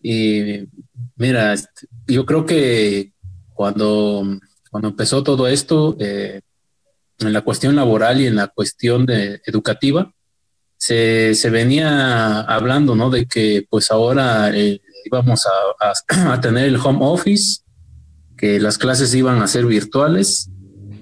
[0.00, 0.68] Y
[1.16, 3.12] mira, este, yo creo que
[3.52, 4.38] cuando,
[4.70, 6.40] cuando empezó todo esto, eh,
[7.18, 10.12] en la cuestión laboral y en la cuestión educativa,
[10.78, 13.10] se, venía hablando, ¿no?
[13.10, 15.42] De que pues ahora eh, íbamos
[16.10, 17.62] a, tener el home office,
[18.36, 20.50] que las clases iban a ser virtuales.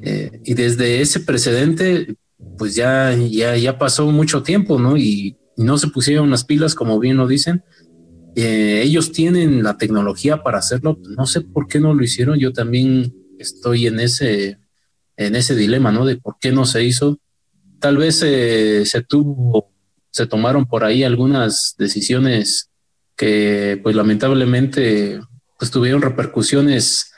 [0.02, 2.16] Eh, y desde ese precedente,
[2.58, 4.96] pues ya, ya, ya pasó mucho tiempo, ¿no?
[4.96, 7.64] Y, no se pusieron las pilas, como bien lo dicen.
[8.34, 10.98] Eh, ellos tienen la tecnología para hacerlo.
[11.16, 12.38] No sé por qué no lo hicieron.
[12.38, 14.58] Yo también estoy en ese,
[15.16, 16.04] en ese dilema, ¿no?
[16.04, 17.18] De por qué no se hizo.
[17.80, 19.72] Tal vez eh, se tuvo,
[20.10, 22.70] se tomaron por ahí algunas decisiones
[23.16, 25.20] que, pues lamentablemente,
[25.58, 27.12] pues tuvieron repercusiones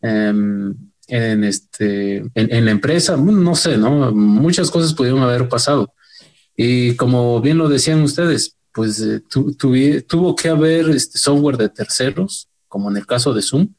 [0.00, 0.74] em,
[1.08, 4.12] en, este, en, la empresa, no sé, ¿no?
[4.12, 5.92] Muchas cosas pudieron haber pasado.
[6.56, 12.48] Y como bien lo decían ustedes, pues eh, tuvo que haber este software de terceros
[12.74, 13.72] como en el caso de Zoom,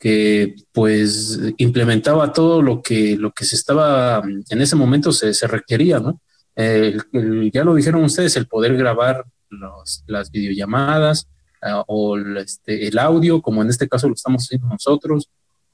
[0.00, 4.20] que pues implementaba todo lo que, lo que se estaba,
[4.50, 6.20] en ese momento se, se requería, ¿no?
[6.56, 9.24] ya lo dijeron ustedes, el poder grabar
[10.08, 11.28] las videollamadas
[11.62, 15.30] ah, o el, este, el audio, como en este caso lo estamos haciendo nosotros,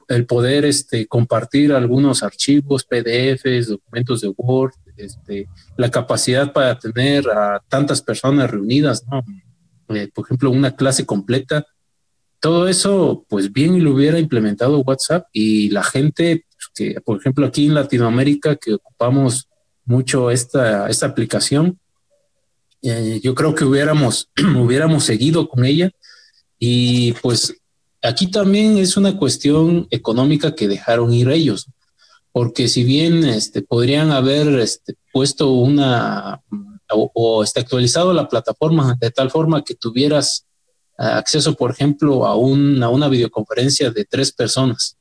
[0.08, 7.28] el poder este, compartir algunos archivos, PDFs, documentos de Word, este, la capacidad para tener
[7.28, 9.22] a tantas personas reunidas, ¿no?
[9.94, 11.66] Eh, por ejemplo, una clase completa
[12.40, 17.46] todo eso, pues bien lo hubiera implementado WhatsApp y la gente pues, que, por ejemplo,
[17.46, 19.48] aquí en Latinoamérica, que ocupamos
[19.84, 21.78] mucho esta, esta aplicación,
[22.82, 25.90] eh, yo creo que hubiéramos, hubiéramos seguido con ella.
[26.60, 27.54] Y pues
[28.02, 31.66] aquí también es una cuestión económica que dejaron ir ellos,
[32.32, 36.40] porque si bien este, podrían haber este, puesto una
[36.90, 40.46] o, este, actualizado la plataforma de tal forma que tuvieras
[40.96, 44.96] acceso, por ejemplo, a, una videoconferencia de tres personas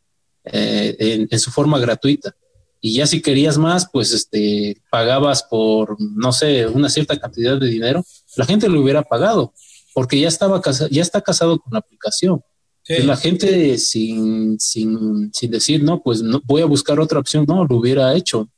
[0.45, 2.35] eh, en, su forma gratuita.
[2.79, 7.67] Y ya si querías más, pues este, pagabas por, no sé, una cierta cantidad de
[7.67, 8.05] dinero,
[8.35, 9.53] la gente lo hubiera pagado,
[9.93, 10.61] porque ya, estaba
[10.91, 12.41] ya está casado con la aplicación.
[12.87, 17.65] La gente sin, sin, sin decir, no, pues no, voy a buscar otra opción, no,
[17.65, 18.49] lo hubiera hecho,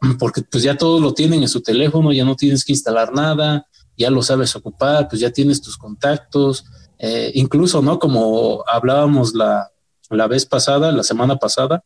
[0.18, 3.66] porque pues ya todos lo tienen en su teléfono, ya no tienes que instalar nada,
[3.96, 6.64] ya lo sabes ocupar, pues ya tienes tus contactos,
[6.98, 7.98] eh, incluso, ¿no?
[7.98, 9.70] Como hablábamos la,
[10.10, 11.84] la vez pasada, la semana pasada,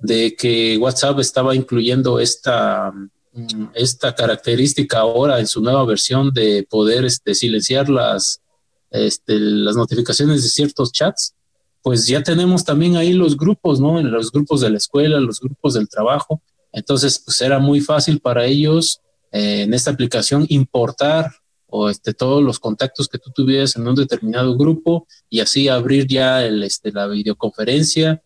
[0.00, 2.92] de que WhatsApp estaba incluyendo esta,
[3.32, 8.42] mm, esta característica ahora en su nueva versión de poder este, silenciar las,
[8.90, 11.34] este, las notificaciones de ciertos chats,
[11.82, 14.00] pues ya tenemos también ahí los grupos, ¿no?
[14.00, 16.42] En los grupos de la escuela, los grupos del trabajo.
[16.72, 19.00] Entonces, pues era muy fácil para ellos
[19.30, 21.30] eh, en esta aplicación importar
[21.68, 26.06] o este, todos los contactos que tú tuvieras en un determinado grupo y así abrir
[26.06, 28.22] ya el, este, la videoconferencia.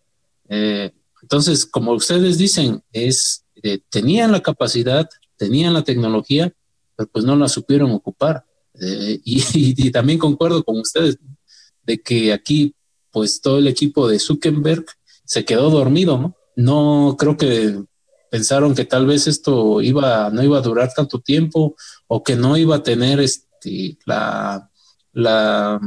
[0.48, 0.90] Eh,
[1.22, 6.52] entonces, como ustedes dicen, es, eh, tenían la capacidad, tenían la tecnología,
[6.96, 8.44] pero pues no la supieron ocupar.
[8.80, 11.18] Eh, y, también concuerdo con ustedes
[11.82, 12.74] de que aquí,
[13.10, 14.86] pues todo el equipo de Zuckerberg
[15.24, 16.36] se quedó dormido, ¿no?
[16.56, 17.82] No creo que
[18.30, 21.74] pensaron que tal vez esto iba, no iba a durar tanto tiempo
[22.06, 24.70] o que no iba a tener este, la,
[25.12, 25.80] la,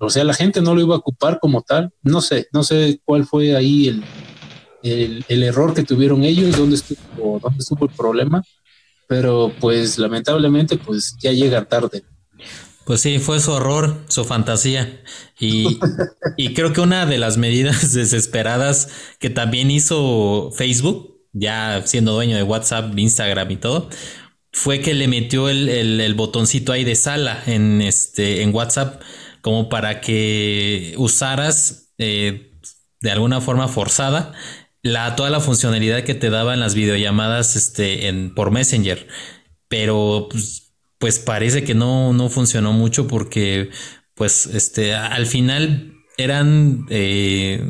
[0.00, 1.92] o sea, la gente no lo iba a ocupar como tal.
[2.02, 4.04] No sé, no sé cuál fue ahí el,
[4.82, 8.42] el, el error que tuvieron ellos, dónde estuvo, dónde estuvo el problema,
[9.06, 12.04] pero pues lamentablemente pues ya llega tarde.
[12.84, 15.02] Pues sí, fue su horror, su fantasía.
[15.40, 15.80] Y,
[16.36, 18.88] y creo que una de las medidas desesperadas
[19.18, 23.90] que también hizo Facebook ya siendo dueño de WhatsApp, Instagram y todo,
[24.52, 29.02] fue que le metió el, botoncito ahí de sala en, este, en WhatsApp
[29.42, 32.58] como para que usaras eh,
[33.00, 34.32] de alguna forma forzada
[34.86, 39.06] la, toda la funcionalidad que te daban las videollamadas este, en, por Messenger.
[39.68, 43.70] Pero pues, pues parece que no, no funcionó mucho porque
[44.14, 47.62] pues este, al final eran eh,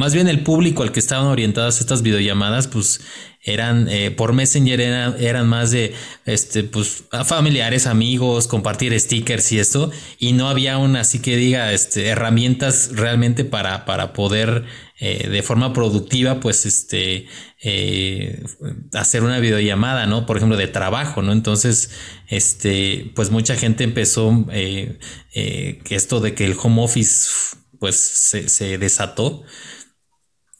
[0.00, 3.02] más bien el público al que estaban orientadas estas videollamadas, pues
[3.42, 5.92] eran eh, por Messenger eran, más de
[6.24, 11.70] este pues familiares, amigos, compartir stickers y esto, y no había una así que diga
[11.74, 14.64] este, herramientas realmente para, para poder
[15.00, 17.26] eh, de forma productiva, pues este
[17.62, 18.42] eh,
[18.94, 20.24] hacer una videollamada, ¿no?
[20.24, 21.32] Por ejemplo, de trabajo, ¿no?
[21.32, 21.90] Entonces,
[22.28, 24.46] este, pues mucha gente empezó
[25.34, 27.28] esto de que el home office
[27.78, 29.44] pues se desató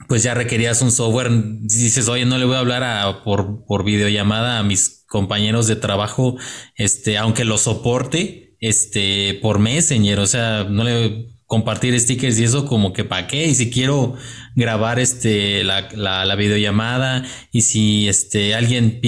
[0.08, 1.30] pues ya requerías un software.
[1.60, 5.76] Dices, oye, no le voy a hablar a, por, por videollamada a mis compañeros de
[5.76, 6.36] trabajo,
[6.76, 12.64] este, aunque lo soporte, este, por Messenger, o sea, no le compartir stickers y eso
[12.64, 14.14] como que para qué y si quiero
[14.54, 19.00] grabar este la, la, la videollamada y si este alguien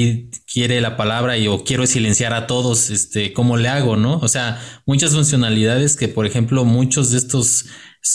[0.52, 4.26] quiere la palabra y o quiero silenciar a todos este cómo le hago no o
[4.26, 7.66] sea muchas funcionalidades que por ejemplo muchos de estos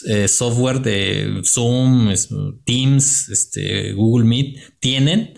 [0.07, 2.13] eh, software de Zoom,
[2.65, 5.33] Teams, este, Google Meet tienen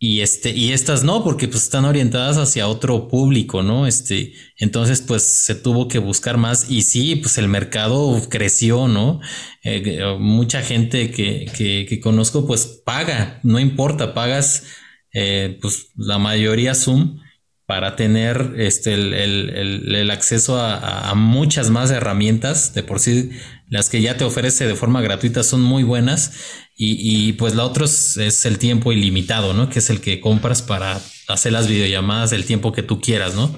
[0.00, 5.02] y este y estas no porque pues están orientadas hacia otro público no este entonces
[5.02, 9.20] pues se tuvo que buscar más y sí pues el mercado creció no
[9.64, 11.46] eh, mucha gente que,
[11.88, 14.66] que, conozco pues paga no importa pagas
[15.12, 17.18] eh, pues la mayoría Zoom
[17.68, 22.72] para tener este el, el, acceso a, muchas más herramientas.
[22.72, 23.30] De por sí
[23.68, 26.32] las que ya te ofrece de forma gratuita son muy buenas
[26.74, 29.68] y, pues la otra es, el tiempo ilimitado, ¿no?
[29.68, 33.54] Que es el que compras para hacer las videollamadas el tiempo que tú quieras, ¿no?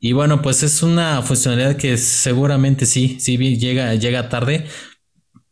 [0.00, 4.66] Y bueno, pues es una funcionalidad que seguramente sí, sí llega, llega tarde.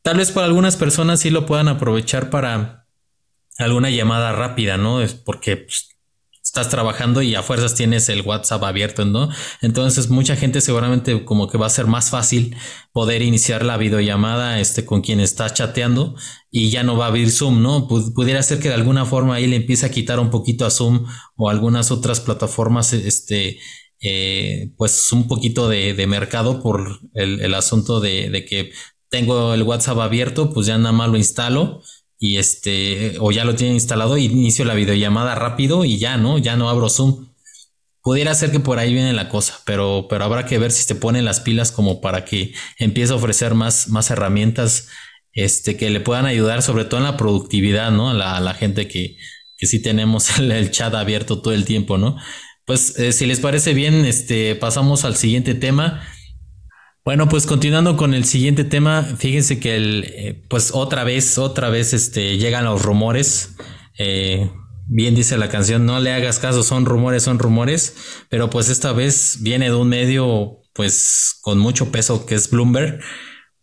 [0.03, 2.87] Tal vez para algunas personas sí lo puedan aprovechar para
[3.59, 5.03] alguna llamada rápida, ¿no?
[5.03, 5.94] Es porque pues,
[6.55, 9.29] estás trabajando y a fuerzas tienes el WhatsApp abierto, ¿no?
[9.61, 12.55] Entonces mucha gente seguramente como que va a ser más fácil
[12.93, 16.15] poder iniciar la videollamada este, con quien está chateando
[16.53, 17.89] y ya no va a abrir Zoom, ¿no?
[17.89, 21.05] pudiera ser que de alguna forma ahí le empiece a quitar un poquito a Zoom
[21.35, 23.59] o algunas otras plataformas, este,
[24.01, 28.71] eh, pues un poquito de, mercado por el, asunto de, de que
[29.09, 31.83] tengo el WhatsApp abierto, pues ya nada más lo instalo
[32.19, 36.39] y este, o ya lo tienen instalado y inicio la videollamada rápido y ya, ¿no?
[36.39, 37.29] Ya no abro Zoom.
[38.03, 40.95] Pudiera ser que por ahí viene la cosa, pero, pero habrá que ver si se
[40.95, 44.89] ponen las pilas como para que empiece a ofrecer más, más herramientas
[45.33, 48.11] este, que le puedan ayudar, sobre todo en la productividad, ¿no?
[48.11, 49.17] A la, gente que,
[49.57, 52.17] que sí tenemos el, chat abierto todo el tiempo, ¿no?
[52.65, 56.07] Pues eh, si les parece bien, este, pasamos al siguiente tema.
[57.05, 61.69] Bueno, pues continuando con el siguiente tema, fíjense que el, eh, pues otra vez, otra
[61.69, 63.57] vez, este, llegan los rumores.
[63.99, 64.51] Eh,
[64.87, 67.95] bien dice la canción, no le hagas caso, son rumores, son rumores,
[68.31, 73.01] pero pues esta vez viene de un medio, pues, con mucho peso que es Bloomberg.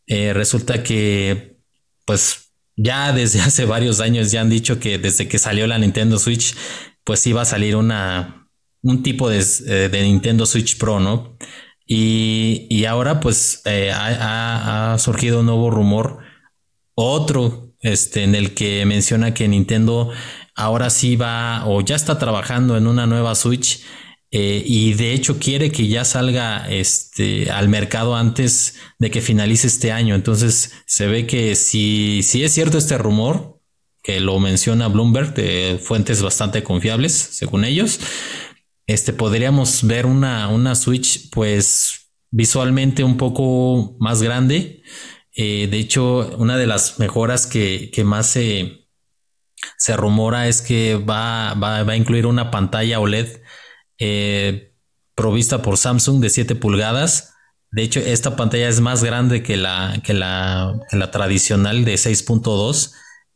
[0.05, 1.57] Eh, resulta que,
[2.05, 6.19] pues, ya desde hace varios años ya han dicho que desde que salió la Nintendo
[6.19, 6.55] Switch,
[7.03, 8.47] pues iba a salir una,
[8.84, 11.38] un tipo de, de Nintendo Switch Pro, ¿no?
[11.93, 16.19] Y, ahora pues eh, ha, surgido un nuevo rumor,
[16.95, 20.09] otro, este, en el que menciona que Nintendo
[20.55, 23.84] ahora sí va o ya está trabajando en una nueva Switch
[24.31, 29.68] eh, y de hecho quiere que ya salga este, al mercado antes de que finalice
[29.68, 30.15] este año.
[30.15, 33.59] Entonces se ve que si, si es cierto este rumor,
[34.01, 37.99] que lo menciona Bloomberg de fuentes bastante confiables, según ellos,
[38.93, 44.84] este, podríamos ver una, una Switch pues visualmente un poco más grande.
[45.35, 48.88] Eh, de hecho, una de las mejoras que, más se,
[49.77, 53.41] se, rumora es que va, va, a incluir una pantalla OLED
[53.97, 54.73] eh,
[55.15, 57.34] provista por Samsung de 7 pulgadas.
[57.72, 60.81] De hecho, esta pantalla es más grande que la, que la
[61.11, 62.91] tradicional de 6.2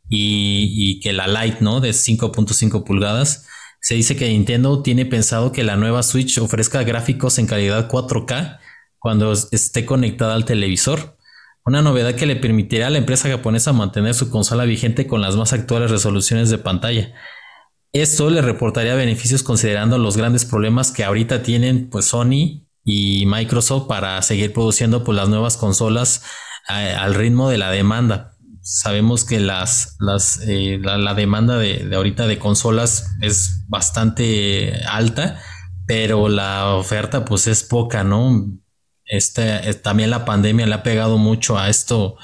[0.09, 1.79] y, y, que la Lite, ¿no?
[1.79, 3.47] De 5.5 pulgadas.
[3.85, 8.57] Se dice que Nintendo tiene pensado que la nueva Switch ofrezca gráficos en calidad 4K
[8.97, 11.19] cuando esté conectada al televisor.
[11.63, 15.35] Una novedad que le permitirá a la empresa japonesa mantener su consola vigente con las
[15.35, 17.13] más actuales resoluciones de pantalla.
[17.93, 23.87] Esto le reportaría beneficios considerando los grandes problemas que ahorita tienen pues Sony y Microsoft
[23.87, 26.23] para seguir produciendo pues, las nuevas consolas
[26.69, 28.34] eh, al ritmo de la demanda
[28.65, 35.39] sabemos que las, las, eh, la, demanda de, ahorita de consolas es bastante alta,
[35.85, 38.47] pero la oferta pues es poca, ¿no?
[39.05, 42.17] Este, eh, también la pandemia le ha pegado mucho a esto,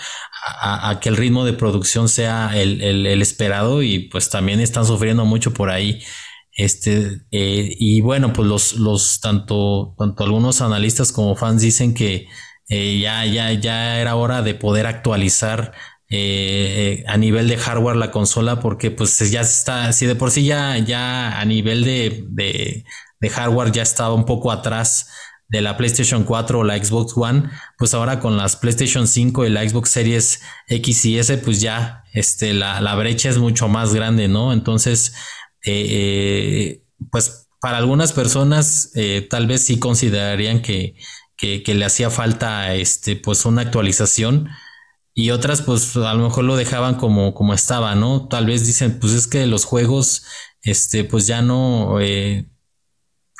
[0.43, 5.25] a, que el ritmo de producción sea el, el, esperado y pues también están sufriendo
[5.25, 6.01] mucho por ahí.
[6.53, 12.27] Este, eh, y bueno, pues los, los tanto, tanto algunos analistas como fans dicen que
[12.67, 15.73] ya, ya, ya era hora de poder actualizar
[16.13, 20.43] eh, a nivel de hardware la consola porque pues ya está, si de por sí
[20.43, 25.07] ya, ya a nivel de, de, hardware ya estaba un poco atrás
[25.47, 29.49] de la PlayStation 4 o la Xbox One, pues ahora con las PlayStation 5 y
[29.51, 33.93] la Xbox Series X y S, pues ya este, la, la brecha es mucho más
[33.93, 34.51] grande, ¿no?
[34.51, 35.13] Entonces,
[35.63, 38.91] eh, eh, pues para algunas personas
[39.29, 40.95] tal vez sí considerarían que,
[41.37, 44.49] que, que, le hacía falta este, pues una actualización
[45.13, 48.27] y otras pues a lo mejor lo dejaban como, como estaba, ¿no?
[48.27, 50.23] Tal vez dicen, pues es que los juegos,
[50.61, 52.49] este, pues ya no eh,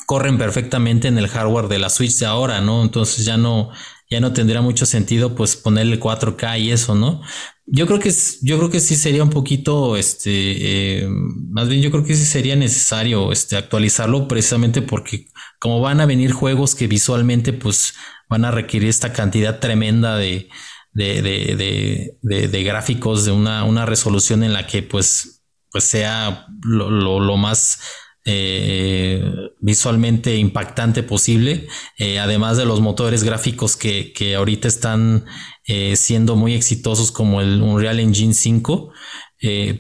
[0.06, 2.84] corren perfectamente en el hardware de la Switch de ahora, ¿no?
[2.84, 3.72] Entonces ya no,
[4.10, 7.22] ya no tendría mucho sentido pues ponerle 4K y eso, ¿no?
[7.66, 8.12] Yo creo que
[8.42, 12.26] yo creo que sí sería un poquito, este, eh, más bien yo creo que sí
[12.26, 15.28] sería necesario, este, actualizarlo precisamente porque
[15.60, 17.94] como van a venir juegos que visualmente pues
[18.28, 20.50] van a requerir esta cantidad tremenda de,
[20.94, 25.42] de, de, de, de, gráficos, de una, una, resolución en la que pues,
[25.72, 27.80] pues sea lo, lo, más
[28.26, 29.24] eh,
[29.60, 35.26] visualmente impactante posible, eh, además de los motores gráficos que, que ahorita están
[35.66, 38.92] eh, siendo muy exitosos como el Unreal Engine 5,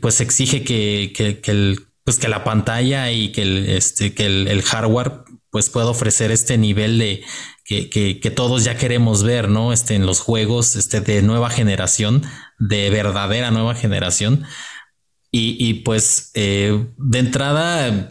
[0.01, 4.61] pues exige que, que, que, pues que la pantalla y que el, este, que el
[4.63, 7.23] hardware pues pueda ofrecer este nivel de,
[7.65, 9.73] que, todos ya queremos ver, ¿no?
[9.73, 12.23] Este, en los juegos este, de nueva generación,
[12.59, 14.45] de verdadera nueva generación.
[15.33, 18.09] Y, pues eh, de entrada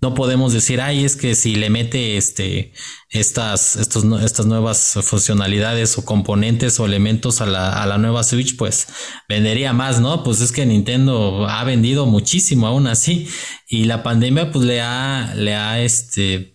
[0.00, 2.72] no podemos decir, ay, es que si le mete este,
[3.08, 8.56] estas, estos, estas nuevas funcionalidades o componentes o elementos a la, a la nueva Switch,
[8.56, 8.88] pues
[9.28, 10.24] vendería más, ¿no?
[10.24, 13.28] Pues es que Nintendo ha vendido muchísimo aún así
[13.68, 16.51] y la pandemia pues le ha, le ha, este,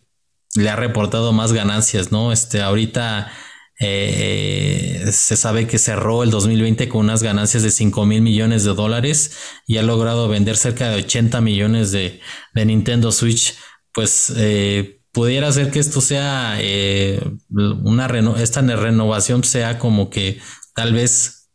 [0.56, 2.32] le ha reportado más ganancias, ¿no?
[2.32, 3.32] Este, ahorita
[3.80, 8.74] eh, se sabe que cerró el 2020 con unas ganancias de 5 mil millones de
[8.74, 9.38] dólares
[9.68, 12.20] y ha logrado vender cerca de 80 millones de,
[12.56, 13.56] Nintendo Switch.
[13.94, 18.08] Pues eh, pudiera ser que esto sea eh, una
[18.38, 20.40] esta renovación sea como que
[20.76, 21.50] tal vez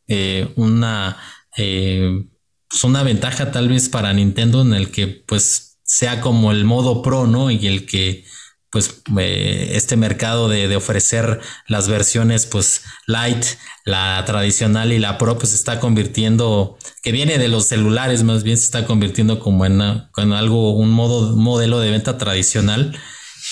[0.56, 1.16] una,
[1.56, 7.02] pues una ventaja tal vez para Nintendo en el que pues sea como el modo
[7.02, 7.51] pro, ¿no?
[7.51, 8.24] Y el que
[8.73, 13.44] pues eh, este mercado de, ofrecer las versiones pues light,
[13.85, 18.43] la tradicional y la pro pues se está convirtiendo, que viene de los celulares más
[18.43, 22.99] bien se está convirtiendo como en, algo, un modo, modelo de venta tradicional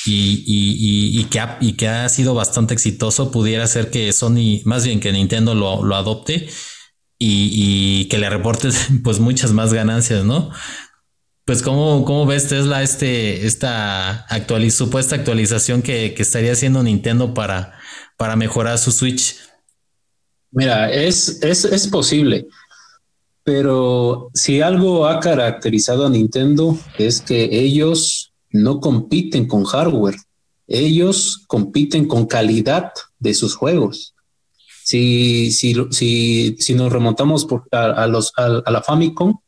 [0.06, 5.00] y, que ha, y que ha sido bastante exitoso, pudiera ser que Sony, más bien
[5.00, 6.48] que Nintendo lo, lo adopte
[7.18, 8.70] y, que le reporte
[9.04, 10.50] pues muchas más ganancias, ¿no?
[11.44, 14.26] Pues, ¿cómo, cómo ves Tesla este, esta
[14.70, 17.78] supuesta actualización que, estaría haciendo Nintendo para,
[18.16, 19.36] para mejorar su Switch?
[20.52, 22.46] Mira, es, es, posible,
[23.44, 30.16] pero si algo ha caracterizado a Nintendo es que ellos no compiten con hardware,
[30.66, 34.14] ellos compiten con calidad de sus juegos.
[34.84, 39.38] Si, si, si, si nos remontamos por, a, los, a la Famicom,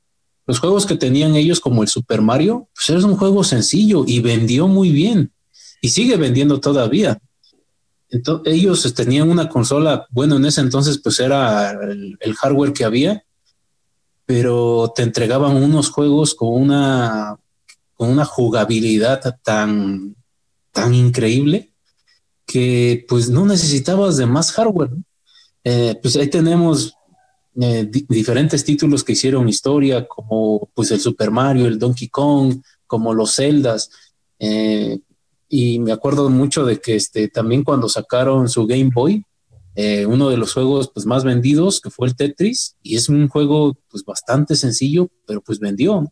[0.47, 4.21] los juegos que tenían ellos como el Super Mario, pues era un juego sencillo y
[4.21, 5.33] vendió muy bien
[5.81, 7.19] y sigue vendiendo todavía.
[8.09, 13.25] Entonces, ellos tenían una consola, bueno, en ese entonces pues era el, hardware que había,
[14.27, 17.39] pero te entregaban unos juegos con una,
[17.95, 20.15] con una jugabilidad tan,
[20.73, 21.73] tan increíble
[22.45, 24.91] que pues no necesitabas de más hardware.
[25.65, 26.95] Eh, pues ahí tenemos
[27.61, 33.13] eh, diferentes títulos que hicieron historia, como pues el Super Mario, el Donkey Kong, como
[33.13, 33.91] los Zeldas.
[34.39, 34.99] Eh,
[35.49, 39.25] y me acuerdo mucho de que este, también cuando sacaron su Game Boy,
[39.75, 43.29] eh, uno de los juegos pues, más vendidos, que fue el Tetris, y es un
[43.29, 46.11] juego pues bastante sencillo, pero pues vendió.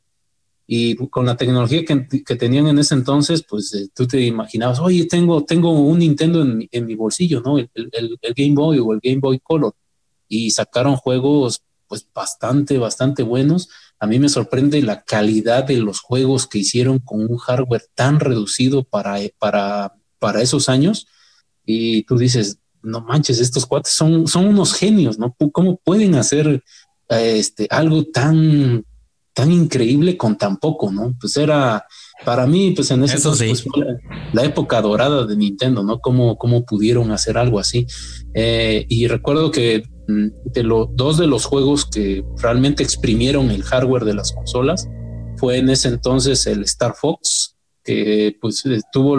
[0.66, 5.44] Y con la tecnología que, tenían en ese entonces, pues tú te imaginabas, oye, tengo,
[5.44, 7.58] tengo un Nintendo en, en mi bolsillo, ¿no?
[7.58, 9.74] el, el, Game Boy o el Game Boy Color
[10.30, 13.68] y sacaron juegos pues bastante, bastante buenos.
[13.98, 18.20] A mí me sorprende la calidad de los juegos que hicieron con un hardware tan
[18.20, 21.08] reducido para, para, para esos años.
[21.66, 25.36] Y tú dices, no manches, estos cuates son, son unos genios, ¿no?
[25.52, 26.62] ¿Cómo pueden hacer
[27.08, 28.84] este, algo tan,
[29.34, 31.14] tan increíble con tan poco, ¿no?
[31.20, 31.84] Pues era,
[32.24, 33.66] para mí, pues en ese Eso pues,
[34.32, 35.98] la, época dorada de Nintendo, ¿no?
[35.98, 37.84] Cómo, cómo pudieron hacer algo así.
[38.32, 39.82] Eh, y recuerdo que
[40.44, 44.88] de los dos de los juegos que realmente exprimieron el hardware de las consolas
[45.36, 48.62] fue en ese entonces el Star Fox, que pues
[48.92, 49.18] tuvo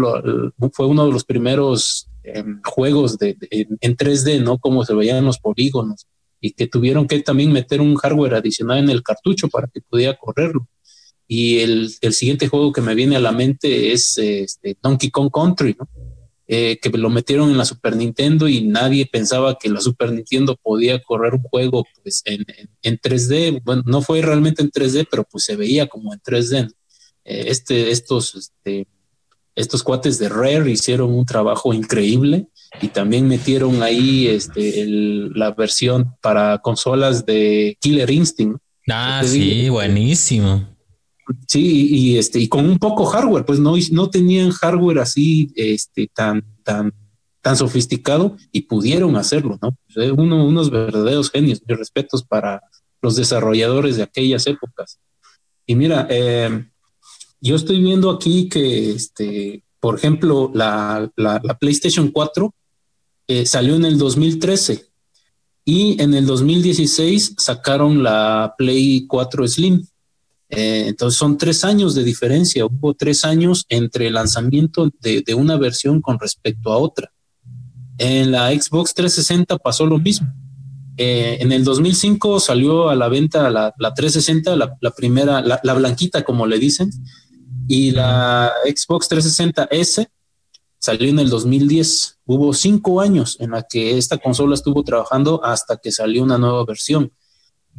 [0.71, 4.59] fue uno de los primeros em, juegos de, en 3D, ¿no?
[4.59, 6.05] Como se veían los polígonos
[6.39, 10.17] y que tuvieron que también meter un hardware adicional en el cartucho para que pudiera
[10.17, 10.67] correrlo.
[11.27, 15.31] Y el, el siguiente juego que me viene a la mente es este, Donkey Kong
[15.31, 15.87] Country, ¿no?
[16.53, 20.57] Eh, que lo metieron en la Super Nintendo y nadie pensaba que la Super Nintendo
[20.61, 22.45] podía correr un juego pues, en,
[22.81, 23.61] en, 3D.
[23.63, 26.69] Bueno, no fue realmente en 3D, pero pues se veía como en 3D.
[27.23, 28.85] Eh, este, estos, este,
[29.55, 32.47] estos cuates de Rare hicieron un trabajo increíble
[32.81, 38.59] y también metieron ahí este, la versión para consolas de Killer Instinct.
[38.89, 40.67] Ah, sí, buenísimo.
[41.47, 46.09] Sí, y este, y con un poco hardware, pues no, no tenían hardware así, este,
[46.13, 46.93] tan, tan,
[47.41, 49.75] tan sofisticado y pudieron hacerlo, ¿no?
[49.93, 52.61] Pues, uno, unos verdaderos genios, mis respetos para
[53.01, 54.99] los desarrolladores de aquellas épocas.
[55.65, 56.65] Y mira, eh,
[57.39, 62.53] yo estoy viendo aquí que, este, por ejemplo, la, la, PlayStation 4
[63.27, 64.85] eh, salió en el 2013
[65.65, 69.85] y en el 2016 sacaron la Play 4 Slim.
[70.51, 72.65] Eh, entonces son tres años de diferencia.
[72.65, 77.11] Hubo tres años entre el lanzamiento de, una versión con respecto a otra.
[77.97, 80.27] En la Xbox 360 pasó lo mismo.
[80.97, 86.23] Eh, en el 2005 salió a la venta la, 360, la, primera, la, la, blanquita
[86.23, 86.91] como le dicen,
[87.67, 90.07] y la Xbox 360 S
[90.77, 92.19] salió en el 2010.
[92.25, 96.65] Hubo cinco años en la que esta consola estuvo trabajando hasta que salió una nueva
[96.65, 97.13] versión.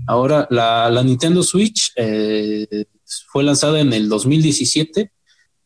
[0.06, 2.86] Ahora, la, Nintendo Switch eh,
[3.31, 5.12] fue lanzada en el 2017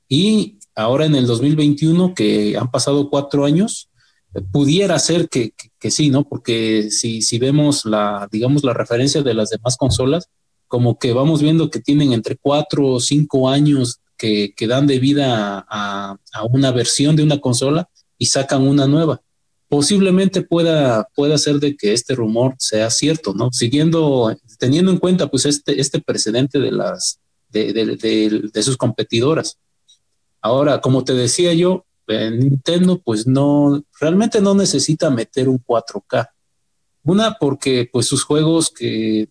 [0.09, 3.89] y ahora en el 2021, que han pasado cuatro años,
[4.53, 5.53] pudiera ser que,
[5.91, 6.29] sí, ¿no?
[6.29, 10.29] Porque si, si vemos la, digamos, la referencia de las demás consolas,
[10.69, 14.99] como que vamos viendo que tienen entre cuatro o cinco años que, que dan de
[14.99, 16.17] vida a,
[16.51, 17.89] una versión de una consola
[18.19, 19.23] y sacan una nueva.
[19.69, 23.51] Posiblemente pueda, pueda ser de que este rumor sea cierto, ¿no?
[23.53, 28.77] Siguiendo, teniendo en cuenta pues este, este precedente de las, de, de, de, de sus
[28.77, 29.59] competidoras.
[30.41, 36.29] Ahora, como te decía yo, Nintendo pues no, realmente no necesita meter un 4K.
[37.03, 39.29] Una porque pues sus juegos que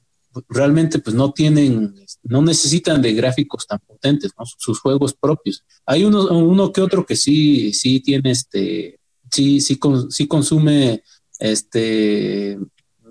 [0.50, 4.46] realmente pues no tienen, no necesitan de gráficos tan potentes, ¿no?
[4.58, 5.64] sus juegos propios.
[5.86, 9.00] Hay uno, uno que otro que sí, sí tiene este,
[9.36, 9.80] sí, sí,
[10.10, 11.04] sí consume
[11.40, 12.58] este,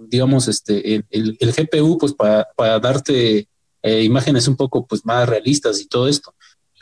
[0.08, 3.48] digamos, este, el, el GPU pues para, para darte
[3.82, 6.34] eh, imágenes un poco pues más realistas y todo esto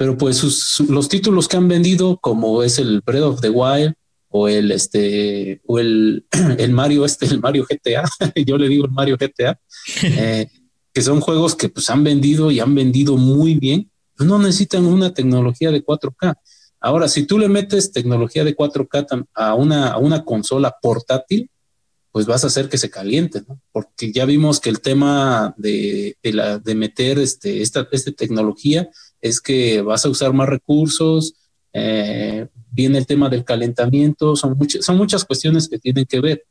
[0.02, 3.94] pero pues sus, los títulos que han vendido, como es el Breath of the Wild
[4.30, 6.26] o el este o el,
[6.58, 8.02] el Mario este, el Mario GTA,
[8.46, 9.60] yo le digo el Mario GTA,
[10.02, 10.48] eh,
[10.92, 14.86] que son juegos que pues han vendido y han vendido muy bien, pues no necesitan
[14.86, 16.34] una tecnología de 4K.
[16.82, 21.48] Ahora, si tú le metes tecnología de 4K a una, consola portátil,
[22.10, 23.60] pues vas a hacer que se caliente, ¿no?
[23.70, 28.90] Porque ya vimos que el tema de, la, de meter este, esta, esta tecnología
[29.20, 31.34] es que vas a usar más recursos,
[31.72, 36.44] eh, viene el tema del calentamiento, son, muchas son muchas cuestiones que tienen que ver.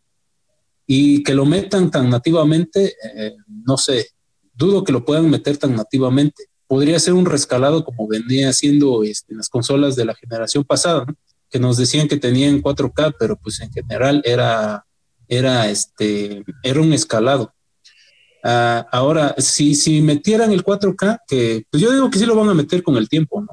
[0.88, 3.36] Y que lo metan tan nativamente, eh,
[3.66, 4.08] no sé,
[4.54, 6.46] dudo que lo puedan meter tan nativamente.
[6.72, 11.06] Podría ser un rescalado como venía haciendo este, las consolas de la generación pasada,
[11.50, 14.86] que nos decían que tenían 4K, pero pues en general era,
[15.28, 17.54] era, este, era un escalado.
[18.42, 22.48] Uh, ahora, si, si metieran el 4K, que pues yo digo que sí lo van
[22.48, 23.50] a meter con el tiempo, ¿no?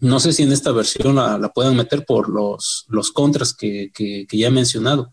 [0.00, 3.92] No sé si en esta versión la, la puedan meter por los, los contras que,
[3.94, 5.12] que, que ya he mencionado,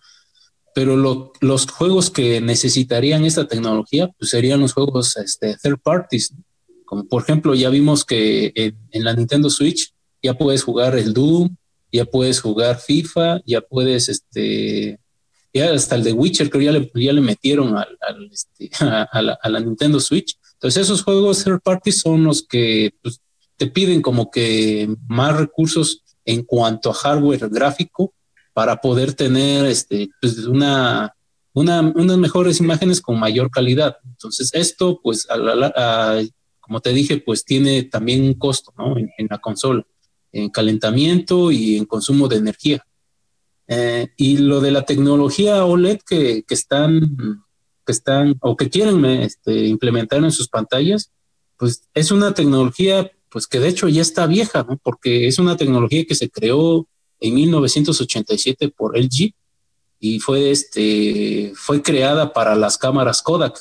[0.73, 6.33] pero lo, los juegos que necesitarían esta tecnología pues serían los juegos este, third parties,
[6.89, 9.93] como por ejemplo ya vimos que en, la Nintendo Switch
[10.23, 11.55] ya puedes jugar el Doom,
[11.91, 14.99] ya puedes jugar FIFA, ya puedes este,
[15.53, 17.87] ya hasta el de Witcher creo ya le, ya le metieron al,
[18.31, 20.35] este, a, la, la, Nintendo Switch.
[20.53, 23.21] Entonces esos juegos third party son los que pues,
[23.55, 28.15] te piden como que más recursos en cuanto a hardware gráfico
[28.51, 31.13] para poder tener este, pues, una,
[31.53, 33.97] una, unas mejores imágenes con mayor calidad.
[34.07, 36.23] Entonces esto pues a
[36.69, 38.95] como te dije pues tiene también un costo ¿no?
[38.95, 39.83] en, la consola,
[40.31, 42.85] en calentamiento y en consumo de energía.
[43.67, 47.43] Eh, y lo de la tecnología OLED que, que, están,
[47.83, 51.11] que están o que quieren este, implementar en sus pantallas,
[51.57, 54.77] pues es una tecnología pues que de hecho ya está vieja, ¿no?
[54.77, 56.87] porque es una tecnología que se creó
[57.19, 59.33] en 1987 por LG
[59.99, 63.59] y fue, este, fue creada para las cámaras Kodak.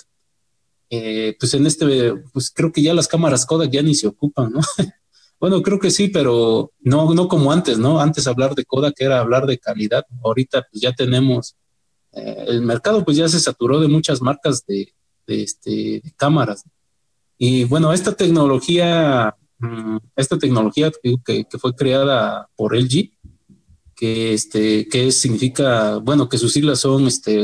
[0.91, 4.53] Eh, pues en este, pues creo que ya las cámaras Kodak ya ni se ocupan,
[4.53, 4.61] ¿no?
[5.41, 8.01] Bueno, creo que sí, pero no, no como antes, ¿no?
[8.01, 10.05] Antes hablar de Kodak era hablar de calidad.
[10.25, 11.55] Ahorita pues ya tenemos,
[12.11, 14.93] eh, el mercado pues ya se saturó de muchas marcas de,
[15.29, 15.71] de, este,
[16.03, 16.65] de cámaras.
[17.37, 23.13] Y bueno, esta tecnología, mm, esta tecnología que, que, fue creada por LG,
[23.95, 27.39] que este, que significa, bueno, que sus siglas son este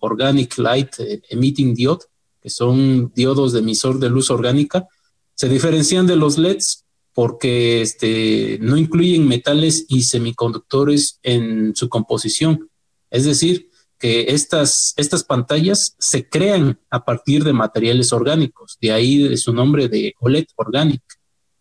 [0.00, 0.96] Organic Light
[1.30, 2.04] Emitting Diode,
[2.40, 4.86] que son diodos de emisor de luz orgánica,
[5.34, 12.70] se diferencian de los LEDs porque este, no incluyen metales y semiconductores en su composición.
[13.10, 19.36] Es decir, que estas, estas pantallas se crean a partir de materiales orgánicos, de ahí
[19.36, 21.02] su nombre de OLED Organic.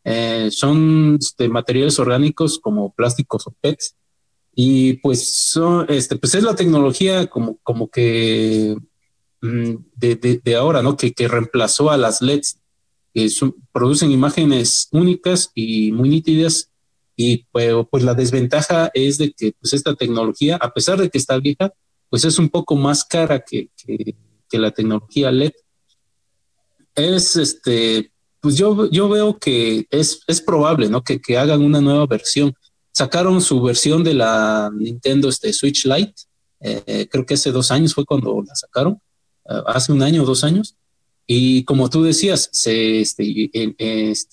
[0.04, 3.96] Eh, son este, materiales orgánicos como plásticos o PETs.
[4.56, 8.78] Y pues, son, este, pues es la tecnología como, como que
[9.42, 10.98] de, de, de ahora, ¿no?
[10.98, 12.60] Que, que reemplazó a las LEDs
[13.14, 13.28] que
[13.72, 16.70] producen imágenes únicas y muy nítidas.
[17.16, 21.18] Y pues, pues, la desventaja es de que pues esta tecnología, a pesar de que
[21.18, 21.74] está vieja,
[22.10, 25.52] pues es un poco más cara que, que, la tecnología LED.
[26.94, 31.04] Es este, pues yo, yo veo que es, es probable, ¿no?
[31.04, 32.54] Que, que hagan una nueva versión.
[32.92, 36.14] Sacaron su versión de la Nintendo este, Switch Lite,
[36.60, 39.00] eh, creo que hace dos años fue cuando la sacaron,
[39.66, 40.76] hace un año o dos años,
[41.30, 43.52] y como tú decías, se, este,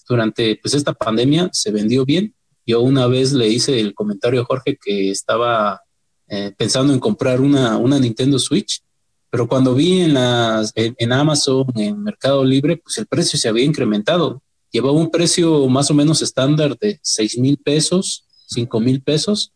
[0.09, 2.35] durante pues, esta pandemia se vendió bien.
[2.65, 5.83] Yo una vez le hice el comentario a Jorge que estaba
[6.29, 8.81] eh, pensando en comprar una, una Nintendo Switch,
[9.29, 13.65] pero cuando vi en, las, en, Amazon, en Mercado Libre, pues el precio se había
[13.65, 14.41] incrementado.
[14.71, 19.53] Llevaba un precio más o menos estándar de 6 mil pesos, 5 mil pesos,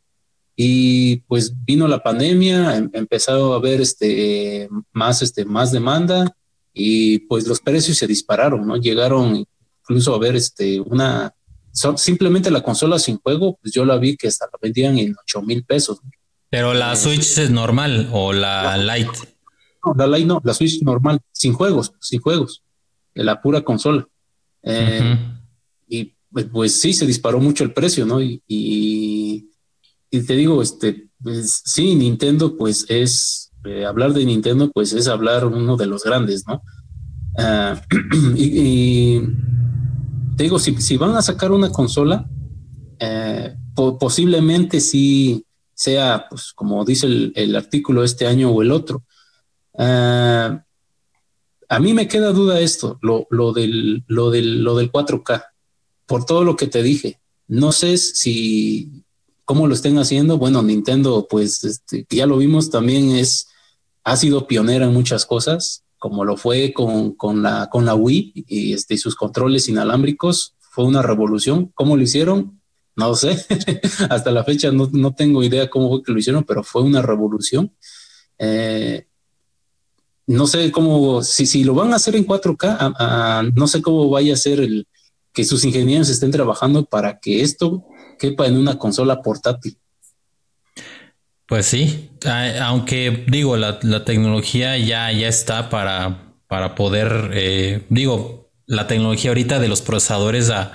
[0.60, 6.35] y pues vino la pandemia, em, empezó a haber este, más, este, más demanda
[6.74, 8.76] y pues los precios se dispararon, ¿no?
[8.76, 9.47] Llegaron
[9.80, 11.32] incluso a ver este, una,
[11.94, 15.43] simplemente la consola sin juego, pues yo la vi que hasta la vendían en 8
[15.43, 16.01] mil pesos.
[16.51, 19.36] Pero la Switch es normal o la Lite.
[19.86, 22.64] No, la Lite no, la Switch normal, sin juegos, sin juegos,
[23.14, 24.09] de la pura consola.
[24.64, 25.16] Eh,
[25.86, 28.20] y pues, pues, sí, se disparó mucho el precio, ¿no?
[28.20, 29.47] y y
[30.10, 35.47] te digo, este, pues, sí, Nintendo, pues es, eh, hablar de Nintendo, pues es hablar
[35.47, 36.62] uno de los grandes, ¿no?
[37.39, 37.80] Ah,
[38.36, 39.20] y,
[40.36, 42.28] te digo, si, si, van a sacar una consola,
[42.98, 45.44] eh, posiblemente sí
[45.74, 49.05] sea, pues como dice el, artículo este año o el otro.
[49.76, 50.64] Ah,
[51.68, 55.44] a mí me queda duda esto, lo, lo, del, lo, del, lo del 4K,
[56.06, 57.20] por todo lo que te dije.
[57.47, 59.05] No sé si
[59.48, 60.36] cómo lo estén haciendo.
[60.36, 63.48] Bueno, Nintendo, pues este, ya lo vimos, también es,
[64.04, 68.44] ha sido pionera en muchas cosas, como lo fue con, con, la, con la Wii
[68.46, 70.54] y, este, sus controles inalámbricos.
[70.60, 71.72] Fue una revolución.
[71.74, 72.60] ¿Cómo lo hicieron?
[72.94, 73.42] No sé.
[74.10, 77.00] Hasta la fecha no, no, tengo idea cómo fue que lo hicieron, pero fue una
[77.00, 77.72] revolución.
[78.38, 79.06] Eh,
[80.26, 84.34] no sé cómo, si, si lo van a hacer en 4K, no sé cómo vaya
[84.34, 84.86] a ser el
[85.32, 87.86] que sus ingenieros estén trabajando para que esto
[88.19, 89.78] quepa en una consola portátil.
[91.47, 92.11] Pues sí,
[92.61, 99.59] aunque digo, la, tecnología ya, ya está para, para poder, eh, digo, la tecnología ahorita
[99.59, 100.73] de los procesadores a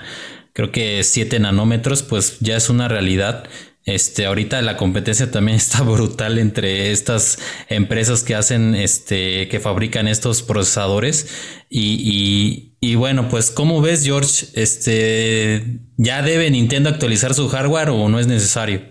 [0.54, 3.44] creo que 7 nanómetros, pues ya es una realidad.
[3.84, 7.38] Este, ahorita la competencia también está brutal entre estas
[7.68, 11.28] empresas que hacen, este, que fabrican estos procesadores.
[11.68, 14.48] Y, bueno, pues, ¿cómo ves, George?
[14.54, 18.82] Este, ¿ya debe Nintendo actualizar su hardware o no es necesario?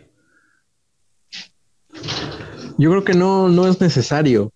[2.77, 4.51] Yo creo que no, no es necesario,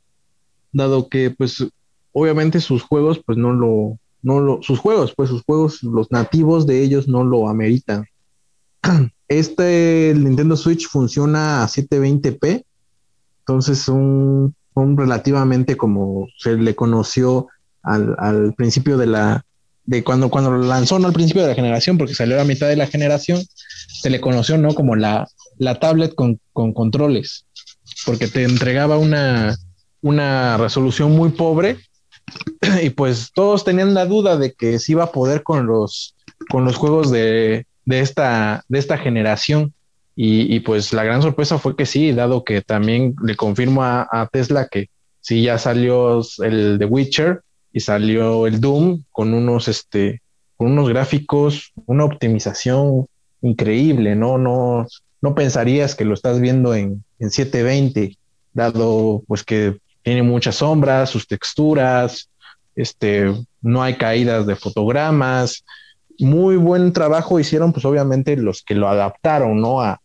[0.72, 1.64] dado que, pues,
[2.12, 6.66] obviamente sus juegos, pues no lo, no lo, sus juegos, pues sus juegos, los nativos
[6.66, 8.06] de ellos no lo ameritan.
[9.30, 12.64] Este Nintendo Switch funciona a 720p,
[13.40, 17.48] entonces son, relativamente como se le conoció
[17.88, 19.46] al, principio de la,
[19.86, 22.68] de cuando, cuando lo lanzó, no al principio de la generación, porque salió a mitad
[22.68, 23.42] de la generación,
[24.02, 24.74] se le conoció, ¿no?
[24.74, 25.28] Como la,
[25.58, 27.46] la tablet con, controles,
[28.06, 29.56] porque te entregaba una,
[30.02, 31.78] una resolución muy pobre
[32.84, 36.16] y pues todos tenían la duda de que si iba a poder con los,
[36.50, 39.74] con los juegos de, de esta, de esta generación.
[40.20, 44.68] Y, pues la gran sorpresa fue que sí, dado que también le confirmo a, Tesla
[44.68, 44.90] que
[45.22, 47.42] sí ya salió el The Witcher
[47.72, 50.22] y salió el Doom con unos, este,
[50.56, 53.08] con unos gráficos, una optimización
[53.42, 54.38] increíble, ¿no?
[54.38, 54.88] No,
[55.22, 58.18] no pensarías que lo estás viendo en, en 720,
[58.54, 62.30] dado pues que tiene muchas sombras, sus texturas,
[62.76, 65.64] este, no hay caídas de fotogramas,
[66.20, 69.82] muy buen trabajo hicieron, pues obviamente los que lo adaptaron, ¿no?
[69.82, 70.00] A,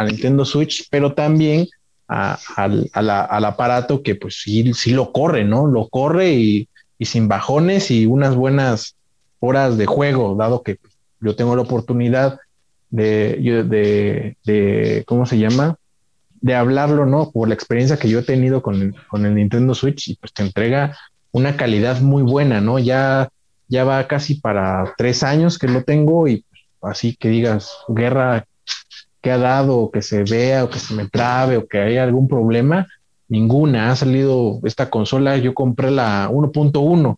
[0.00, 1.68] Nintendo Switch, pero también
[2.08, 5.66] al, aparato que pues sí, sí lo corre, ¿no?
[5.66, 6.68] Lo corre y,
[7.00, 8.96] sin bajones y unas buenas
[9.40, 10.78] horas de juego, dado que
[11.20, 12.38] yo tengo la oportunidad
[12.90, 13.36] de,
[13.68, 15.76] de, de, ¿cómo se llama?
[16.40, 17.30] De hablarlo, ¿no?
[17.30, 20.42] Por la experiencia que yo he tenido con con el Nintendo Switch y pues te
[20.42, 20.96] entrega
[21.32, 22.78] una calidad muy buena, ¿no?
[22.78, 23.28] Ya
[23.68, 26.44] ya va casi para tres años que lo tengo y
[26.82, 28.46] así que digas, guerra
[29.26, 32.04] que ha dado, o que se vea, o que se me trabe, o que haya
[32.04, 32.86] algún problema,
[33.26, 33.90] ninguna.
[33.90, 37.16] Ha salido esta consola, yo compré la 1.1,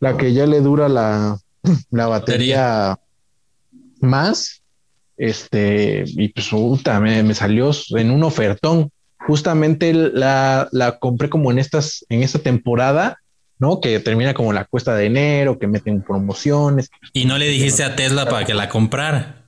[0.00, 1.38] la que ya le dura la,
[1.90, 2.98] la batería
[4.00, 4.60] más.
[5.16, 8.90] Este, y pues puta, me, salió en un ofertón.
[9.16, 13.18] Justamente la, la compré como en estas, en esta temporada
[13.58, 13.80] ¿no?
[13.80, 16.90] Que termina como la cuesta de enero, que meten promociones.
[17.14, 19.43] Y no le dijiste a Tesla para que la comprara.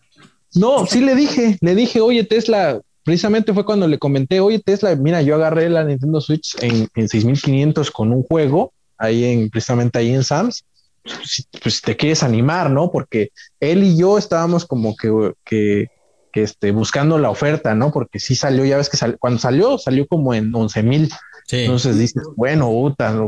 [0.56, 4.94] No, sí le dije, le dije, oye Tesla, precisamente fue cuando le comenté, oye Tesla,
[4.96, 9.98] mira, yo agarré la Nintendo Switch en, en 6500 con un juego, ahí en, precisamente
[9.98, 10.64] ahí en Sams,
[11.02, 12.90] pues, pues te quieres animar, ¿no?
[12.90, 13.30] Porque
[13.60, 15.86] él y yo estábamos como que, que,
[16.32, 17.92] que este, buscando la oferta, ¿no?
[17.92, 21.10] Porque sí salió, ya ves que cuando salió, salió como en 11 mil
[21.52, 22.70] entonces dices, bueno,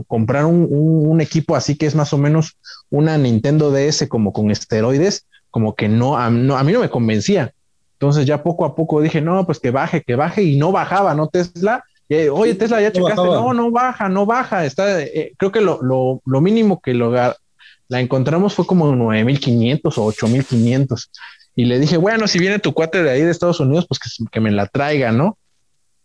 [0.07, 2.57] comprar un, equipo así que es más o menos
[2.91, 5.27] una Nintendo DS como con esteroides,
[5.59, 7.52] como que no a, mí no me convencía.
[7.94, 11.16] Entonces ya poco a poco dije, no, pues que baje, que baje y no bajaba,
[11.16, 11.26] ¿no?
[11.26, 11.82] Tesla.
[12.30, 13.16] oye, Tesla, ya checaste.
[13.16, 14.64] No, no baja, no baja.
[14.64, 19.98] Está, eh, creo que lo, lo, lo, mínimo que lo, la encontramos fue como 9500
[19.98, 21.10] o 8500.
[21.56, 24.10] Y le dije, bueno, si viene tu cuate de ahí de Estados Unidos, pues que,
[24.30, 25.39] que me la traiga, ¿no?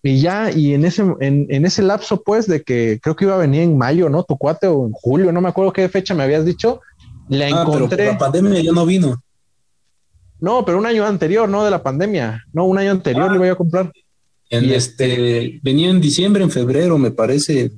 [0.01, 3.35] Y ya, y en ese, en, en, ese lapso, pues, de que creo que iba
[3.35, 4.23] a venir en mayo, ¿no?
[4.23, 6.81] Tu cuate o en julio, no me acuerdo qué fecha me habías dicho.
[7.29, 8.07] La ah, encontré.
[8.07, 9.21] la pandemia ya no vino.
[10.43, 12.43] No, pero un año anterior, no de la pandemia.
[12.51, 13.93] No, un año anterior le voy a comprar.
[14.49, 17.71] En y este, venía en diciembre, en febrero, me parece,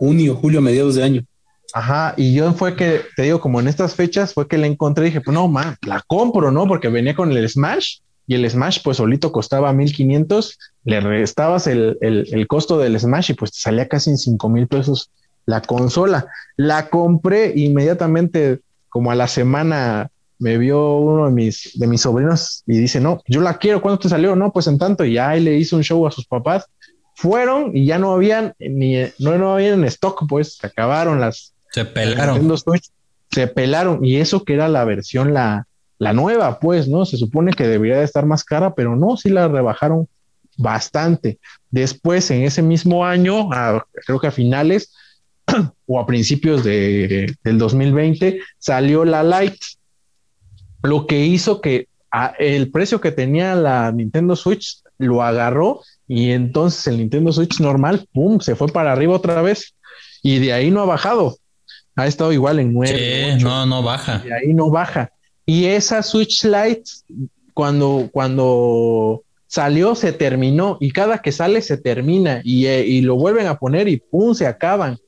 [0.00, 1.24] junio, julio, mediados de año.
[1.72, 5.04] Ajá, y yo fue que, te digo, como en estas fechas, fue que la encontré
[5.04, 6.66] y dije, pues no, man, la compro, ¿no?
[6.66, 11.98] Porque venía con el Smash y el Smash pues solito costaba 1500, le restabas el,
[12.00, 15.12] el, costo del Smash y pues te salía casi en 5 mil pesos
[15.46, 16.26] la consola.
[16.56, 18.58] La compré inmediatamente,
[18.88, 23.22] como a la semana me vio uno de mis, de mis sobrinos y dice, no,
[23.26, 24.36] yo la quiero, ¿cuándo te salió?
[24.36, 26.66] No, pues en tanto, y ahí le hizo un show a sus papás.
[27.14, 31.52] Fueron y ya no habían ni no, no habían en stock, pues se acabaron las.
[31.72, 32.54] Se pelaron.
[33.30, 35.66] se pelaron y eso que era la versión la,
[35.98, 37.04] la nueva, pues, ¿no?
[37.04, 40.08] Se supone que debería de estar más cara, pero no, sí la rebajaron
[40.56, 41.38] bastante.
[41.70, 43.48] Después, en ese mismo año,
[44.06, 44.92] creo que a finales
[45.86, 49.58] o a principios de, del 2020, salió la Lite,
[50.82, 51.88] lo que hizo que
[52.38, 58.06] el precio que tenía la Nintendo Switch lo agarró y entonces el Nintendo Switch normal,
[58.12, 59.74] ¡pum!, se fue para arriba otra vez
[60.22, 61.36] y de ahí no ha bajado.
[61.96, 63.36] Ha estado igual en 9.
[63.38, 64.18] Sí, no, no baja.
[64.18, 65.10] De ahí no baja.
[65.44, 66.84] Y esa Switch Lite,
[67.54, 70.78] cuando, cuando salió, se terminó.
[70.80, 72.40] Y cada que sale, se termina.
[72.44, 74.34] Y, eh, y, lo vuelven a poner y ¡pum!
[74.34, 74.98] se acaban.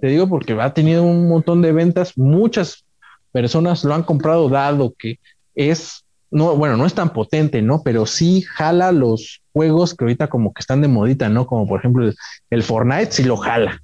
[0.00, 2.16] Te digo porque ha tenido un montón de ventas.
[2.16, 2.84] Muchas
[3.32, 5.18] personas lo han comprado, dado que
[5.54, 7.82] es, no, bueno, no es tan potente, ¿no?
[7.82, 11.46] Pero sí jala los juegos que ahorita como que están de modita, ¿no?
[11.46, 12.10] Como por ejemplo
[12.50, 13.80] el, Fortnite, sí lo jala.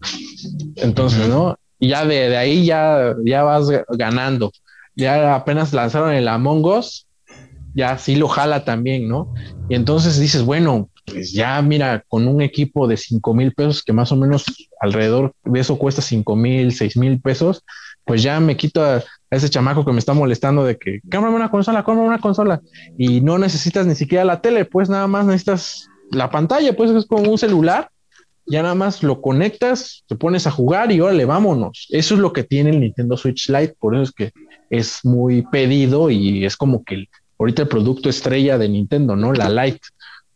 [0.77, 1.57] Entonces, ¿no?
[1.79, 4.51] Y ya de, de ahí ya, ya vas ganando
[4.97, 7.07] ya apenas lanzaron el Among Us,
[7.75, 9.33] ya sí lo jala también, ¿no?
[9.69, 13.93] Y entonces dices, bueno, pues ya mira, con un equipo de 5 mil pesos, que
[13.93, 14.45] más o menos
[14.81, 17.65] alrededor de eso cuesta 5 mil, 6 mil pesos,
[18.05, 21.51] pues ya me quito a, ese chamaco que me está molestando de que, cómprame una
[21.51, 22.61] consola, cómprame una consola.
[22.97, 27.07] Y no necesitas ni siquiera la tele, pues nada más necesitas la pantalla, pues es
[27.07, 27.91] como un celular.
[28.47, 31.87] Ya nada más lo conectas, te pones a jugar y órale, vámonos.
[31.91, 34.33] Eso es lo que tiene el Nintendo Switch Lite, por eso es que
[34.69, 37.09] es muy pedido y es como que
[37.39, 39.33] ahorita el producto estrella de Nintendo, ¿no?
[39.33, 39.81] La Lite.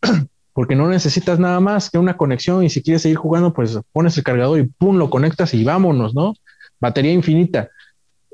[0.53, 4.17] Porque no necesitas nada más que una conexión y si quieres seguir jugando, pues pones
[4.17, 6.33] el cargador y pum, lo conectas y vámonos, ¿no?
[6.79, 7.69] Batería infinita.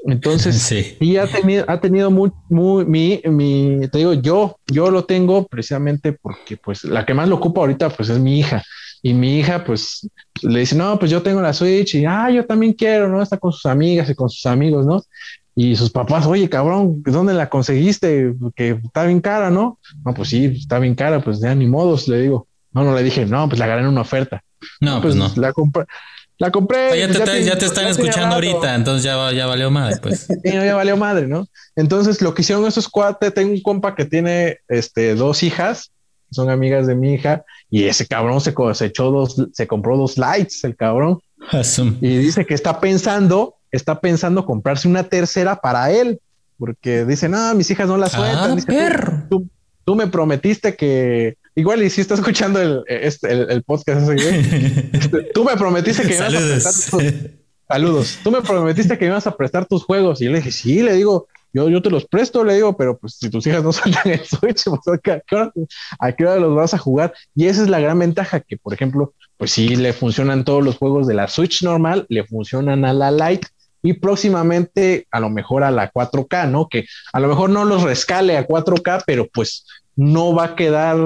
[0.06, 0.98] Entonces, sí.
[1.00, 5.48] y ha tenido, ha tenido muy, muy, mi, mi, te digo, yo, yo lo tengo
[5.48, 8.64] precisamente porque, pues, la que más lo ocupa ahorita, pues, es mi hija.
[9.02, 10.10] Y mi hija, pues,
[10.42, 13.22] le dice, no, pues yo tengo la Switch y, ah, yo también quiero, ¿no?
[13.22, 15.02] Está con sus amigas y con sus amigos, ¿no?
[15.54, 18.34] Y sus papás, oye, cabrón, ¿dónde la conseguiste?
[18.56, 19.80] Que está bien cara, ¿no?
[20.04, 22.48] No, pues sí, está bien cara, pues ya ni modos, le digo.
[22.74, 24.44] No, no le dije, no, pues la gané en una oferta.
[24.82, 25.32] No, pues, no.
[25.38, 25.86] La compré.
[26.38, 26.99] La compré.
[26.99, 30.28] ya, te, ya, te, están escuchando ahorita, entonces ya, ya valió madre, pues.
[30.44, 31.48] sí, ya valió madre, ¿no?
[31.76, 35.91] Entonces, lo que hicieron esos cuates, tengo un compa que tiene este, dos hijas,
[36.32, 40.18] son amigas de mi hija, y ese cabrón se, se echó dos, se compró dos
[40.18, 41.20] lights, el cabrón.
[42.02, 46.20] Y dice que está pensando está pensando comprarse una tercera para él,
[46.57, 49.30] porque dice, no, mis hijas no la ah, sueltan.
[49.84, 55.44] tú, me prometiste que, igual y si está escuchando el, este, el, podcast, este, tú
[55.44, 57.14] me prometiste que ibas a prestar tus,
[57.68, 60.82] saludos, tú me prometiste que ibas a prestar tus juegos y yo le dije, sí,
[60.84, 63.72] le digo, yo, yo te los presto, le digo, pero pues si tus hijas no
[63.73, 65.53] sueltan el Switch, pues, ¿a, qué hora,
[65.99, 67.14] ¿a qué hora los vas a jugar?
[67.34, 70.77] Y esa es la gran ventaja que, por ejemplo, pues sí le funcionan todos los
[70.77, 73.48] juegos de la Switch normal, le funcionan a la Lite
[73.82, 76.68] y próximamente a lo mejor a la 4K, ¿no?
[76.68, 79.65] Que a lo mejor no los rescale a 4K, pero pues
[79.95, 80.98] no va a quedar,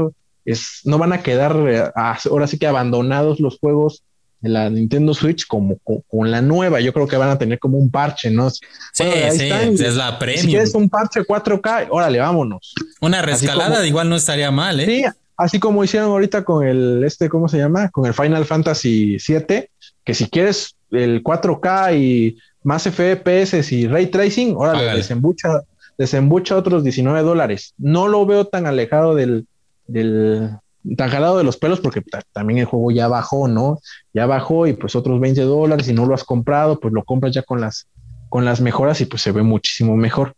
[0.51, 4.03] es, no van a quedar eh, ahora sí que abandonados los juegos
[4.41, 6.79] de la Nintendo Switch como con, la nueva.
[6.79, 8.49] Yo creo que van a tener como un parche, ¿no?
[8.49, 8.63] Sí,
[8.93, 10.41] sí, es la premium.
[10.41, 12.73] Si quieres un parche 4K, órale, vámonos.
[13.01, 14.85] Una rescalada igual no estaría mal, ¿eh?
[14.85, 15.03] Sí,
[15.37, 17.89] así como hicieron ahorita con el, este, ¿cómo se llama?
[17.89, 19.69] Con el Final Fantasy 7,
[20.03, 25.61] que si quieres el 4K y más FPS y ray tracing, órale, desembucha,
[25.97, 27.73] desembucha otros 19 dólares.
[27.77, 29.45] No lo veo tan alejado del,
[29.89, 30.57] del
[30.95, 32.01] tan jalado de los pelos porque
[32.31, 33.79] también el juego ya bajó, ¿no?
[34.13, 37.33] Ya bajó y pues otros 20 dólares y no lo has comprado, pues lo compras
[37.33, 37.87] ya con las,
[38.29, 40.35] con las mejoras y pues se ve muchísimo mejor.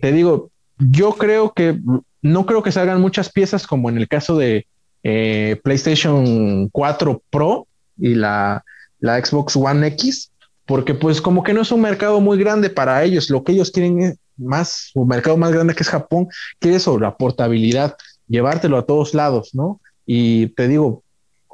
[0.00, 1.78] Te digo, yo creo que
[2.22, 4.66] no creo que salgan muchas piezas como en el caso de,
[5.04, 7.66] eh, PlayStation 4 Pro
[7.98, 8.64] y la,
[9.00, 10.30] la Xbox One X,
[10.64, 13.70] porque pues como que no es un mercado muy grande para ellos, lo que ellos
[13.72, 16.28] quieren es más, un mercado más grande que es Japón,
[16.60, 17.96] quiere sobre la portabilidad,
[18.32, 19.80] llevártelo a todos lados, ¿no?
[20.06, 21.04] Y te digo,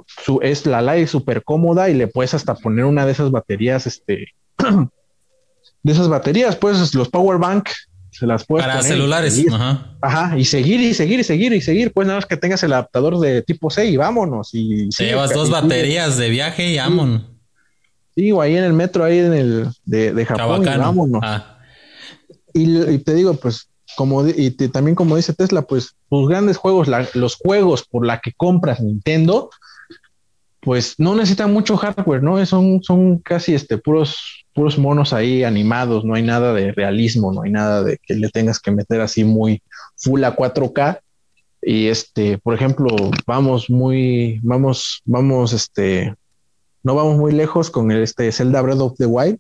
[0.07, 3.87] su, es la Lite súper cómoda y le puedes hasta poner una de esas baterías,
[3.87, 4.29] este,
[5.83, 7.69] de esas baterías, pues los power bank
[8.11, 9.97] se las puedes para celulares, ajá.
[10.01, 10.39] ajá.
[10.39, 13.19] y seguir y seguir y seguir y seguir, pues nada más que tengas el adaptador
[13.19, 17.23] de tipo C y vámonos y te llevas dos baterías de viaje y vámonos.
[18.15, 21.21] Sí, o ahí en el metro ahí en el de, de Japón y vámonos.
[21.23, 21.59] Ah.
[22.55, 23.69] Y, te digo, pues
[24.37, 28.81] y también como dice Tesla, pues tus grandes juegos, los juegos por la que compras
[28.81, 29.51] Nintendo,
[30.61, 32.45] pues no necesitan mucho hardware, ¿no?
[32.45, 37.43] Son, son casi este puros puros monos ahí animados, no hay nada de realismo, no
[37.43, 39.62] hay nada de que le tengas que meter así muy
[39.97, 41.01] full a 4K.
[41.62, 42.89] Y este, por ejemplo,
[43.25, 46.12] vamos muy, vamos, vamos, este,
[46.83, 49.39] no vamos muy lejos con el este Zelda Breath of the Wild,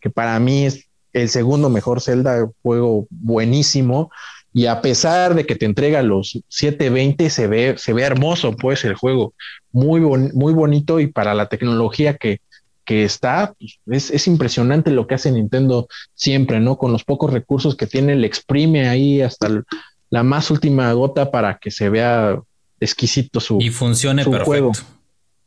[0.00, 4.10] que para mí es el segundo mejor Zelda, juego buenísimo.
[4.52, 8.84] Y a pesar de que te entrega los 720, se ve, se ve hermoso, pues,
[8.84, 9.34] el juego.
[9.70, 12.40] Muy, muy bonito y para la tecnología que,
[12.84, 13.54] que está,
[13.84, 16.76] pues, es, impresionante lo que hace Nintendo siempre, ¿no?
[16.76, 19.48] Con los pocos recursos que tiene, le exprime ahí hasta
[20.10, 22.40] la más última gota para que se vea
[22.80, 24.44] exquisito su, y funcione perfecto.
[24.44, 24.72] Juego.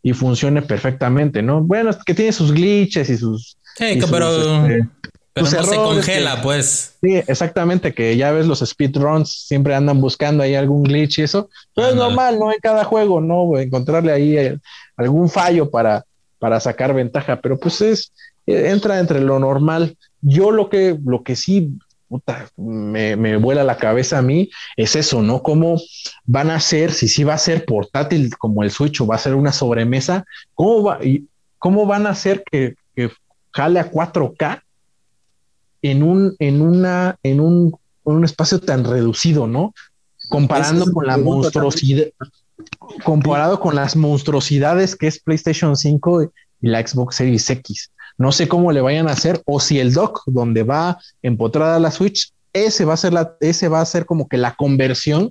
[0.02, 1.61] Y funcione perfectamente, ¿no?
[1.61, 3.57] Bueno, es que tiene sus glitches y sus.
[3.76, 4.90] Sí, pero, este,
[5.34, 6.95] pero no se congela, pues.
[7.01, 11.49] Sí, exactamente, que ya ves los speedruns, siempre andan buscando ahí algún glitch y eso.
[11.73, 12.51] Pero es normal, ¿no?
[12.51, 13.57] En cada juego, ¿no?
[13.57, 14.60] Encontrarle ahí eh,
[14.95, 16.05] algún fallo para,
[16.38, 18.14] para sacar ventaja, pero pues es,
[18.45, 19.97] eh, entra entre lo normal.
[20.22, 21.72] Yo lo que, lo que sí
[22.55, 25.41] me, me, vuela la cabeza a mí es eso, ¿no?
[25.41, 25.81] ¿Cómo
[26.26, 29.19] van a ser, si sí va a ser portátil como el Switch o va a
[29.19, 31.26] ser una sobremesa, cómo, va, y
[31.57, 33.10] cómo van a hacer que, que
[33.51, 34.62] jale a 4K
[35.84, 39.73] en un, en una, en un, un espacio tan reducido, ¿no?
[40.30, 42.07] Comparando con la monstruosidad,
[43.03, 46.23] comparado con las monstruosidades que es PlayStation 5
[46.61, 47.91] y la Xbox Series X.
[48.18, 51.91] No sé cómo le vayan a hacer o si el dock donde va empotrada la
[51.91, 55.30] Switch, ese va a ser la, ese va a ser como que la conversión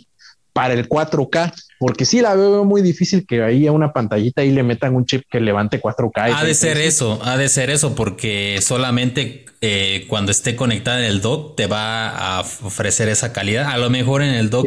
[0.52, 4.50] para el 4K, porque sí la veo muy difícil que ahí a una pantallita y
[4.50, 6.34] le metan un chip que levante 4K.
[6.34, 11.04] Ha de ser eso, ha de ser eso, porque solamente eh, cuando esté conectada en
[11.04, 13.70] el dock te va a ofrecer esa calidad.
[13.70, 14.66] A lo mejor en el dock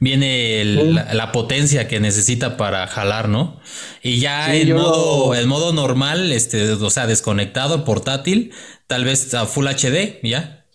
[0.00, 3.60] viene la, potencia que necesita para jalar, ¿no?
[4.02, 8.52] Y ya el, modo, el modo normal, este, o sea, desconectado, portátil,
[8.86, 10.66] tal vez a Full HD, ¿ya?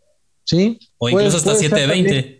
[0.45, 0.79] Sí.
[0.97, 2.36] O incluso hasta 720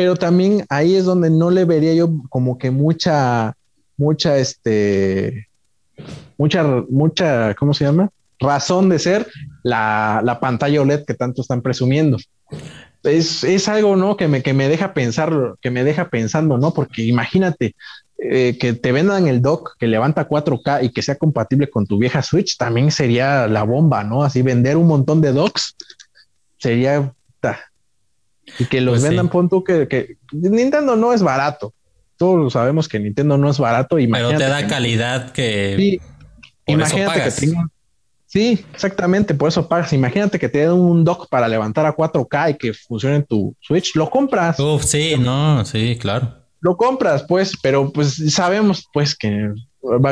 [0.00, 3.54] pero también ahí es donde no le vería yo como que mucha,
[3.98, 5.46] mucha, este,
[6.38, 8.08] mucha, mucha, ¿cómo se llama?
[8.38, 9.26] Razón de ser
[9.62, 12.16] la, la pantalla OLED que tanto están presumiendo.
[13.02, 14.16] Es, es, algo, ¿no?
[14.16, 16.72] Que me, que me deja pensar, que me deja pensando, ¿no?
[16.72, 17.74] Porque imagínate
[18.16, 21.98] eh, que te vendan el dock que levanta 4K y que sea compatible con tu
[21.98, 24.24] vieja Switch, también sería la bomba, ¿no?
[24.24, 25.76] Así vender un montón de docks
[26.56, 27.12] sería
[28.58, 31.74] y que los pues vendan, punto que, Nintendo no es barato.
[32.16, 33.98] Todos sabemos que Nintendo no es barato.
[33.98, 35.74] y Pero te da calidad que.
[35.76, 36.00] Sí,
[36.66, 37.30] imagínate que
[38.26, 39.92] Sí, exactamente, por eso pagas.
[39.92, 43.56] Imagínate que te den un dock para levantar a 4K y que funcione en tu
[43.60, 44.56] Switch, lo compras.
[44.82, 46.36] sí, no, sí, claro.
[46.60, 49.52] Lo compras, pues, pero pues sabemos pues que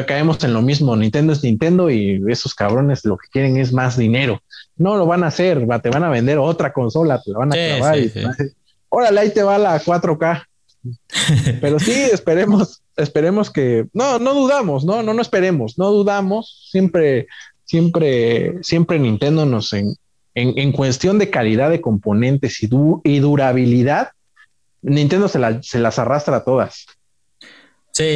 [0.07, 0.97] caemos en lo mismo.
[0.97, 4.40] Nintendo es Nintendo y esos cabrones lo que quieren es más dinero.
[4.77, 7.57] No lo van a hacer, te van a vender otra consola, te la van a
[7.57, 8.12] clavar y
[8.89, 10.45] órale, ahí te va la 4K.
[11.61, 17.27] Pero sí, esperemos, esperemos que, no, no dudamos, no, no, no esperemos, no dudamos, siempre,
[17.65, 19.97] siempre, siempre Nintendo nos en,
[20.35, 22.70] en, cuestión de calidad de componentes y,
[23.03, 24.12] y durabilidad,
[24.81, 26.86] Nintendo se, se las arrastra a todas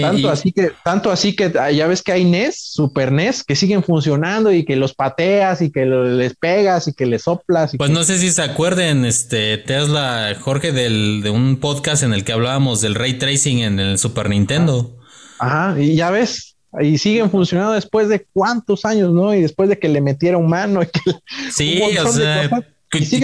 [0.00, 3.56] tanto así que, tanto así que ah, ya ves que hay NES, Super NES, que
[3.56, 7.72] siguen funcionando y que los pateas y que les pegas y que les soplas.
[7.76, 12.24] pues no sé si se acuerden, este Tesla, Jorge, del, de un podcast en el
[12.24, 14.96] que hablábamos del ray tracing en el Super Nintendo.
[15.38, 19.34] Ajá, y ya ves, y siguen funcionando después de cuántos años, ¿no?
[19.34, 20.82] Y después de que le metieron mano.
[20.82, 21.00] Y que
[21.52, 22.48] sí, o sea,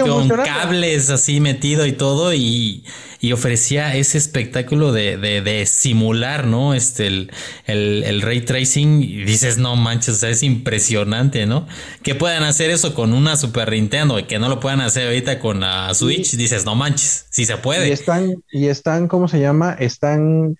[0.02, 2.84] con cables así metido y todo y,
[3.32, 6.74] ofrecía ese espectáculo de, simular, ¿no?
[6.74, 7.30] Este, el,
[7.66, 11.66] el, ray tracing y dices, no manches, o sea, es impresionante, ¿no?
[12.02, 15.38] Que puedan hacer eso con una Super Nintendo y que no lo puedan hacer ahorita
[15.38, 17.88] con la Switch, dices, no manches, sí se puede.
[17.88, 19.76] Y están, y están, ¿cómo se llama?
[19.78, 20.56] Están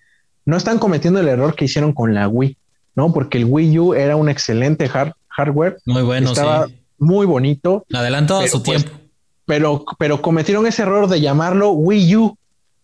[0.49, 2.57] no están cometiendo el error que hicieron con la Wii,
[2.95, 3.13] ¿no?
[3.13, 5.77] Porque el Wii U era un excelente hardware.
[5.85, 6.69] Muy bueno, estaba
[6.99, 7.85] muy bonito.
[7.93, 8.99] Adelantado a su pues, tiempo.
[9.47, 12.39] Pero, pero cometieron ese error de llamarlo Wii U.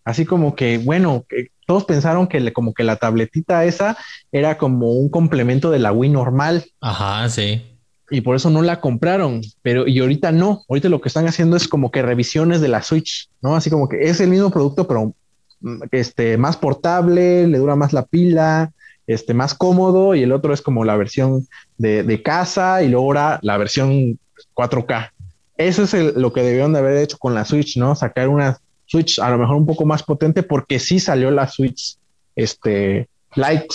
[0.05, 3.97] Así como que, bueno, que todos pensaron que como que la tabletita esa
[4.33, 6.65] era como un complemento de la Wii normal.
[6.81, 7.63] Ajá, sí.
[8.11, 11.57] Y por eso no la compraron, pero y ahorita no, ahorita lo que están haciendo
[11.57, 13.57] es como que revisiones de la Switch, ¿no?
[13.57, 15.15] Así como que es el mismo producto, pero
[15.61, 18.73] mm, este, más portable, le dura más la pila,
[19.07, 21.47] este, más cómodo, y el otro es como la versión
[21.79, 24.19] de, de casa y luego ahora la versión
[24.55, 25.11] 4K.
[25.57, 27.95] Eso es lo que debieron de haber hecho con la Switch, ¿no?
[27.95, 31.97] Sacar una Switch a lo mejor un poco más potente porque sí salió la Switch
[32.35, 33.69] este, Lite,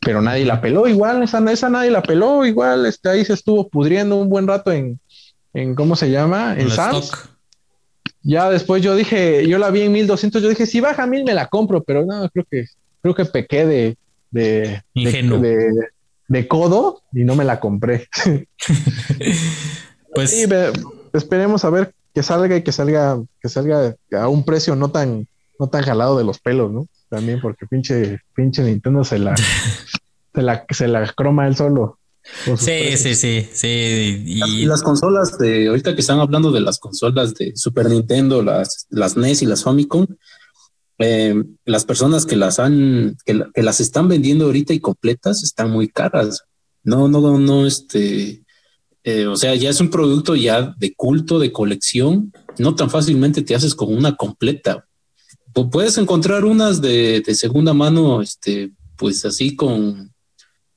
[0.00, 3.68] pero nadie la peló igual, esa, esa nadie la peló igual, este, ahí se estuvo
[3.68, 4.98] pudriendo un buen rato en,
[5.52, 6.54] en ¿cómo se llama?
[6.58, 7.12] En Sam's.
[8.22, 11.24] Ya después yo dije, yo la vi en 1200, yo dije, si baja a 1000
[11.24, 12.64] me la compro, pero no, creo que,
[13.02, 13.96] creo que pequé de,
[14.34, 15.90] de, de,
[16.28, 18.08] de, codo y no me la compré.
[20.14, 20.48] pues
[21.12, 25.28] esperemos a ver que salga y que salga, que salga a un precio no tan,
[25.58, 26.88] no tan jalado de los pelos, ¿no?
[27.08, 29.36] También porque pinche, pinche Nintendo se la,
[30.34, 31.98] se la, se la croma él solo.
[32.56, 34.22] Sí, sí, sí, sí.
[34.26, 34.64] Y...
[34.64, 39.16] Las, consolas de, ahorita que están hablando de las consolas de Super Nintendo, las, las
[39.16, 40.06] NES y las Famicom,
[40.98, 45.88] eh, las personas que las han, que, las están vendiendo ahorita y completas están muy
[45.88, 46.44] caras.
[46.82, 48.44] No, no, no, este,
[49.02, 53.42] eh, o sea, ya es un producto ya de culto, de colección, no tan fácilmente
[53.42, 54.86] te haces con una completa.
[55.70, 60.12] puedes encontrar unas de, segunda mano, este, pues así con,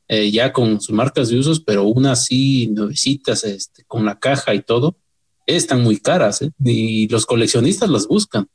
[0.08, 4.56] eh, ya con sus marcas de usos, pero unas así nuevecitas, este, con la caja
[4.56, 4.98] y todo,
[5.46, 8.48] están muy caras, y los coleccionistas las buscan.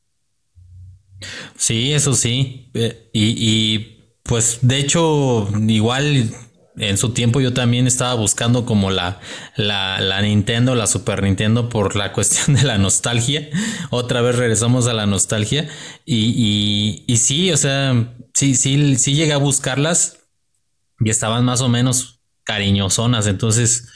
[1.56, 2.70] Sí, eso sí.
[2.74, 6.30] y, y pues de hecho, igual
[6.76, 9.20] en su tiempo yo también estaba buscando como la,
[9.56, 13.48] la, la, Nintendo, la Super Nintendo por la cuestión de la nostalgia.
[13.90, 15.68] Otra vez regresamos a la nostalgia.
[16.04, 20.18] Y, y, y sí, o sea, sí, sí, sí llegué a buscarlas
[21.00, 23.26] y estaban más o menos cariñosonas.
[23.26, 23.88] Entonces,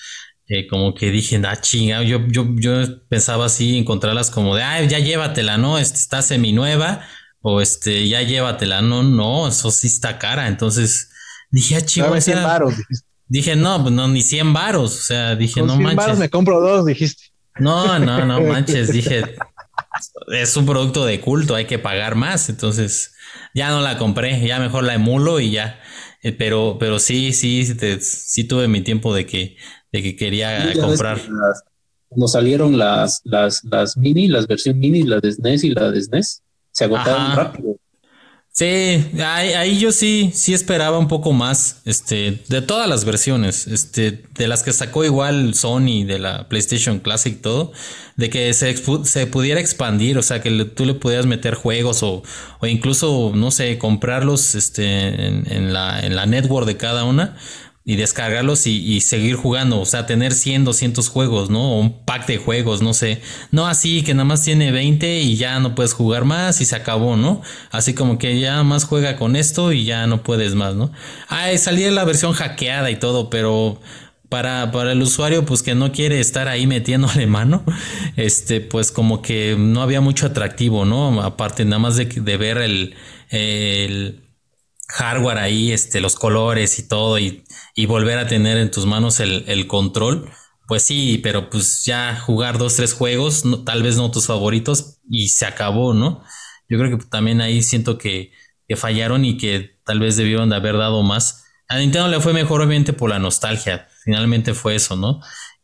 [0.48, 4.82] eh, como que dije, ah, chinga, yo, yo, yo pensaba así, encontrarlas como de, ah,
[4.82, 5.78] ya llévatela, ¿no?
[5.78, 7.02] Este, está semi nueva
[7.40, 8.82] o este, ya llévatela.
[8.82, 10.48] No, no, eso sí está cara.
[10.48, 11.10] Entonces,
[11.50, 12.14] Dije, ah, chivo,
[13.28, 14.94] Dije, no, pues no, ni 100 varos.
[14.94, 15.96] O sea, dije, no 100 manches.
[15.96, 17.24] varos me compro dos, dijiste.
[17.58, 18.92] No, no, no manches.
[18.92, 19.36] dije,
[20.32, 22.48] es un producto de culto, hay que pagar más.
[22.48, 23.14] Entonces,
[23.54, 25.80] ya no la compré, ya mejor la emulo y ya.
[26.22, 27.64] Eh, pero, pero sí, sí,
[28.00, 29.56] sí tuve mi tiempo de que,
[29.92, 31.20] de que quería comprar.
[32.08, 36.02] cuando salieron las, las, las mini, las versiones mini, la de SNES y la de
[36.02, 36.42] SNES,
[36.72, 37.76] se agotaron rápido.
[38.58, 38.64] Sí,
[39.22, 44.48] ahí, yo sí, sí esperaba un poco más, este, de todas las versiones, este, de
[44.48, 47.72] las que sacó igual Sony, de la PlayStation Classic y todo,
[48.16, 52.22] de que se, se pudiera expandir, o sea, que tú le pudieras meter juegos o,
[52.60, 57.36] o incluso, no sé, comprarlos, este, en, en, la, en la network de cada una
[57.88, 61.70] y descargarlos y, seguir jugando, o sea, tener 100, 200 juegos, ¿no?
[61.70, 63.22] O un pack de juegos, no sé.
[63.52, 66.74] No así que nada más tiene 20 y ya no puedes jugar más y se
[66.74, 67.42] acabó, ¿no?
[67.70, 70.90] Así como que ya más juega con esto y ya no puedes más, ¿no?
[71.28, 73.80] Ah, salía la versión hackeada y todo, pero
[74.28, 77.62] para, para el usuario pues que no quiere estar ahí metiéndole mano,
[78.16, 81.22] este pues como que no había mucho atractivo, ¿no?
[81.22, 82.96] Aparte nada más de, de ver el,
[83.30, 84.25] el
[84.88, 87.44] hardware ahí, este, los colores y todo, y,
[87.74, 90.30] y volver a tener en tus manos el, el, control,
[90.66, 95.28] pues sí, pero pues ya jugar dos, tres juegos, tal vez no tus favoritos, y
[95.28, 96.22] se acabó, ¿no?
[96.68, 98.32] Yo creo que también ahí siento que,
[98.68, 101.44] que fallaron y que tal vez debieron de haber dado más.
[101.68, 103.88] A Nintendo le fue mejor, obviamente, por la nostalgia.
[104.04, 105.20] Finalmente fue eso, ¿no?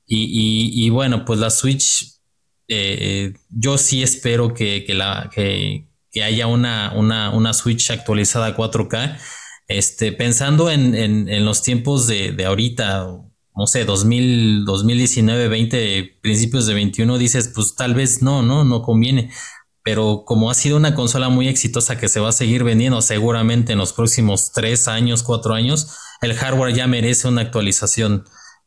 [0.07, 2.21] Y, y, y bueno, pues la Switch,
[2.69, 8.47] eh, yo sí espero que, que la, que, que haya una, una, una Switch actualizada
[8.47, 9.19] a 4K.
[9.67, 13.07] Este, pensando en, en, los tiempos de, de, ahorita,
[13.57, 18.83] no sé, 2000, 2019, 20, principios de 21, dices, pues tal vez no, no, no
[18.83, 19.31] conviene.
[19.83, 23.73] Pero como ha sido una consola muy exitosa que se va a seguir vendiendo seguramente
[23.73, 28.25] en los próximos 3 años, 4 años, el hardware ya merece una actualización,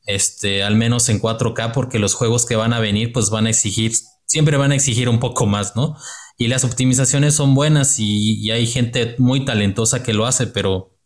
[0.07, 3.51] este, al menos en 4K, porque los juegos que van a venir, pues van a
[3.51, 3.93] exigir,
[4.25, 5.95] siempre van a exigir un poco más, ¿no?
[6.37, 10.97] Y las optimizaciones son buenas y, hay gente muy talentosa que lo hace, pero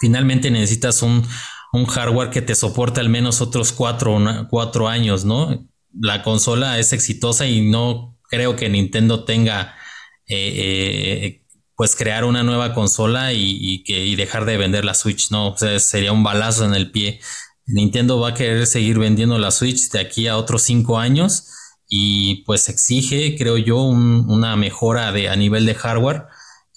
[0.00, 1.22] finalmente necesitas un,
[1.88, 4.18] hardware que te soporte al menos otros cuatro,
[4.50, 5.66] cuatro años, ¿no?
[5.98, 9.74] La consola es exitosa y no creo que Nintendo tenga
[10.26, 15.30] eh, eh, pues crear una nueva consola y, que, y dejar de vender la Switch,
[15.30, 15.48] ¿no?
[15.48, 17.20] O sea, sería un balazo en el pie.
[17.66, 21.48] Nintendo va a querer seguir vendiendo la Switch de aquí a otros cinco años
[21.94, 26.24] y pues exige, creo yo, una mejora de, a nivel de hardware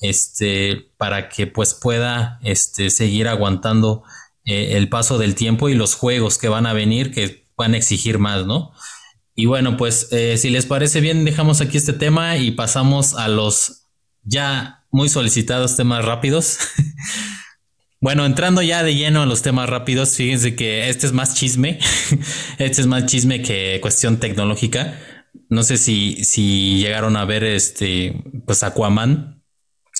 [0.02, 4.04] este, para que pues pueda este, seguir aguantando
[4.44, 7.78] eh, el paso del tiempo y los juegos que van a venir que van a
[7.78, 8.74] exigir más, ¿no?
[9.36, 13.30] Y bueno, pues eh, si les parece bien, dejamos aquí este tema y pasamos a
[13.30, 13.86] los
[14.24, 16.58] ya muy solicitados temas rápidos.
[18.01, 21.80] bueno, entrando ya de lleno a los temas rápidos, fíjense que este es más chisme,
[22.59, 24.99] este es más chisme que cuestión tecnológica.
[25.49, 29.43] No sé si, si llegaron a ver este, pues Aquaman,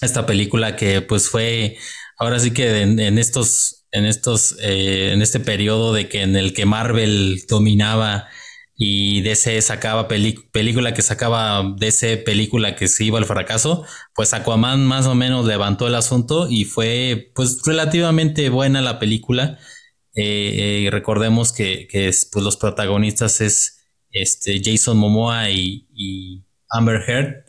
[0.01, 1.77] esta película que pues fue,
[2.17, 6.53] ahora sí que en, estos, en estos, eh, en este periodo de que en el
[6.53, 8.27] que Marvel dominaba
[8.77, 14.85] y DC sacaba película que sacaba DC película que se iba al fracaso, pues Aquaman
[14.85, 19.57] más o menos levantó el asunto y fue pues relativamente buena la película.
[20.15, 21.88] Eh, eh, recordemos que,
[22.31, 27.45] pues, los protagonistas es este Jason Momoa y, Amber Heard.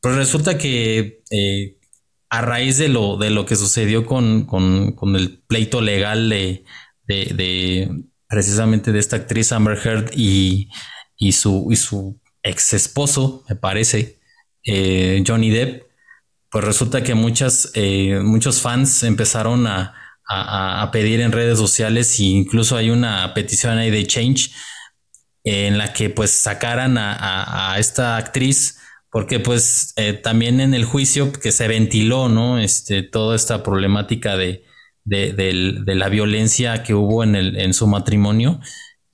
[0.00, 1.78] Pues resulta que eh,
[2.30, 4.48] a raíz de lo, de lo que sucedió con,
[5.16, 6.64] el pleito legal de,
[8.34, 10.68] precisamente de esta actriz Amber Heard y,
[11.30, 14.18] su, y su ex esposo, me parece,
[14.64, 15.84] eh, Johnny Depp,
[16.50, 20.00] pues resulta que muchas, eh, muchos fans empezaron a,
[20.90, 24.50] pedir en redes sociales e incluso hay una petición ahí de Change
[25.44, 28.78] en la que pues sacaran a, esta actriz
[29.10, 32.58] porque pues eh, también en el juicio que se ventiló, ¿no?
[32.58, 34.64] Este, toda esta problemática de,
[35.04, 38.60] de, la violencia que hubo en, el, en su matrimonio.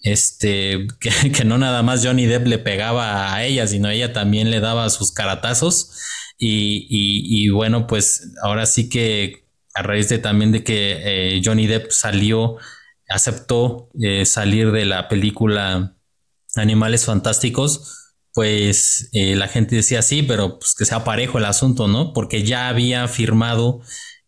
[0.03, 4.61] Este, que, no nada más Johnny Depp le pegaba a ella, sino ella también le
[4.61, 5.93] daba sus caratazos.
[6.43, 9.45] Y, bueno, pues ahora sí que
[9.75, 12.57] a raíz de también de que eh, Johnny Depp salió,
[13.09, 15.97] aceptó eh, salir de la película
[16.57, 21.89] Animales Fantásticos, pues eh, la gente decía sí, pero pues que sea parejo el asunto,
[21.89, 22.13] ¿no?
[22.13, 23.83] Porque ya había firmado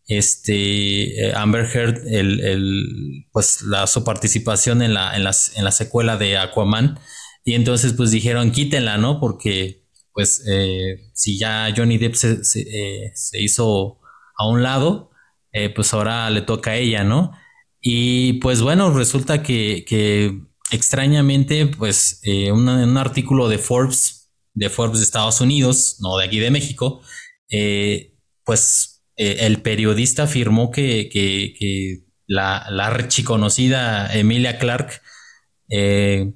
[0.07, 6.17] este eh, Amber Heard el, pues la su participación en la, en, en la secuela
[6.17, 6.99] de Aquaman.
[7.45, 13.13] Y entonces pues dijeron quítenla no porque pues eh, si ya Johnny Depp se, eh,
[13.35, 14.01] hizo
[14.37, 15.11] a un lado
[15.75, 17.33] pues ahora le toca a ella no
[17.79, 25.05] y pues bueno resulta que, que extrañamente pues un artículo de Forbes de Forbes de
[25.05, 27.03] Estados Unidos no de aquí de México
[28.45, 28.92] pues
[29.23, 35.01] eh, el periodista afirmó que, la, la archiconocida Emilia Clark,
[35.69, 36.33] eh,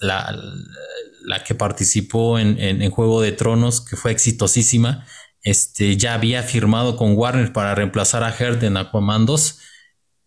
[0.00, 5.06] la, que participó en, Juego de Tronos, que fue exitosísima,
[5.42, 9.60] este, ya había firmado con Warner para reemplazar a Heard en Aquaman 2.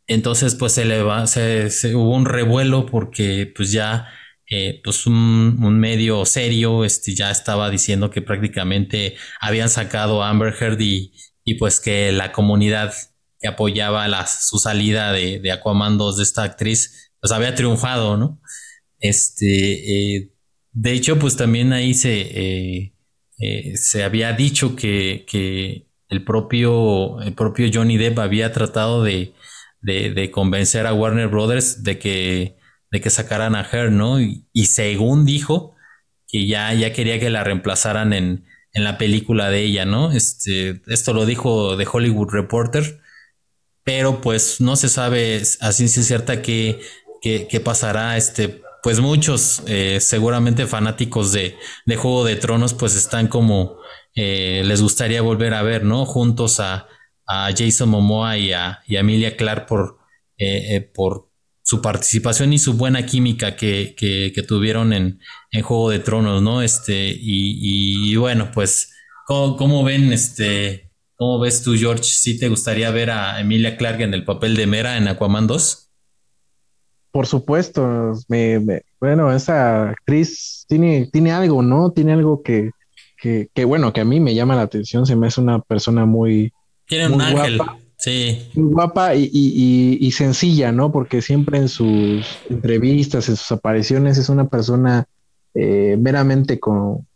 [0.08, 4.08] Entonces, pues se, le hubo un revuelo porque pues ya
[4.50, 10.56] eh, pues un, medio serio este, ya estaba diciendo que prácticamente habían sacado a Amber
[10.60, 11.12] Heard y,
[11.48, 12.94] y pues que la comunidad
[13.40, 18.42] que apoyaba su salida de, Aquaman 2 de esta actriz, pues había triunfado, ¿no?
[19.00, 20.34] Este, eh,
[20.74, 22.94] de hecho, pues también ahí se, eh,
[23.40, 29.34] eh, se había dicho que, que, el, propio, el propio Johnny Depp había tratado de,
[29.82, 32.58] de, convencer a Warner Brothers de que,
[32.92, 34.20] de que sacaran a Her, ¿no?
[34.20, 35.76] Y, y según dijo,
[36.28, 38.47] que ya, ya quería que la reemplazaran en,
[38.78, 40.12] en la película de ella, ¿no?
[40.12, 43.02] Este, esto lo dijo The Hollywood Reporter,
[43.84, 46.80] pero pues no se sabe a ciencia cierta qué,
[47.66, 48.18] pasará.
[48.18, 51.56] Este, pues muchos, eh, seguramente fanáticos de,
[51.88, 53.78] de, Juego de Tronos, pues están como
[54.14, 56.06] eh, les gustaría volver a ver, ¿no?
[56.06, 56.88] Juntos a,
[57.26, 59.98] a Jason Momoa y a, y Emilia Clark por,
[60.38, 61.32] eh, por
[61.64, 65.20] su participación y su buena química que, que, tuvieron en,
[65.52, 66.62] en, Juego de Tronos, ¿no?
[66.62, 68.94] Este, y, bueno, pues,
[69.26, 72.04] ¿cómo, ven, este, cómo ves tú, George?
[72.04, 75.90] ¿Sí te gustaría ver a Emilia Clarke en el papel de Mera en Aquaman 2?
[77.12, 81.92] Por supuesto, me, bueno, esa actriz tiene, tiene algo, ¿no?
[81.92, 82.72] Tiene algo que,
[83.20, 86.06] que, que, bueno, que a mí me llama la atención, se me hace una persona
[86.06, 86.52] muy...
[86.86, 87.60] Tiene un ángel.
[87.98, 88.52] Sí.
[88.54, 90.92] Guapa y, sencilla, ¿no?
[90.92, 95.08] Porque siempre en sus entrevistas, en sus apariciones, es una persona
[95.60, 97.08] eh, meramente con,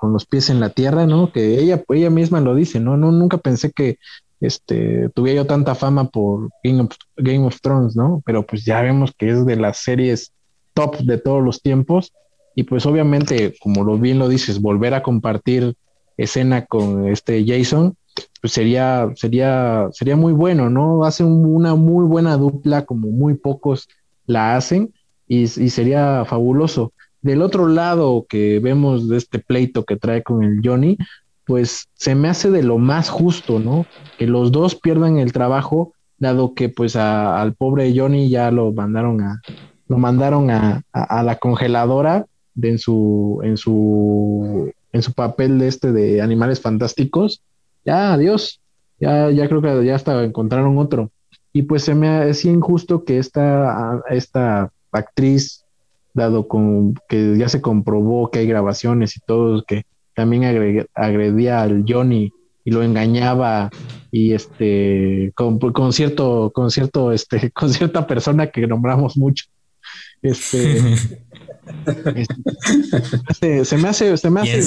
[0.00, 1.32] los pies en la tierra, ¿no?
[1.32, 2.96] Que ella, ella misma lo dice, ¿no?
[2.96, 3.98] no nunca pensé que
[4.40, 8.22] este, tuviera yo tanta fama por Game of, Thrones, ¿no?
[8.24, 10.32] Pero pues ya vemos que es de las series
[10.74, 12.12] top de todos los tiempos.
[12.54, 15.74] Y pues obviamente, como lo bien lo dices, volver a compartir
[16.16, 17.96] escena con este Jason,
[18.40, 21.04] pues sería, sería, sería muy bueno, ¿no?
[21.04, 23.88] Hace una muy buena dupla, como muy pocos
[24.24, 24.92] la hacen,
[25.28, 26.92] y, sería fabuloso.
[27.22, 30.96] Del otro lado que vemos de este pleito que trae con el Johnny,
[31.46, 33.86] pues se me hace de lo más justo, ¿no?
[34.18, 39.22] Que los dos pierdan el trabajo, dado que pues al pobre Johnny ya lo mandaron
[39.22, 39.40] a,
[39.88, 45.68] lo mandaron a, a, la congeladora de en su, en su, en su papel de
[45.68, 47.40] este de animales fantásticos.
[47.84, 48.60] Ya, adiós.
[49.00, 51.10] Ya, ya creo que ya hasta encontraron otro.
[51.52, 55.64] Y pues se me hace injusto que esta, esta actriz,
[56.18, 59.84] dado con que ya se comprobó que hay grabaciones y todo, que
[60.14, 60.44] también
[60.94, 62.32] agredía al Johnny
[62.64, 63.70] y lo engañaba
[64.10, 69.46] y este con, con, cierto con cierto este con cierta persona que nombramos mucho.
[70.20, 70.78] Este,
[73.30, 74.62] este se me hace se me hace,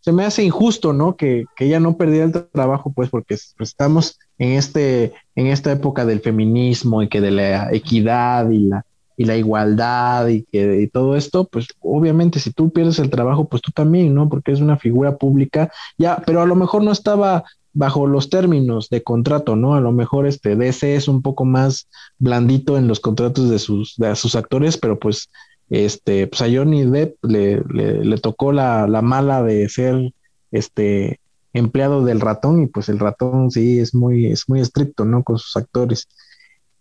[0.00, 3.70] se me hace, injusto no que, que, ella no perdiera el trabajo pues porque pues,
[3.70, 8.84] estamos en este en esta época del feminismo y que de la equidad y la
[9.16, 13.48] y la igualdad y que y todo esto, pues obviamente si tú pierdes el trabajo,
[13.48, 14.28] pues tú también, ¿no?
[14.28, 18.88] Porque es una figura pública, ya, pero a lo mejor no estaba bajo los términos
[18.88, 19.74] de contrato, ¿no?
[19.74, 21.88] A lo mejor este DC es un poco más
[22.18, 25.28] blandito en los contratos de sus, de sus actores, pero pues
[25.68, 30.12] este, pues a Johnny Depp le, le, tocó la, la, mala de ser
[30.52, 31.20] este
[31.52, 35.22] empleado del ratón, y pues el ratón sí es muy, es muy estricto, ¿no?
[35.22, 36.08] Con sus actores.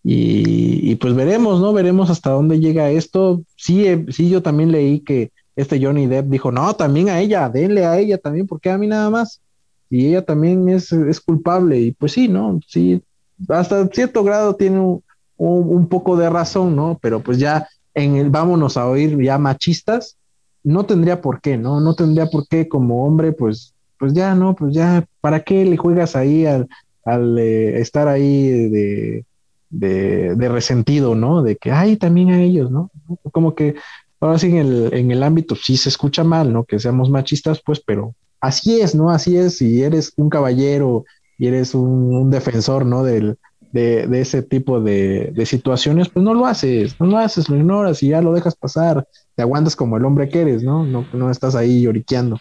[0.08, 1.74] Y, pues veremos, ¿no?
[1.74, 3.42] Veremos hasta dónde llega esto.
[3.56, 7.50] Sí, eh, sí, yo también leí que este Johnny Depp dijo, no, también a ella,
[7.50, 9.42] denle a ella también, porque a mí nada más.
[9.90, 11.80] Y ella también es, es culpable.
[11.80, 12.60] Y pues sí, ¿no?
[12.68, 13.02] Sí,
[13.50, 15.02] hasta cierto grado tiene un,
[15.38, 17.00] un, poco de razón, ¿no?
[17.02, 20.18] Pero pues ya en el vámonos a oír ya machistas,
[20.64, 21.82] no tendría por qué, ¿no?
[21.82, 24.56] No tendría por qué como hombre, pues, pues ya, ¿no?
[24.56, 26.68] Pues ya, ¿para qué le juegas ahí al,
[27.06, 29.26] al eh, estar ahí de
[29.70, 31.42] de, resentido, ¿no?
[31.44, 32.92] De que, ay, también a ellos, ¿no?
[33.32, 33.76] Como que
[34.20, 36.64] ahora sí en el, en el ámbito sí se escucha mal, ¿no?
[36.64, 39.10] Que seamos machistas, pues, pero así es, ¿no?
[39.10, 41.06] Así es, si eres un caballero
[41.38, 43.04] y eres un, defensor, ¿no?
[43.04, 43.38] Del,
[43.72, 47.58] de, de, ese tipo de, de, situaciones, pues no lo haces, no lo haces, lo
[47.58, 49.06] ignoras y ya lo dejas pasar,
[49.36, 50.86] te aguantas como el hombre que eres, ¿no?
[50.86, 52.40] No, no estás ahí lloriqueando.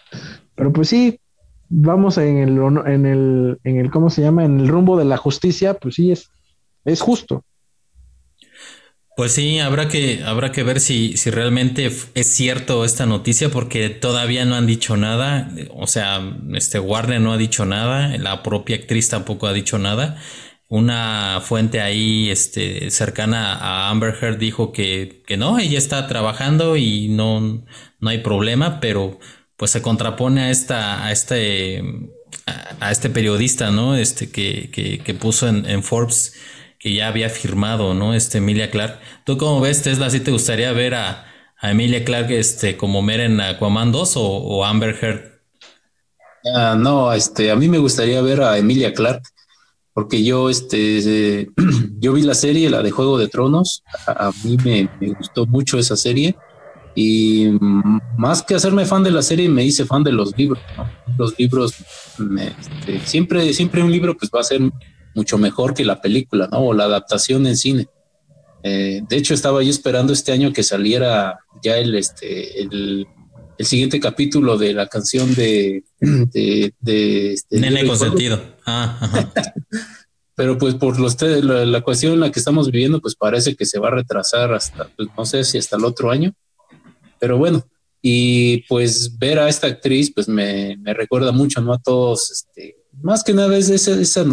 [0.55, 1.19] Pero pues sí,
[1.69, 4.45] vamos en el, en el, en el, ¿cómo se llama?
[4.45, 6.29] En el rumbo de la justicia, pues sí, es,
[6.85, 7.43] es justo.
[9.15, 13.89] Pues sí, habrá que, habrá que ver si, si realmente es cierto esta noticia, porque
[13.89, 15.51] todavía no han dicho nada.
[15.73, 16.21] O sea,
[16.53, 20.21] este Warner no ha dicho nada, la propia actriz tampoco ha dicho nada.
[20.67, 26.75] Una fuente ahí este, cercana a Amber Heard dijo que, que no, ella está trabajando
[26.75, 27.63] y no,
[27.99, 29.19] no hay problema, pero
[29.55, 31.81] pues se contrapone a esta, a este,
[32.81, 33.95] a, este periodista, ¿no?
[33.95, 36.33] Este que, que, que puso en, en Forbes
[36.85, 38.13] que ya había firmado, ¿no?
[38.13, 38.99] Este Emilia Clark.
[39.23, 40.11] ¿Tú cómo ves, Tesla?
[40.11, 41.25] ¿Sí te gustaría ver a,
[41.63, 45.21] Emilia Clark este, como Mera en Aquaman 2 o, Amber Heard?
[46.55, 49.23] Ah, no, este, a mí me gustaría ver a Emilia Clark
[49.95, 51.49] porque yo, este,
[51.99, 54.87] yo vi la serie, la de Juego de Tronos, a, mí me,
[55.17, 56.35] gustó mucho esa serie
[56.93, 57.47] y
[58.15, 60.61] más que hacerme fan de la serie, me hice fan de los libros.
[61.17, 61.73] Los libros,
[62.37, 64.61] este, siempre, siempre un libro pues va a ser
[65.15, 66.59] mucho mejor que la película, ¿no?
[66.59, 67.87] O la adaptación en cine.
[68.63, 73.07] Eh, de hecho, estaba yo esperando este año que saliera ya el, este, el,
[73.59, 75.83] siguiente capítulo de la canción de...
[75.99, 76.73] de,
[77.33, 78.41] este, Nene consentido.
[78.65, 79.31] Ah,
[80.35, 83.65] Pero pues por los la, la, cuestión en la que estamos viviendo, pues parece que
[83.65, 86.33] se va a retrasar hasta, pues, no sé si hasta el otro año.
[87.19, 87.65] Pero bueno,
[88.01, 91.73] y pues ver a esta actriz, pues me, me recuerda mucho, ¿no?
[91.73, 94.25] A todos, este, más que nada es esa,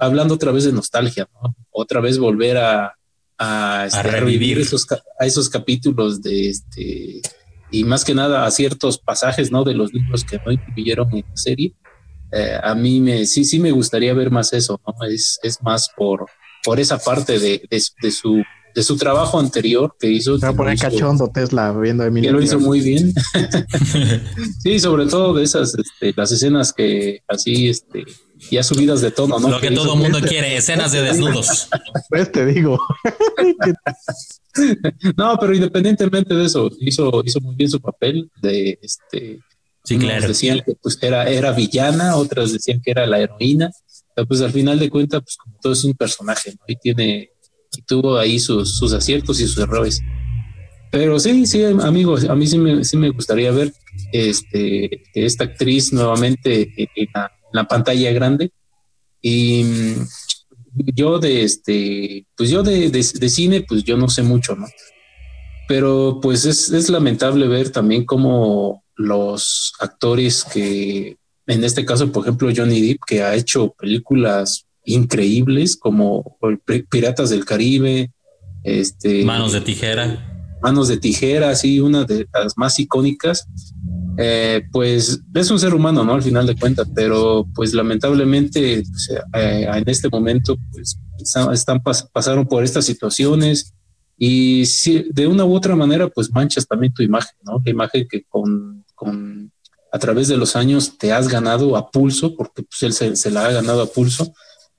[0.00, 1.54] hablando otra vez de nostalgia, ¿no?
[1.70, 2.94] Otra vez volver a,
[3.38, 7.22] a, este, revivir esos, a esos capítulos de este,
[7.70, 9.64] y más que nada a ciertos pasajes, ¿no?
[9.64, 11.74] De los libros que no incluyeron en la serie.
[12.32, 14.94] Eh, a mí me, sí, sí me gustaría ver más eso, ¿no?
[15.06, 16.26] Es, es más por,
[16.64, 18.42] por esa parte de, de su
[18.74, 20.38] de su trabajo anterior que hizo.
[20.38, 22.30] Se va a poner cachondo Tesla viendo a Emilio.
[22.30, 23.12] Que lo hizo muy bien.
[24.62, 28.04] sí, sobre todo de esas, este, las escenas que así, este,
[28.50, 29.48] ya subidas de tono, ¿no?
[29.48, 31.68] Lo que, todo el mundo quiere, escenas de desnudos.
[32.08, 32.78] Pues te digo.
[35.16, 39.40] no, pero independientemente de eso, hizo, hizo muy bien su papel de este.
[39.84, 40.28] Sí, claro.
[40.28, 43.70] decían que pues era, era villana, otras decían que era la heroína.
[44.14, 46.64] Pero pues al final de cuentas, pues como todo es un personaje, ¿no?
[46.66, 47.30] Y tiene,
[47.86, 50.00] tuvo ahí sus, sus aciertos y sus errores.
[50.90, 53.72] Pero sí, sí, amigos, a mí sí me, sí me gustaría ver
[54.12, 58.50] este, esta actriz nuevamente en la, la pantalla grande.
[59.20, 60.06] Y mm,
[60.94, 64.66] yo de este, pues yo de, de, cine, pues yo no sé mucho, ¿no?
[65.66, 71.16] Pero pues es, es lamentable ver también cómo los actores que,
[71.46, 76.38] en este caso, por ejemplo, Johnny Depp, que ha hecho películas increíbles como
[76.88, 78.10] Piratas del Caribe,
[78.64, 80.58] este, Manos de tijera.
[80.62, 83.46] Manos de tijera, sí, una de las más icónicas.
[84.16, 86.14] Eh, pues es un ser humano, ¿no?
[86.14, 90.98] Al final de cuentas, pero pues lamentablemente pues, eh, en este momento pues
[91.52, 91.80] están,
[92.12, 93.74] pasaron por estas situaciones
[94.16, 97.62] y si, de una u otra manera pues manchas también tu imagen, ¿no?
[97.64, 99.52] La imagen que con, con
[99.92, 103.30] a través de los años te has ganado a pulso, porque pues él se, se
[103.30, 104.34] la ha ganado a pulso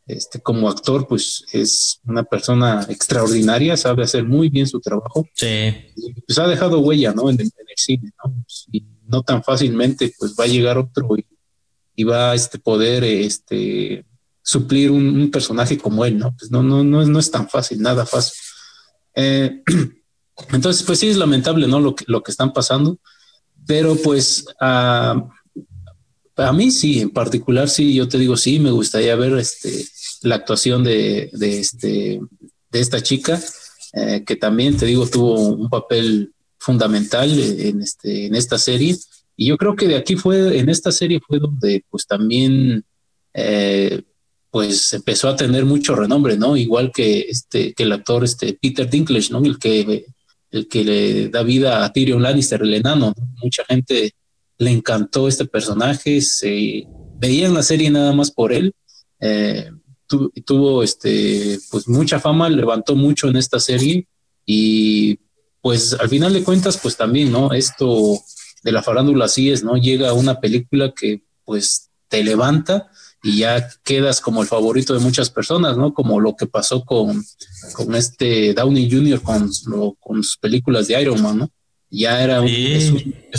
[0.09, 5.27] este, como actor, pues es una persona extraordinaria, sabe hacer muy bien su trabajo.
[5.35, 5.71] Sí.
[6.25, 7.29] pues ha dejado huella, ¿no?
[7.29, 8.43] En, el cine, ¿no?
[8.71, 11.07] y no tan fácilmente, pues va a llegar otro
[11.95, 14.03] y, va a este, poder este,
[14.41, 16.35] suplir un, personaje como él, ¿no?
[16.35, 18.33] Pues no, no, no, no es tan fácil, nada fácil.
[19.13, 19.61] Eh,
[20.51, 21.79] entonces, pues sí es lamentable, ¿no?
[21.79, 22.97] Lo que, lo que están pasando,
[23.67, 25.29] pero pues a,
[26.39, 29.85] a mí sí, en particular sí, yo te digo, sí, me gustaría ver este
[30.21, 32.19] la actuación de, de, este,
[32.71, 33.41] de esta chica,
[33.93, 38.95] eh, que también, te digo, tuvo un papel fundamental en, este, en esta serie.
[39.35, 42.83] Y yo creo que de aquí fue, en esta serie fue donde pues también
[43.33, 44.01] eh,
[44.51, 46.57] pues empezó a tener mucho renombre, ¿no?
[46.57, 49.39] Igual que este, que el actor este Peter Dinklage, ¿no?
[49.39, 50.05] El que,
[50.51, 54.13] el que le da vida a Tyrion Lannister, el enano, Mucha gente
[54.59, 56.85] le encantó este personaje, se
[57.17, 58.75] veían la serie nada más por él.
[59.21, 59.71] Eh,
[60.45, 64.07] tuvo este, pues mucha fama, levantó mucho en esta serie
[64.45, 65.19] y
[65.61, 67.53] pues al final de cuentas, pues también, ¿no?
[67.53, 68.19] Esto
[68.63, 69.77] de la farándula así es, ¿no?
[69.77, 72.89] Llega una película que pues te levanta
[73.23, 75.93] y ya quedas como el favorito de muchas personas, ¿no?
[75.93, 77.23] Como lo que pasó con,
[77.73, 79.21] con este Downey Jr.
[79.21, 79.49] con,
[79.99, 81.51] con sus películas de Iron Man, ¿no?
[81.89, 82.91] Ya era un, es,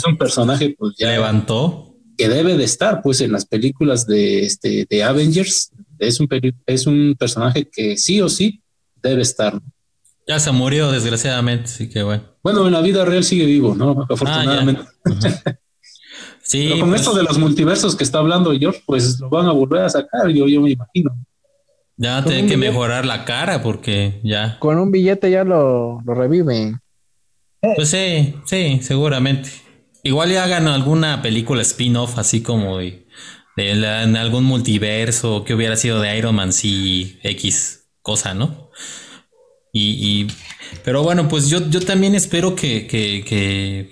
[0.05, 1.11] un, personaje, pues ya.
[1.11, 1.95] Levantó.
[2.17, 6.27] Que debe de estar, pues, en las películas de, este, de Avengers, es un,
[6.65, 8.61] es un personaje que sí o sí
[9.01, 9.59] debe estar.
[10.27, 12.23] Ya se murió, desgraciadamente, así que bueno.
[12.43, 14.05] Bueno, en la vida real sigue vivo, ¿no?
[14.09, 14.83] Afortunadamente.
[15.05, 15.11] Ah,
[16.43, 16.67] sí.
[16.69, 19.51] Pero con pues esto de los multiversos que está hablando George, pues lo van a
[19.51, 21.15] volver a sacar, yo, yo me imagino.
[21.97, 24.57] Ya tiene que mejorar la cara porque ya.
[24.59, 26.79] Con un billete ya lo, lo reviven.
[27.61, 29.49] Pues sí, sí, seguramente.
[30.03, 33.05] Igual ya hagan alguna película spin-off así como de
[33.57, 38.69] en algún multiverso que hubiera sido de Iron Man si X cosa, ¿no?
[39.73, 40.27] Y,
[40.83, 43.89] pero bueno, pues yo, yo también espero que, que,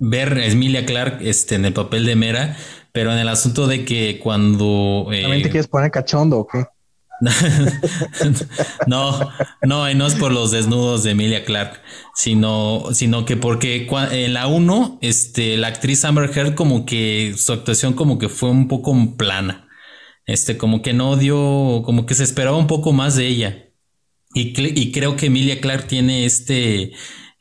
[0.00, 2.56] ver a Emilia Clark este, en el papel de Mera,
[2.90, 5.08] pero en el asunto de que cuando...
[5.12, 6.64] Eh, ¿También te quieres poner cachondo o qué?
[8.86, 9.30] no,
[9.62, 11.82] no, y no es por los desnudos de Emilia Clark,
[12.14, 17.52] sino, sino que porque en la 1, este, la actriz Amber Heard como que su
[17.52, 19.68] actuación como que fue un poco plana.
[20.26, 23.66] Este, como que no dio, como que se esperaba un poco más de ella.
[24.32, 26.92] Y, creo que Emilia Clark tiene este,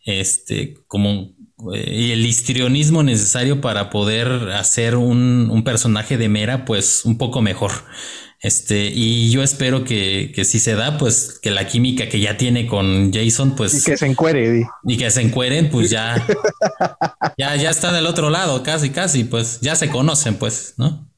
[0.06, 1.36] este, como
[1.76, 7.72] eh, el histrionismo necesario para poder hacer un personaje de Mera, pues un poco mejor.
[8.42, 12.38] Este, y yo espero que, que si se da, pues que la química que ya
[12.38, 13.74] tiene con Jason, pues.
[13.74, 16.26] Y que se encuere, Y que se encueren, pues ya.
[17.38, 21.10] ya, ya está del otro lado, casi, casi, pues ya se conocen, pues, ¿no?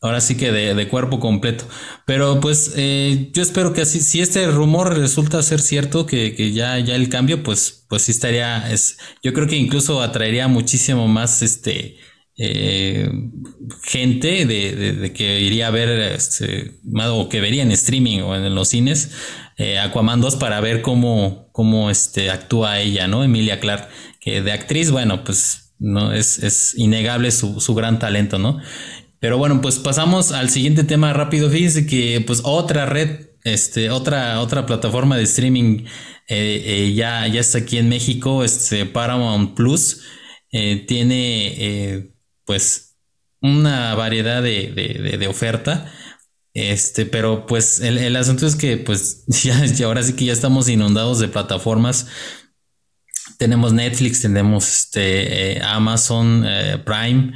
[0.00, 1.64] Ahora sí que de, cuerpo completo.
[2.04, 6.52] Pero pues eh, yo espero que así, si este rumor resulta ser cierto, que, que,
[6.52, 11.08] ya, ya el cambio, pues, pues sí estaría, es, yo creo que incluso atraería muchísimo
[11.08, 11.96] más este
[12.36, 13.08] eh,
[13.84, 18.68] gente de, que iría a ver este, o que vería en streaming o en los
[18.68, 19.12] cines
[19.56, 23.22] eh, Aquaman 2 para ver cómo, cómo este, actúa ella, ¿no?
[23.22, 23.88] Emilia Clark,
[24.20, 28.60] que de actriz, bueno, pues no es, es innegable su, su, gran talento, ¿no?
[29.20, 31.48] Pero bueno, pues pasamos al siguiente tema rápido.
[31.50, 35.84] Fíjense que pues otra red, este, otra, otra plataforma de streaming
[36.28, 40.02] eh, eh, ya, ya está aquí en México, este Paramount Plus.
[40.50, 42.13] tiene
[42.44, 42.96] pues
[43.40, 45.92] una variedad de, oferta.
[46.54, 51.18] Este, pero pues el, asunto es que pues ya, ahora sí que ya estamos inundados
[51.18, 52.06] de plataformas.
[53.38, 57.32] Tenemos Netflix, tenemos este, eh, Amazon eh, Prime,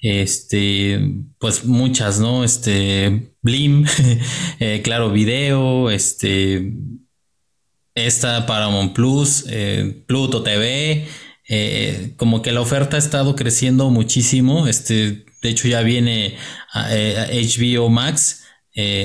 [0.00, 1.00] este,
[1.38, 2.44] pues muchas, ¿no?
[2.44, 3.84] Este, Blim,
[4.60, 6.72] eh, Claro Video, este,
[7.94, 9.44] esta Paramount Plus,
[10.06, 11.06] Pluto TV,
[11.50, 14.66] eh, como que la oferta ha estado creciendo muchísimo.
[14.66, 16.36] Este, de hecho ya viene
[16.72, 18.44] HBO Max,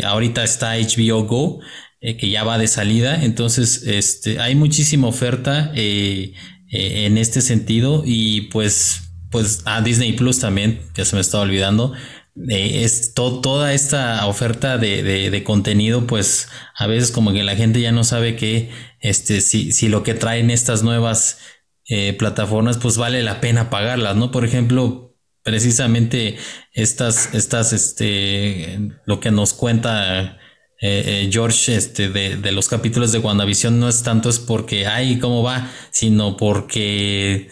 [0.03, 1.59] ahorita está HBO Go,
[1.99, 9.05] que ya va de salida, entonces este, hay muchísima oferta en este sentido y pues
[9.35, 11.91] pues a Disney Plus también, que se me estaba olvidando.
[12.47, 16.47] es toda esta oferta de, contenido, pues
[16.77, 18.69] a veces como que la gente ya no sabe que
[19.01, 21.39] este, si, si lo que traen estas nuevas
[21.87, 24.31] eh, plataformas, pues vale la pena pagarlas, ¿no?
[24.31, 26.37] Por ejemplo, precisamente
[26.73, 30.37] estas, estas, este, lo que nos cuenta
[30.81, 34.87] eh, eh, George, este, de, de, los capítulos de WandaVision no es tanto es porque,
[34.87, 35.71] ay, ¿cómo va?
[35.91, 37.49] Sino porque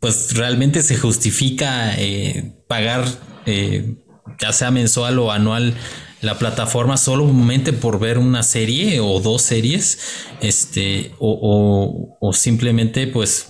[0.00, 3.04] pues realmente se justifica eh, pagar
[3.46, 3.96] eh,
[4.40, 5.74] ya sea mensual o anual
[6.20, 9.98] la plataforma solamente por ver una serie o dos series,
[10.40, 13.46] este, o, o, simplemente pues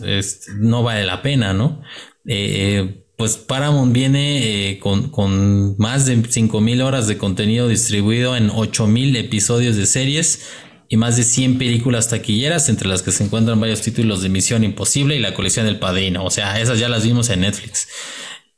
[0.56, 1.82] no vale la pena, ¿no?
[2.26, 9.16] Eh, pues Paramount viene con, con, más de 5.000 horas de contenido distribuido en 8.000
[9.18, 10.46] episodios de series
[10.88, 14.64] y más de 100 películas taquilleras, entre las que se encuentran varios títulos de Misión
[14.64, 16.24] Imposible y la colección del Padrino.
[16.24, 17.88] O sea, esas ya las vimos en Netflix.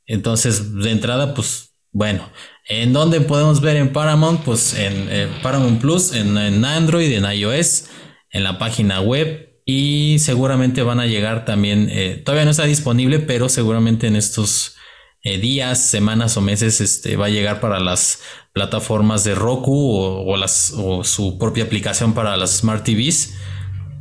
[0.07, 2.31] Entonces, de entrada, pues, bueno,
[2.69, 4.43] ¿en dónde podemos ver en Paramount?
[4.43, 5.09] Pues en
[5.43, 7.87] Paramount Plus, en, Android, en iOS,
[8.31, 13.21] en la página web y seguramente van a llegar también, eh, todavía no está disponible,
[13.21, 14.77] pero seguramente en estos
[15.23, 18.21] eh, días, semanas o meses este, va a llegar para las
[18.53, 23.35] plataformas de Roku o, las, o su propia aplicación para las Smart TVs,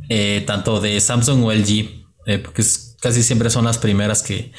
[0.08, 2.64] eh, tanto de Samsung o LG, porque
[3.00, 4.52] casi siempre son las primeras que,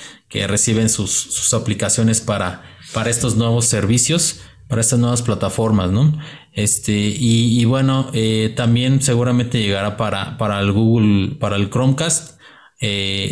[0.47, 6.17] reciben sus, aplicaciones para, para estos nuevos servicios, para estas nuevas plataformas, ¿no?
[6.53, 8.11] Este, y, bueno,
[8.55, 12.39] también seguramente llegará para, para el Google, para el Chromecast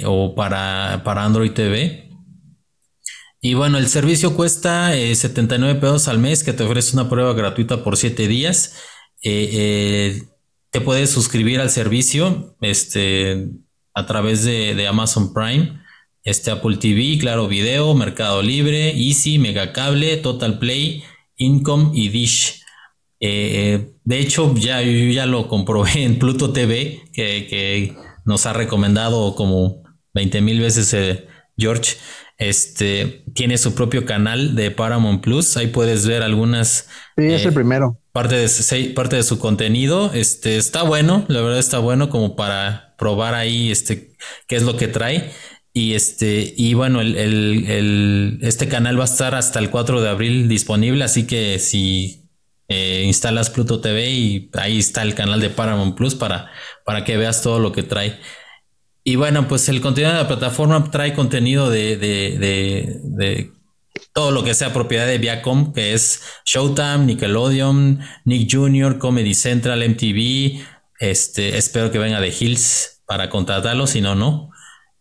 [0.06, 2.12] o para, para Android TV.
[3.44, 7.34] Y bueno, el servicio cuesta 79 eh, pesos al mes, que te ofrece una prueba
[7.34, 8.76] gratuita por 7 días.
[9.24, 10.24] Eh, eh,
[10.70, 13.50] te puedes suscribir al servicio este,
[13.96, 15.81] a través de, Amazon Prime,
[16.24, 21.04] este Apple TV, Claro Video, Mercado Libre, Easy, Megacable, Total Play,
[21.38, 22.64] Income y Dish.
[23.20, 29.84] de hecho, ya, ya lo comprobé en Pluto TV, que, que nos ha recomendado como
[30.14, 30.94] 20 mil veces
[31.58, 31.98] George.
[32.38, 35.58] Este tiene su propio canal de Paramount Plus.
[35.58, 36.88] Ahí puedes ver algunas.
[37.16, 38.00] Sí, es el eh, primero.
[38.12, 40.12] Parte de, parte de su contenido.
[40.14, 44.18] Este está bueno, la verdad está bueno como para probar ahí este
[44.48, 45.32] qué es lo que trae.
[45.74, 50.50] Y este, y bueno, el, este canal va a estar hasta el 4 de abril
[50.50, 51.04] disponible.
[51.04, 52.30] Así que si
[52.68, 56.52] eh, instalas Pluto TV y ahí está el canal de Paramount Plus para,
[56.86, 58.20] para que veas todo lo que trae.
[59.04, 63.52] Y bueno, pues el contenido de la plataforma trae contenido de, de,
[64.14, 69.88] todo lo que sea propiedad de Viacom, que es Showtime, Nickelodeon, Nick Jr., Comedy Central,
[69.90, 70.62] MTV.
[71.00, 74.52] Este, espero que venga de Hills para contratarlo, si no, no.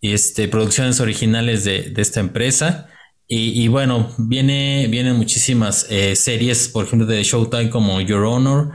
[0.00, 2.88] Y este, producciones originales de, esta empresa.
[3.32, 8.72] Y, bueno, viene, vienen muchísimas eh, series, por ejemplo, de Showtime como Your Honor.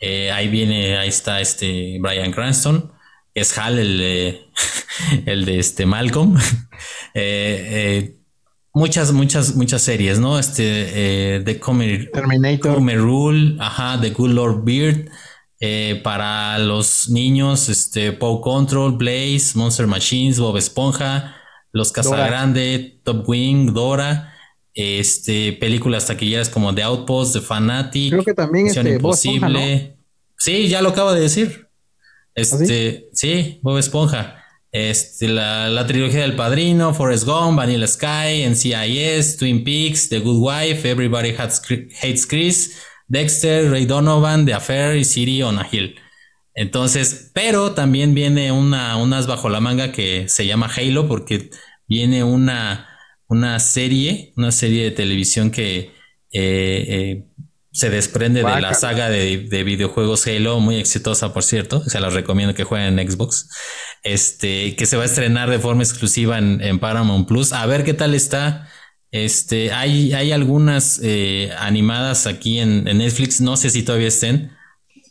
[0.00, 2.90] Eh, ahí viene, ahí está este Brian Cranston
[3.40, 4.40] es Hal, el de,
[5.26, 6.36] el de este Malcolm.
[7.14, 8.16] Eh, eh,
[8.72, 10.38] muchas, muchas, muchas series, ¿no?
[10.38, 10.62] Este,
[11.34, 12.80] eh, The Comer, Terminator.
[12.80, 15.10] Rule, ajá, The Good Lord Beard.
[16.02, 21.36] Para los niños, este, Paw Control, Blaze, Monster Machines, Bob Esponja,
[21.72, 24.34] Los Casagrande, Top Wing, Dora.
[24.74, 29.96] Este, películas taquilleras como The Outpost, The Fanatic, Creo que también Misión Imposible.
[30.36, 31.66] Sí, ya lo acabo de decir.
[31.66, 33.58] ¿Ah, este, sí?
[33.62, 34.44] Bob Esponja.
[34.70, 40.88] Este, la, trilogía del Padrino, Forrest Gump, Vanilla Sky, NCIS, Twin Peaks, The Good Wife,
[40.88, 42.76] Everybody Hates Chris,
[43.08, 45.96] Dexter, Ray Donovan, The Affair y City on a Hill.
[46.54, 51.50] Entonces, pero también viene una, unas bajo la manga que se llama Halo porque
[51.86, 52.88] viene una,
[53.28, 55.92] una serie, una serie de televisión que
[56.32, 57.24] eh, eh,
[57.70, 62.54] se desprende de la saga de, videojuegos Halo, muy exitosa por cierto, se las recomiendo
[62.54, 63.50] que jueguen en Xbox,
[64.02, 67.94] este, que se va a estrenar de forma exclusiva en, Paramount Plus, a ver qué
[67.94, 68.68] tal está.
[69.10, 74.52] Este, hay, hay algunas eh, animadas aquí en, Netflix, no sé si todavía estén,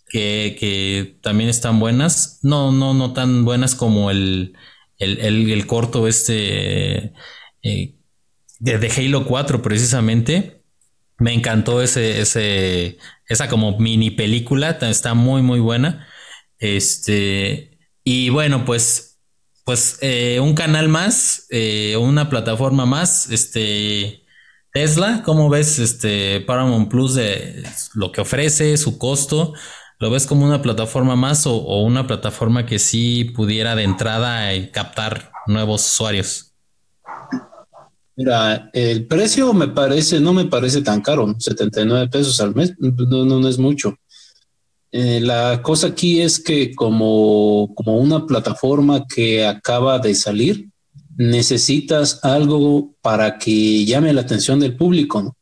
[0.10, 4.56] que, también están buenas, no, no, no tan buenas como el,
[5.00, 7.14] el, corto este
[7.64, 7.96] eh,
[8.60, 10.58] de, de Halo 4 precisamente
[11.20, 16.08] me encantó ese, ese, esa como mini película, está muy, muy buena.
[16.60, 19.17] Este, y bueno, pues
[19.68, 24.24] pues eh, un canal más, eh, una plataforma más, este
[24.72, 29.54] Tesla, ¿cómo ves este Paramount Plus de lo que ofrece, su costo?
[30.00, 34.72] ¿Lo ves como una plataforma más o, una plataforma que sí pudiera de entrada eh,
[34.72, 36.54] captar nuevos usuarios?
[38.16, 43.26] Mira, el precio me parece, no me parece tan caro, 79 pesos al mes, no,
[43.26, 43.98] no es mucho.
[45.00, 50.70] Eh, la cosa aquí es que como, como una plataforma que acaba de salir,
[51.16, 55.38] necesitas algo para que llame la atención del público, ¿no?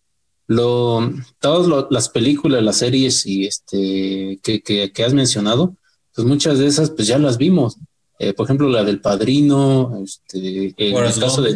[0.47, 1.09] Lo,
[1.39, 5.77] todas las películas, las series y este que, que, has mencionado,
[6.13, 7.77] pues muchas de esas pues ya las vimos.
[8.19, 11.55] Eh, por ejemplo, la del Padrino, este, en el caso de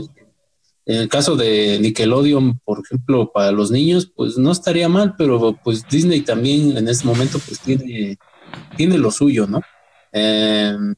[0.89, 5.55] en el caso de Nickelodeon, por ejemplo, para los niños, pues no estaría mal, pero
[5.63, 8.17] pues Disney también en este momento pues tiene,
[8.75, 9.61] tiene lo suyo, ¿no?
[10.11, 10.95] Em,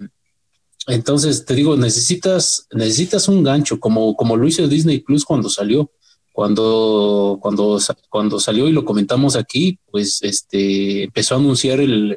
[0.88, 5.92] entonces, te digo, necesitas, necesitas un gancho, como, como lo hizo Disney Plus cuando salió.
[6.32, 7.78] Cuando, cuando,
[8.10, 12.16] cuando salió y lo comentamos aquí, pues este empezó a anunciar la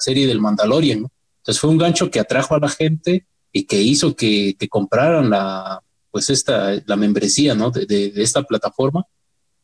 [0.00, 1.12] serie del Mandalorian, ¿no?
[1.40, 5.28] Entonces fue un gancho que atrajo a la gente y que hizo que, que compraran
[5.28, 5.82] la,
[6.12, 7.70] pues esta, la membresía, ¿no?
[7.70, 9.04] De, esta plataforma.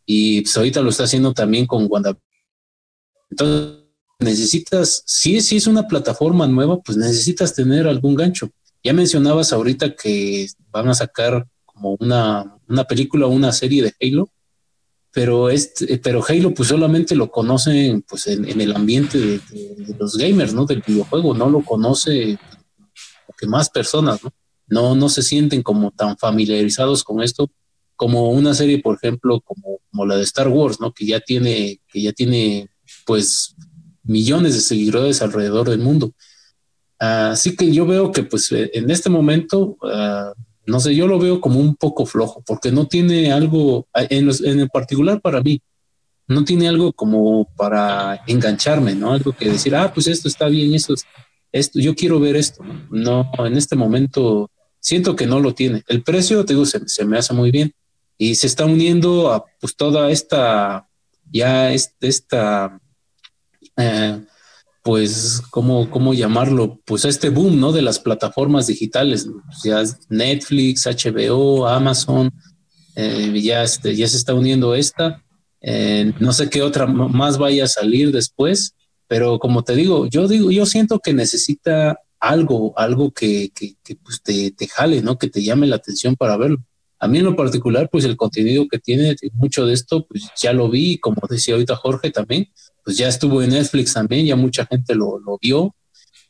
[0.04, 2.18] Y pues ahorita lo está haciendo también con Wanda.
[3.30, 3.84] Entonces,
[4.18, 8.50] necesitas, si, si es una plataforma nueva, pues necesitas tener algún gancho.
[8.82, 13.94] Ya mencionabas ahorita que van a sacar como una, una película o una serie de
[14.00, 14.30] Halo,
[15.12, 20.54] pero, este, pero Halo pues solamente lo conocen pues en, el ambiente de, los gamers,
[20.54, 20.64] ¿no?
[20.64, 22.38] Del videojuego, no lo conoce
[23.36, 24.32] que más personas, ¿no?
[24.68, 27.50] No, no se sienten como tan familiarizados con esto
[27.98, 30.92] como una serie, por ejemplo, como, como la de Star Wars, ¿no?
[30.92, 32.70] Que ya tiene, que ya tiene,
[33.04, 33.56] pues,
[34.04, 36.12] millones de seguidores alrededor del mundo.
[37.00, 40.32] Así que yo veo que, pues, eh, en este momento, ah,
[40.64, 44.30] no sé, yo lo veo como un poco flojo, porque no tiene algo, ah, en,
[44.44, 45.60] en el particular para mí,
[46.28, 49.12] no tiene algo como para engancharme, ¿no?
[49.12, 50.94] Algo que decir, ah, pues esto está bien, esto,
[51.50, 52.62] esto yo quiero ver esto.
[52.90, 54.52] No, en este momento
[54.88, 55.82] siento que no lo tiene.
[55.88, 57.74] El precio, te digo, se, me hace muy bien
[58.16, 60.88] y se está uniendo a pues toda esta,
[61.30, 62.80] ya esta,
[63.76, 64.20] eh,
[64.82, 66.80] pues, ¿cómo, ¿cómo llamarlo?
[66.84, 67.70] Pues este boom, ¿no?
[67.72, 69.28] De las plataformas digitales,
[69.62, 72.32] ya Netflix, HBO, Amazon,
[72.96, 75.22] eh, ya, este, ya se está uniendo esta.
[75.60, 78.74] Eh, no sé qué otra más vaya a salir después,
[79.06, 84.22] pero como te digo, yo digo, yo siento que necesita algo, algo que, que, pues
[84.22, 85.18] te, te, jale, ¿no?
[85.18, 86.58] Que te llame la atención para verlo.
[86.98, 90.52] A mí en lo particular, pues el contenido que tiene, mucho de esto, pues ya
[90.52, 92.48] lo vi, como decía ahorita Jorge también,
[92.84, 95.74] pues ya estuvo en Netflix también, ya mucha gente lo, lo vio.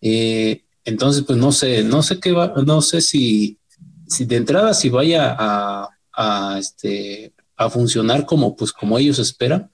[0.01, 3.59] Eh, entonces, pues no sé, no sé qué va, no sé si,
[4.07, 9.71] si de entrada si vaya a, a, este, a funcionar como, pues, como ellos esperan.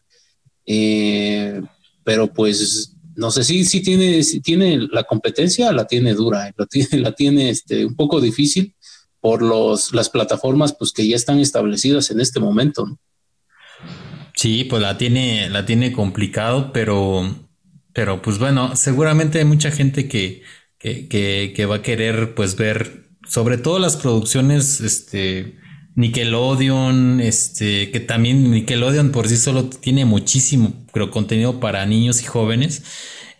[0.67, 1.61] Eh,
[2.05, 6.67] pero pues no sé si, si tiene, si tiene la competencia, la tiene dura, la
[6.67, 8.75] tiene, la tiene este, un poco difícil
[9.21, 12.99] por los, las plataformas pues, que ya están establecidas en este momento.
[14.35, 17.35] Sí, pues la tiene, la tiene complicado, pero,
[17.93, 20.43] pero pues bueno, seguramente hay mucha gente que,
[20.79, 25.57] que, que, que va a querer pues ver sobre todo las producciones este,
[25.97, 32.25] Nickelodeon, este, que también Nickelodeon por sí solo tiene muchísimo pero contenido para niños y
[32.25, 32.83] jóvenes.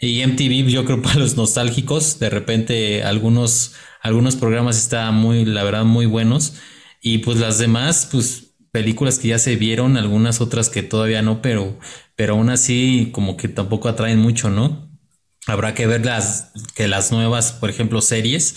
[0.01, 5.65] Y MTV, yo creo para los nostálgicos, de repente algunos, algunos programas están muy, la
[5.65, 6.55] verdad, muy buenos.
[7.01, 11.41] Y pues las demás, pues películas que ya se vieron, algunas otras que todavía no,
[11.43, 11.79] pero,
[12.17, 14.91] pero aún así como que tampoco atraen mucho, ¿no?
[15.47, 18.57] Habrá que ver las, que las nuevas, por ejemplo, series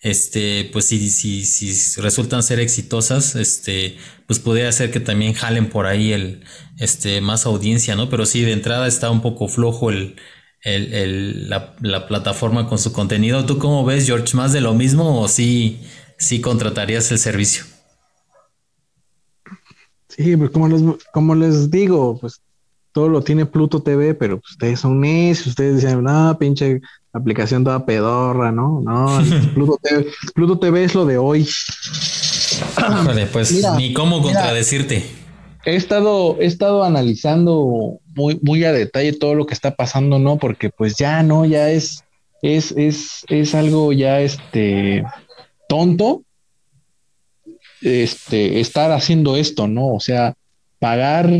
[0.00, 3.96] este, pues si, si, si resultan ser exitosas, este,
[4.26, 6.44] pues podría ser que también jalen por ahí el,
[6.78, 8.08] este, más audiencia, ¿no?
[8.08, 10.16] Pero sí, de entrada está un poco flojo el,
[10.62, 13.44] el, el la, la, plataforma con su contenido.
[13.44, 14.36] ¿Tú cómo ves, George?
[14.36, 15.80] ¿Más de lo mismo o sí,
[16.16, 17.64] sí contratarías el servicio?
[20.08, 22.40] Sí, pues como les, como les digo, pues
[22.92, 26.80] todo lo tiene Pluto TV, pero ustedes son necios, ustedes dicen, no, pinche
[27.12, 28.80] aplicación toda pedorra, ¿no?
[28.80, 29.20] No,
[29.54, 31.48] Pluto TV, Pluto TV es lo de hoy.
[33.32, 35.04] pues ni cómo contradecirte.
[35.64, 40.38] he estado, he estado analizando muy, muy a detalle todo lo que está pasando, ¿no?
[40.38, 42.04] Porque pues ya no, ya es,
[42.42, 45.04] es, es, es algo ya este
[45.68, 46.22] tonto
[47.80, 49.94] este estar haciendo esto, ¿no?
[49.94, 50.34] O sea,
[50.78, 51.30] pagar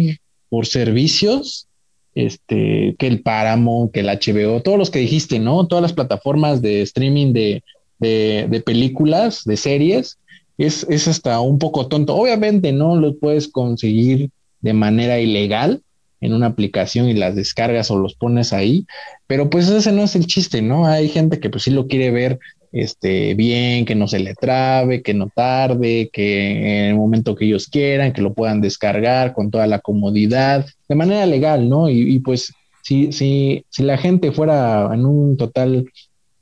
[0.49, 1.68] por servicios
[2.15, 5.67] este, que el Paramount, que el HBO, todos los que dijiste, ¿no?
[5.67, 7.63] Todas las plataformas de streaming de,
[7.99, 10.19] de, películas, de series,
[10.57, 12.17] es, es hasta un poco tonto.
[12.17, 14.31] Obviamente no lo puedes conseguir
[14.61, 15.83] de manera ilegal
[16.21, 18.87] en una aplicación y las descargas o los pones ahí,
[19.27, 20.87] pero pues ese no es el chiste, ¿no?
[20.87, 22.41] Hay gente que pues sí lo quiere ver
[22.73, 27.47] este, bien, que no se le trabe, que no tarde, que en el momento que
[27.47, 31.89] ellos quieran, que lo puedan descargar con toda la comodidad, de manera legal, ¿no?
[31.89, 35.87] Y, pues si, si, si la gente fuera en un total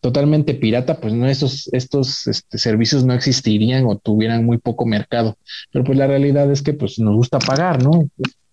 [0.07, 5.37] totalmente pirata, pues no estos, estos servicios no existirían o tuvieran muy poco mercado.
[5.73, 8.09] Pero pues la realidad es que pues nos gusta pagar, ¿no?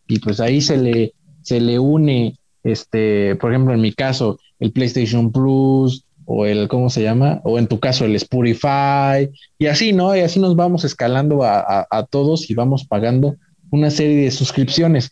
[0.07, 4.71] Y pues ahí se le, se le une, este, por ejemplo, en mi caso, el
[4.71, 7.41] PlayStation Plus o el, ¿cómo se llama?
[7.43, 10.15] O en tu caso, el Spotify, y así, ¿no?
[10.15, 13.35] Y así nos vamos escalando a, a todos y vamos pagando
[13.71, 15.09] una serie de suscripciones.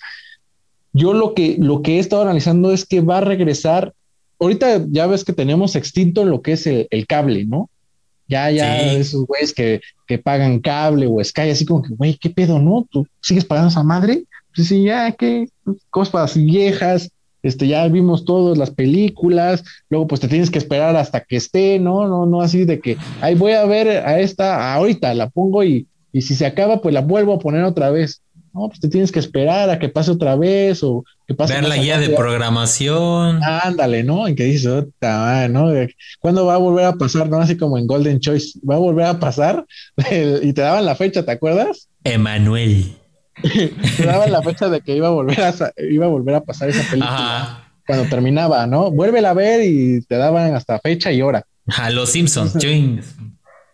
[0.93, 3.93] Yo lo que, lo que he estado analizando es que va a regresar
[4.41, 7.69] ahorita ya ves que tenemos extinto lo que es el, cable, ¿no?
[8.27, 12.29] Ya, ya, esos güeyes que, que, pagan cable o Sky, así como que, güey, ¿qué
[12.29, 12.87] pedo, no?
[12.89, 14.23] ¿Tú sigues pagando esa madre?
[14.55, 15.47] Pues sí, ya, qué
[15.89, 17.11] cosas viejas,
[17.43, 21.79] este, ya vimos todas las películas, luego pues te tienes que esperar hasta que esté,
[21.79, 22.07] ¿no?
[22.07, 25.87] No, no así de que, ahí voy a ver a esta, ahorita la pongo y,
[26.11, 28.21] y si se acaba, pues la vuelvo a poner otra vez.
[28.53, 31.53] No, pues te tienes que esperar a que pase otra vez o que pase.
[31.53, 33.41] Ver la guía de programación.
[33.41, 34.27] Ándale, ¿no?
[34.27, 34.87] En que dices,
[35.49, 35.71] ¿no?
[36.19, 37.29] ¿Cuándo va a volver a pasar?
[37.29, 39.65] No, así como en Golden Choice, ¿va a volver a pasar?
[40.41, 41.87] y te daban la fecha, ¿te acuerdas?
[42.03, 43.00] Emanuel.
[43.41, 45.53] Te daban la fecha de que iba a volver a,
[45.89, 47.67] iba a, volver a pasar esa película.
[47.85, 48.91] Cuando terminaba, ¿no?
[48.91, 51.45] Vuélvela a ver y te daban hasta fecha y hora.
[51.67, 52.57] A los Simpsons.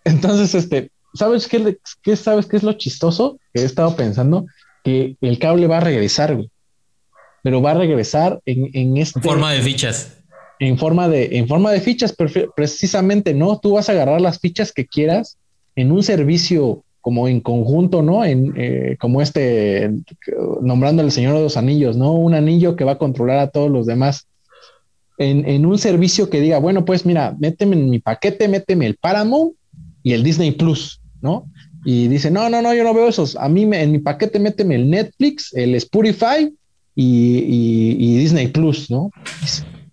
[0.04, 4.46] Entonces, este, ¿sabes qué, qué, ¿sabes qué es lo chistoso que he estado pensando?
[4.88, 6.50] que el cable va a regresar, güey.
[7.44, 9.20] Pero va a regresar en, en este.
[9.20, 10.20] forma de fichas.
[10.60, 12.16] En forma de, en forma de fichas,
[12.56, 13.60] precisamente, ¿no?
[13.60, 15.38] Tú vas a agarrar las fichas que quieras
[15.76, 18.26] en un servicio como en conjunto, ¿no?
[18.26, 19.92] En, eh, como este,
[20.62, 22.14] nombrando el Señor de los Anillos, ¿no?
[22.14, 24.28] Un anillo que va a controlar a todos los demás.
[25.20, 29.54] En, un servicio que diga, bueno, pues mira, méteme en mi paquete, méteme el Paramount
[30.04, 31.46] y el Disney Plus, ¿no?
[31.90, 33.38] y dice, no, no, no, yo no veo esos.
[33.38, 36.54] A mí me, en mi paquete méteme el Netflix, el Spotify
[36.94, 39.10] y, Disney Plus, ¿no?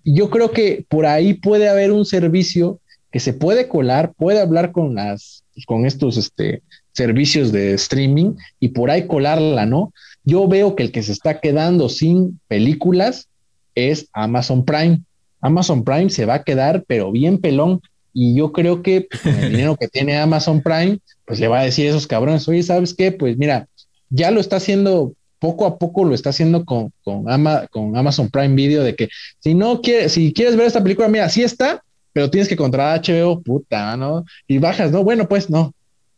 [0.04, 2.80] Yo creo que por ahí puede haber un servicio
[3.12, 6.62] que se puede colar, puede hablar con las, con estos este,
[6.94, 9.92] servicios de streaming y por ahí colarla, ¿no?
[10.24, 13.28] Yo veo que el que se está quedando sin películas
[13.74, 15.02] es Amazon Prime.
[15.40, 17.80] Amazon Prime se va a quedar, pero bien pelón.
[18.12, 21.60] Y yo creo que pues, con el dinero que tiene Amazon Prime, pues le va
[21.60, 23.12] a decir a esos cabrones, oye, ¿sabes qué?
[23.12, 23.66] Pues mira,
[24.08, 25.12] ya lo está haciendo
[25.44, 27.26] poco a poco lo está haciendo con, con,
[27.70, 31.28] con Amazon Prime Video de que si no quieres, si quieres ver esta película, mira,
[31.28, 34.24] sí está, pero tienes que contratar HBO, puta, ¿no?
[34.48, 35.04] Y bajas, ¿no?
[35.04, 35.74] Bueno, pues no,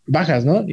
[0.07, 0.65] bajas, ¿no?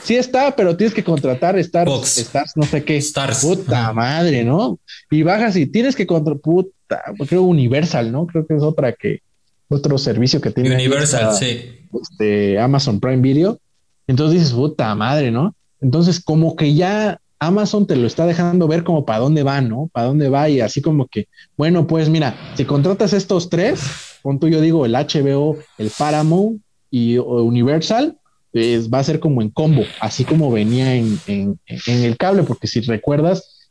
[0.00, 2.96] sí está, pero tienes que contratar Stars, Stars, no sé qué.
[2.96, 3.44] Stars.
[3.44, 4.78] Puta madre, ¿no?
[5.10, 8.26] Y bajas y tienes que contratar, puta, creo Universal, ¿no?
[8.26, 9.20] Creo que es otra que,
[9.68, 10.74] otro servicio que tiene.
[10.74, 11.86] Universal, sí.
[12.02, 13.58] Este, Amazon Prime Video.
[14.06, 15.54] Entonces dices, puta madre, ¿no?
[15.80, 19.88] Entonces, como que ya Amazon te lo está dejando ver como para dónde va, ¿no?
[19.92, 23.80] Para dónde va y así como que, bueno, pues mira, si contratas estos tres,
[24.22, 26.60] con tú yo digo el HBO, el Paramount
[26.90, 28.18] y Universal,
[28.52, 32.66] pues va a ser como en combo, así como venía en, en, el cable, porque
[32.66, 33.68] si recuerdas,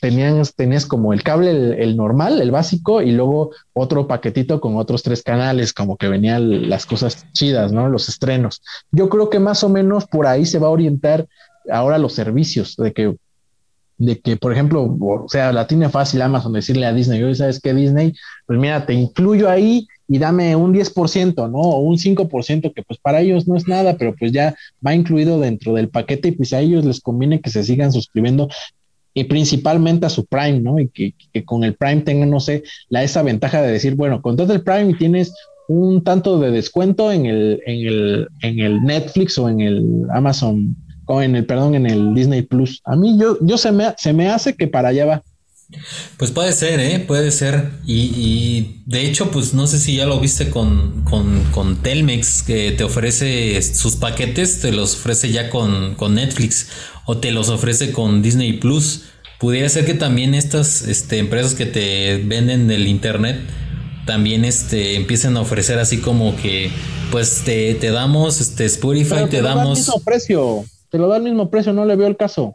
[0.00, 5.02] tenías, tenías como el cable, el, normal, el básico, y luego otro paquetito con otros
[5.02, 7.88] tres canales, como que venían las cosas chidas, ¿no?
[7.88, 8.62] Los estrenos.
[8.90, 11.26] Yo creo que más o menos por ahí se va a orientar
[11.70, 13.16] ahora los servicios, de que,
[13.98, 17.60] de que, por ejemplo, o sea, la tiene fácil Amazon decirle a Disney, oye, ¿sabes
[17.60, 18.14] qué, Disney?
[18.46, 21.58] Pues mira, te incluyo ahí y dame un 10%, ¿no?
[21.58, 25.40] O un 5%, que pues para ellos no es nada, pero pues ya va incluido
[25.40, 28.48] dentro del paquete y pues a ellos les conviene que se sigan suscribiendo
[29.14, 30.80] y principalmente a su Prime, ¿no?
[30.80, 31.14] Y que,
[31.44, 34.62] con el Prime tengan, no sé, la, esa ventaja de decir, bueno, con todo el
[34.62, 35.32] Prime y tienes
[35.68, 40.76] un tanto de descuento en el, en el, en el Netflix o en el Amazon,
[41.06, 42.80] o en el, perdón, en el Disney Plus.
[42.84, 45.22] A mí yo, yo se me, se me hace que para allá va.
[46.16, 47.00] Pues puede ser, ¿eh?
[47.00, 47.70] Puede ser.
[47.86, 52.84] Y, de hecho, pues no sé si ya lo viste con, con, Telmex, que te
[52.84, 56.68] ofrece sus paquetes, te los ofrece ya con, con Netflix
[57.06, 59.04] o te los ofrece con Disney Plus.
[59.40, 63.40] Pudiera ser que también estas este, empresas que te venden del internet
[64.06, 66.70] también este, empiecen a ofrecer así como que
[67.10, 69.78] pues te, te damos este Spotify, te, damos...
[69.78, 72.54] mismo precio, te lo da al mismo precio, no le veo el caso.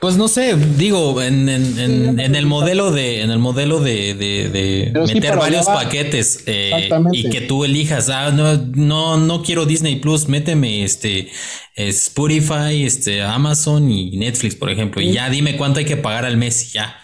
[0.00, 6.42] Pues no sé, digo, en, el modelo de, en el modelo de, meter varios paquetes
[6.46, 11.30] eh, y que tú elijas, ah, no, no, no quiero Disney Plus, méteme este
[11.76, 16.36] Spotify, este Amazon y Netflix, por ejemplo, y ya dime cuánto hay que pagar al
[16.36, 16.99] mes y ya.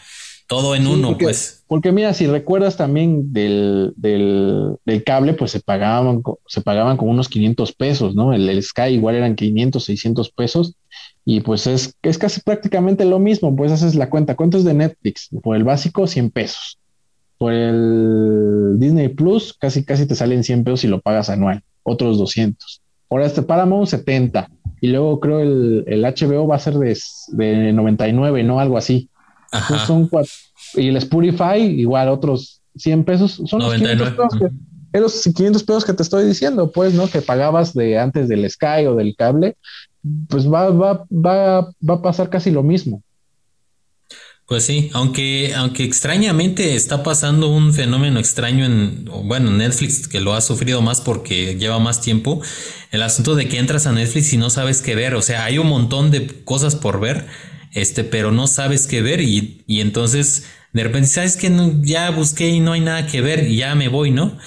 [0.47, 1.65] Todo en uno, pues.
[1.67, 7.29] Porque mira, si recuerdas también del, del, cable, pues se pagaban, se pagaban con unos
[7.29, 8.33] 500 pesos, ¿no?
[8.33, 10.77] El, el Sky igual eran 500, 600 pesos
[11.25, 14.37] y pues es, es casi prácticamente lo mismo, pues haces la cuenta.
[14.37, 15.29] ¿Cuánto es de Netflix?
[15.43, 16.79] Por el básico, 100 pesos.
[17.37, 22.19] Por el Disney Plus, casi casi te salen 100 pesos si lo pagas anual, otros
[22.19, 22.81] 200.
[23.09, 24.49] Por este Paramount, 70.
[24.81, 26.97] Y luego creo el, el HBO va a ser de,
[27.33, 28.61] de 99, ¿no?
[28.61, 29.11] Algo así.
[29.87, 30.33] Son cuatro.
[30.75, 33.43] Y el Spotify, igual otros 100 pesos.
[33.47, 34.33] Son los 500 pesos,
[34.93, 37.09] que, los 500 pesos que te estoy diciendo, pues, ¿no?
[37.09, 39.57] Que pagabas de antes del Sky o del cable
[40.29, 43.03] pues va, va, va, va a pasar casi lo mismo.
[44.47, 50.35] Pues sí, aunque, aunque extrañamente está pasando un fenómeno extraño en, bueno, Netflix que lo
[50.35, 52.41] ha sufrido más porque lleva más tiempo,
[52.93, 55.59] el asunto de que entras a Netflix y no sabes qué ver, o sea, hay
[55.59, 57.27] un montón de cosas por ver,
[57.77, 62.49] este, pero no sabes qué ver y, y entonces de repente sabes que ya busqué
[62.49, 64.39] y no hay nada que ver y ya me voy, ¿no?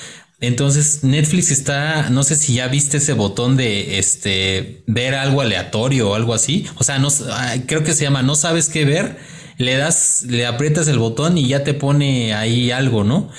[0.42, 6.10] Entonces Netflix está, no sé si ya viste ese botón de este ver algo aleatorio
[6.10, 6.66] o algo así.
[6.78, 9.18] O sea, no ah, creo que se llama no sabes qué ver.
[9.58, 13.30] Le das, le aprietas el botón y ya te pone ahí algo, ¿no?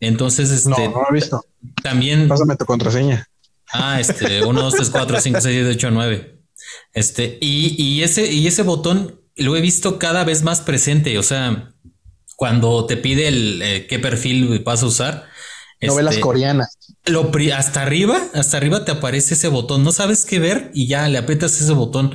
[0.00, 0.70] Entonces, este.
[0.70, 1.40] No, no lo he visto.
[1.82, 2.26] También.
[2.26, 3.24] Pásame tu contraseña.
[3.72, 6.42] Ah, este, 1, 2, 3, 4, 5, 6, 7, 8, 9.
[6.92, 11.18] Este, y, y ese, y ese botón lo he visto cada vez más presente.
[11.18, 11.72] O sea,
[12.36, 15.28] cuando te pide el eh, qué perfil vas a usar
[15.80, 16.76] Novelas este, coreanas.
[17.06, 19.84] Lo hasta arriba, hasta arriba te aparece ese botón.
[19.84, 22.14] No sabes qué ver y ya le aprietas ese botón.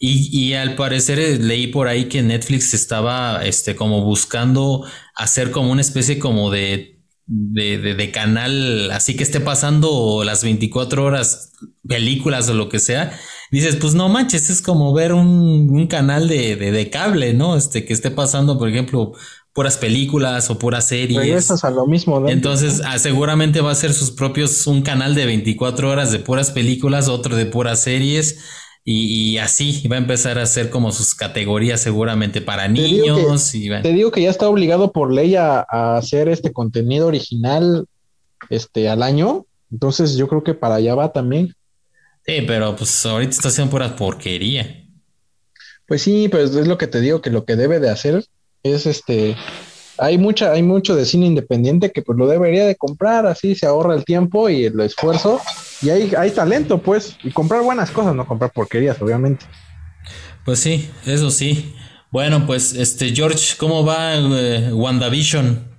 [0.00, 5.52] Y, y, al parecer eh, leí por ahí que Netflix estaba este, como buscando hacer
[5.52, 6.93] como una especie como de,
[7.26, 11.52] de, de, canal, así que esté pasando las 24 horas
[11.88, 13.18] películas o lo que sea.
[13.50, 17.56] Dices, pues no manches, es como ver un, un canal de, de, cable, ¿no?
[17.56, 19.12] Este que esté pasando, por ejemplo,
[19.54, 21.20] puras películas o puras series.
[21.20, 22.28] Regresas a lo mismo.
[22.28, 26.50] Entonces, ah, seguramente va a ser sus propios, un canal de 24 horas de puras
[26.50, 28.40] películas, otro de puras series.
[28.86, 33.50] Y, así va a empezar a hacer como sus categorías seguramente para niños.
[33.82, 35.62] Te digo que ya está obligado por ley a,
[35.96, 37.86] hacer este contenido original
[38.50, 39.46] este al año.
[39.72, 41.54] Entonces yo creo que para allá va también.
[42.26, 44.86] Sí, pero pues ahorita está haciendo pura porquería.
[45.86, 48.24] Pues sí, pero es lo que te digo que lo que debe de hacer
[48.62, 49.36] es este,
[49.98, 53.66] hay mucha, hay mucho de cine independiente que pues lo debería de comprar, así se
[53.66, 55.40] ahorra el tiempo y el esfuerzo,
[55.82, 59.44] y hay, hay talento, pues, y comprar buenas cosas, no comprar porquerías, obviamente.
[60.44, 61.74] Pues sí, eso sí.
[62.10, 65.74] Bueno, pues, este, George, ¿cómo va eh, WandaVision?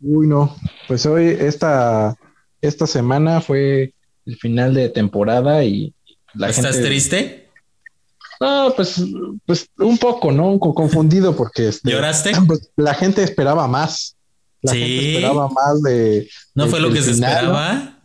[0.00, 0.54] Uy, no,
[0.86, 2.16] pues hoy, esta,
[2.60, 3.94] esta semana fue
[4.26, 5.94] el final de temporada y
[6.34, 7.43] la ¿Estás triste?
[8.40, 9.02] Ah, pues,
[9.46, 10.58] pues un poco, ¿no?
[10.58, 12.32] Confundido porque este, ¿Lloraste?
[12.46, 14.16] Pues, la gente esperaba más.
[14.62, 16.28] La gente esperaba más de.
[16.54, 17.98] ¿No fue lo que se esperaba?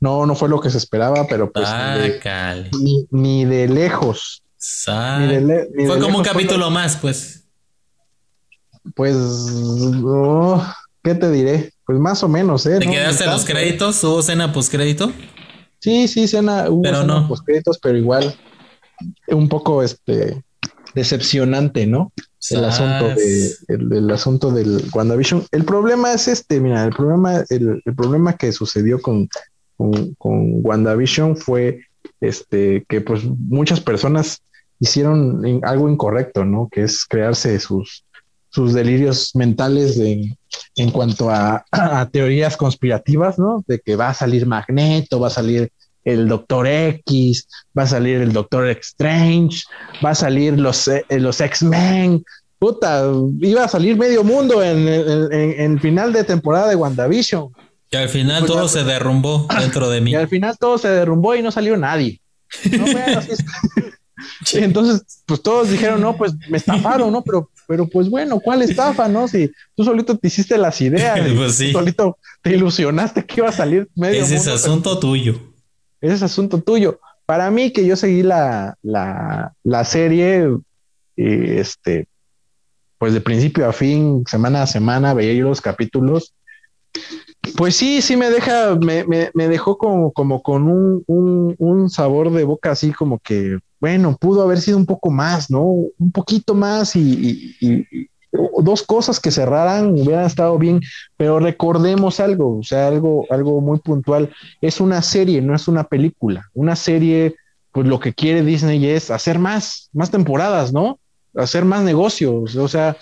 [0.00, 1.68] No, no fue lo que se esperaba, pero pues.
[1.68, 1.96] Ah,
[3.10, 4.42] ni, de lejos.
[4.58, 7.44] fue como un capítulo más, pues.
[8.94, 9.16] Pues.
[9.16, 10.62] Oh,
[11.02, 11.72] ¿Qué te diré?
[11.86, 12.78] Pues más o menos, ¿eh?
[12.78, 14.02] ¿Te quedaste los créditos?
[14.04, 15.12] ¿Hubo cena postcrédito?
[15.80, 17.26] Sí, sí, cena, hubo pero no.
[17.26, 18.36] postcréditos, pero igual
[19.28, 20.42] un poco este
[20.94, 22.12] decepcionante, ¿no?
[22.50, 25.46] El asunto de, el, asunto del WandaVision.
[25.52, 29.28] El problema es este, mira, el problema, el, problema que sucedió con,
[29.76, 31.86] con, con, WandaVision fue
[32.20, 34.42] este que pues muchas personas
[34.80, 36.68] hicieron algo incorrecto, ¿no?
[36.70, 38.04] Que es crearse sus,
[38.48, 40.36] sus delirios mentales de,
[40.76, 43.64] en cuanto a, a, teorías conspirativas, ¿no?
[43.66, 45.70] De que va a salir Magneto, va a salir
[46.04, 49.62] el Doctor X, va a salir el Doctor Strange,
[50.04, 52.24] va a salir los, eh, los X-Men.
[52.58, 53.04] Puta,
[53.40, 57.50] iba a salir medio mundo en el final de temporada de WandaVision.
[57.92, 60.12] Y al final pues todo se derrumbó dentro de mí.
[60.12, 62.20] Y al final todo se derrumbó y no salió nadie.
[64.54, 67.22] Entonces, pues todos dijeron, no, pues me estafaron, ¿no?
[67.22, 69.28] Pero, pero pues bueno, ¿cuál estafa, no?
[69.28, 71.72] Si tú solito te hiciste las ideas, pues sí.
[71.72, 74.22] solito te ilusionaste que iba a salir medio.
[74.22, 75.51] Ese es asunto tuyo.
[76.02, 77.00] Ese es asunto tuyo.
[77.24, 80.48] Para mí, que yo seguí la, la, la serie,
[81.16, 82.08] este,
[82.98, 86.34] pues de principio a fin, semana a semana, veía yo los capítulos.
[87.56, 91.04] Pues sí, sí me deja, me, me, me dejó como, como con un,
[91.58, 95.64] un, sabor de boca así como que bueno, pudo haber sido un poco más, ¿no?
[95.64, 97.56] Un poquito más y,
[98.32, 100.80] dos cosas que cerraran hubieran estado bien,
[101.16, 104.30] pero recordemos algo, o sea, algo, algo muy puntual.
[104.60, 106.48] Es una serie, no es una película.
[106.54, 107.36] Una serie,
[107.72, 110.98] pues lo que quiere Disney es hacer más, más temporadas, ¿no?
[111.34, 112.56] Hacer más negocios.
[112.56, 112.96] O sea,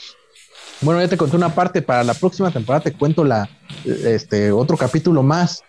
[0.81, 3.49] bueno, ya te conté una parte, para la próxima temporada te cuento la,
[3.85, 5.63] este, otro capítulo más,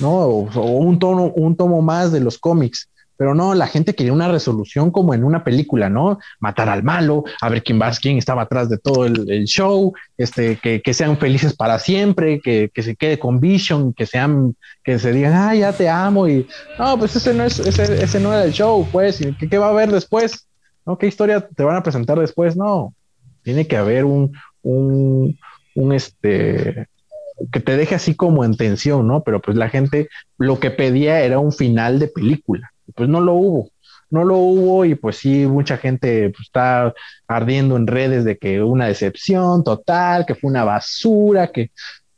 [0.00, 0.10] ¿no?
[0.10, 2.88] O, un tono, un tomo más de los cómics.
[3.16, 6.18] Pero no, la gente quería una resolución como en una película, ¿no?
[6.38, 10.56] Matar al malo, a ver quién va, quién estaba atrás de todo el, show, este,
[10.56, 14.98] que, que, sean felices para siempre, que, que, se quede con Vision, que sean, que
[14.98, 16.46] se digan, ah, ya te amo, y
[16.78, 19.66] no, pues ese no es, ese, ese no era el show, pues, ¿qué, ¿qué va
[19.66, 20.46] a haber después?
[20.84, 20.98] ¿No?
[20.98, 22.56] ¿Qué historia te van a presentar después?
[22.56, 22.94] No,
[23.42, 25.38] tiene que haber un, un,
[25.74, 26.86] un este,
[27.52, 29.22] que te deje así como en tensión, ¿no?
[29.22, 33.34] Pero pues la gente lo que pedía era un final de película pues no lo
[33.34, 33.70] hubo,
[34.10, 36.94] no lo hubo y pues sí, mucha gente pues, está
[37.26, 41.70] ardiendo en redes de que una decepción total, que fue una basura, que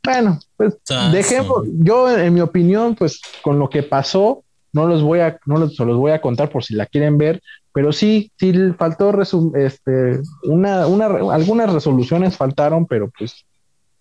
[0.03, 0.75] bueno, pues
[1.11, 5.57] dejemos, yo en mi opinión, pues con lo que pasó, no los voy a, no
[5.57, 7.41] los, los voy a contar por si la quieren ver,
[7.73, 9.13] pero sí, sí faltó
[9.55, 13.45] este, una, una, algunas resoluciones faltaron, pero pues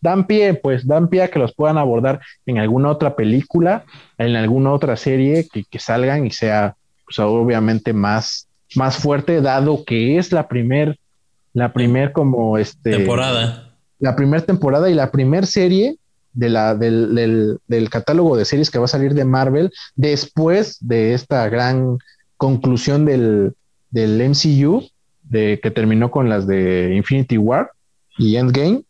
[0.01, 3.85] dan pie, pues dan pie a que los puedan abordar en alguna otra película,
[4.17, 9.85] en alguna otra serie que, que salgan y sea, pues obviamente más, más fuerte, dado
[9.85, 10.99] que es la primer,
[11.53, 12.91] la primer como este...
[12.91, 13.77] Temporada.
[13.99, 15.97] La primera temporada y la primer serie
[16.33, 20.77] de la, del, del, del, catálogo de series que va a salir de Marvel después
[20.81, 21.99] de esta gran
[22.37, 23.55] conclusión del,
[23.91, 24.85] del MCU,
[25.25, 27.73] de, que terminó con las de Infinity War
[28.19, 28.85] y Endgame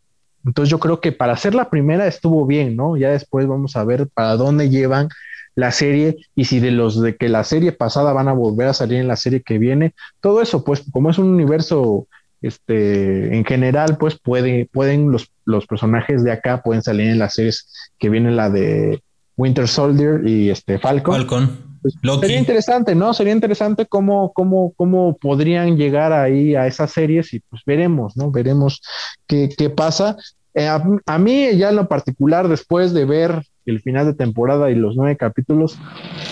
[0.49, 2.97] entonces yo creo que para hacer la primera estuvo bien, ¿no?
[2.97, 5.09] Ya después vamos a ver para dónde llevan
[5.53, 8.73] la serie y si de los de que la serie pasada van a volver a
[8.73, 12.07] salir en la serie que viene, todo eso, pues como es un universo
[12.41, 17.35] este, en general, pues puede, pueden los, los personajes de acá pueden salir en las
[17.35, 19.03] series que viene la de
[19.37, 21.15] Winter Soldier y este Falcon.
[21.15, 21.69] Falcon.
[21.83, 23.13] Pues, sería interesante, ¿no?
[23.13, 28.31] Sería interesante cómo, cómo, cómo podrían llegar ahí a esas series y pues veremos, ¿no?
[28.31, 28.81] Veremos
[29.27, 30.17] qué, qué pasa.
[30.53, 34.75] Eh, a, mí, ya en lo particular, después de ver el final de temporada y
[34.75, 35.77] los nueve capítulos,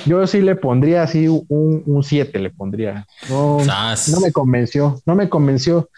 [0.05, 3.05] yo sí le pondría así un 7, le pondría.
[3.29, 5.89] No, no me convenció, no me convenció,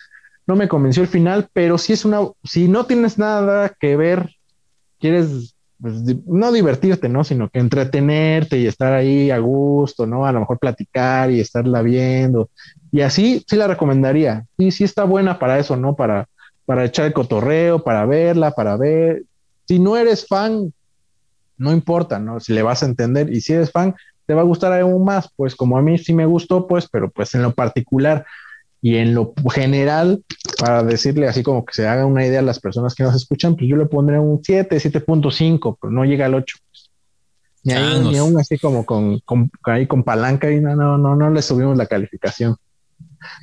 [0.48, 4.36] no me convenció el final, pero si es una, si no tienes nada que ver,
[5.00, 7.24] quieres pues, no divertirte, ¿no?
[7.24, 10.26] Sino que entretenerte y estar ahí a gusto, ¿no?
[10.26, 12.50] A lo mejor platicar y estarla viendo.
[12.92, 14.46] Y así sí la recomendaría.
[14.58, 15.96] Y sí está buena para eso, ¿no?
[15.96, 16.28] Para,
[16.70, 19.24] para echar el cotorreo, para verla, para ver.
[19.68, 20.72] Si no eres fan,
[21.58, 22.40] no importa, ¿no?
[22.40, 23.34] Si le vas a entender.
[23.34, 23.96] Y si eres fan,
[24.28, 25.32] te va a gustar aún más.
[25.36, 28.24] Pues como a mí sí me gustó, pues, pero pues en lo particular
[28.84, 30.24] y en lo general,
[30.60, 33.56] para decirle así como que se haga una idea a las personas que nos escuchan,
[33.56, 36.56] pues yo le pondré un 7, 7.5, pero no llega al 8.
[36.70, 36.92] Pues.
[37.64, 41.42] Ni, aún así como con, con, ahí con palanca y no, no, no, no le
[41.42, 42.58] subimos la calificación.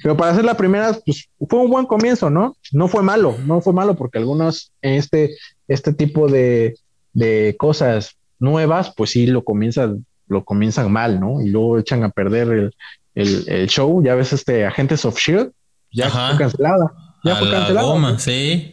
[0.03, 2.57] Pero para hacer la primera, pues fue un buen comienzo, ¿no?
[2.73, 5.37] No fue malo, no fue malo porque algunos, este,
[5.69, 6.77] este tipo de,
[7.13, 11.41] de cosas nuevas, pues sí lo comienzan, lo comienzan mal, ¿no?
[11.41, 12.73] Y luego echan a perder
[13.15, 15.53] el, el, show, ya ves este Agentes of Shield,
[15.93, 16.93] ya fue cancelada.
[17.25, 18.19] Ya fue cancelada.
[18.19, 18.73] sí.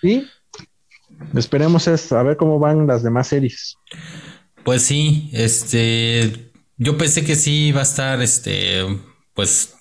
[0.00, 0.26] Sí.
[1.34, 3.76] Esperemos es, a ver cómo van las demás series.
[4.64, 8.84] Pues sí, este, yo pensé que sí iba a estar, este,
[9.34, 9.76] pues,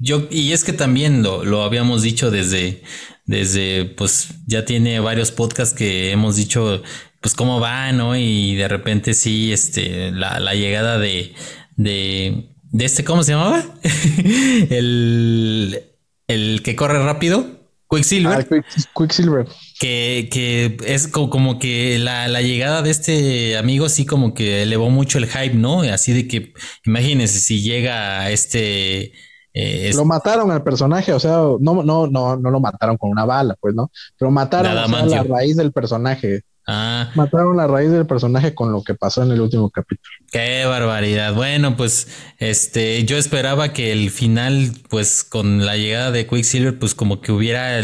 [0.00, 2.82] yo, y es que también lo, lo habíamos dicho desde,
[3.26, 6.82] desde, pues, ya tiene varios podcasts que hemos dicho,
[7.20, 8.16] pues, cómo va, ¿no?
[8.16, 11.34] Y de repente sí, este, la, la llegada de,
[11.76, 13.64] de, de este, ¿cómo se llamaba?
[14.70, 15.82] el,
[16.28, 17.60] el que corre rápido.
[17.90, 18.46] Quicksilver.
[18.50, 18.62] Ah,
[18.96, 19.46] Quicksilver.
[19.80, 25.18] Que, que es como, que la, llegada de este amigo sí como que elevó mucho
[25.18, 25.82] el hype, ¿no?
[25.82, 26.54] Así de que
[26.86, 29.12] imagínense si llega este...
[29.52, 33.24] Eh, lo mataron al personaje, o sea, no, no, no, no lo mataron con una
[33.24, 33.90] bala, pues, ¿no?
[34.18, 36.42] Pero mataron a la raíz del personaje.
[36.66, 37.10] Ah.
[37.16, 40.08] Mataron la raíz del personaje con lo que pasó en el último capítulo.
[40.30, 41.34] Qué barbaridad.
[41.34, 42.06] Bueno, pues
[42.38, 47.32] este, yo esperaba que el final, pues con la llegada de Quicksilver, pues como que
[47.32, 47.80] hubiera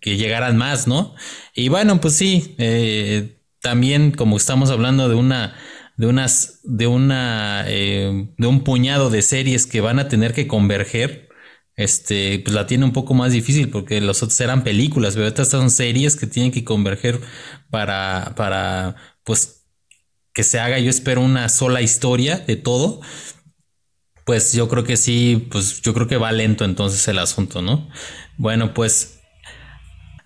[0.00, 1.14] que llegaran más, ¿no?
[1.54, 5.54] Y bueno, pues sí, eh, también como estamos hablando de una,
[6.02, 10.48] de unas, de una, eh, de un puñado de series que van a tener que
[10.48, 11.28] converger
[11.76, 15.48] este, pues la tiene un poco más difícil porque los otros eran películas, pero estas
[15.48, 17.20] son series que tienen que converger
[17.70, 19.68] para, para, pues,
[20.32, 23.00] que se haga, yo espero, una sola historia de todo.
[24.24, 27.88] pues yo creo que sí, pues yo creo que va lento entonces el asunto, ¿no?
[28.38, 29.21] Bueno, pues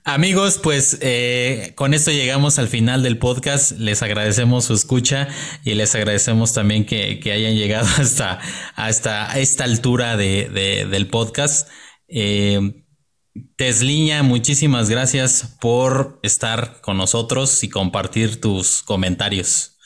[0.09, 3.73] Amigos, pues eh, con esto llegamos al final del podcast.
[3.73, 5.27] Les agradecemos su escucha
[5.65, 8.39] y les agradecemos también que, hayan llegado hasta,
[8.77, 11.69] hasta esta altura de, del podcast.
[12.07, 12.85] Eh,
[13.57, 19.77] Tesliña, muchísimas gracias por estar con nosotros y compartir tus comentarios.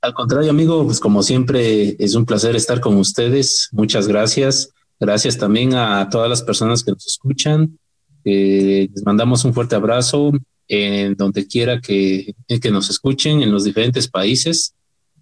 [0.00, 3.68] Al contrario, amigo, pues como siempre es un placer estar con ustedes.
[3.70, 4.70] Muchas gracias.
[4.98, 7.78] Gracias también a todas las personas que nos escuchan.
[8.24, 10.32] Eh, les mandamos un fuerte abrazo
[10.68, 14.74] en donde quiera que, que nos escuchen en los diferentes países.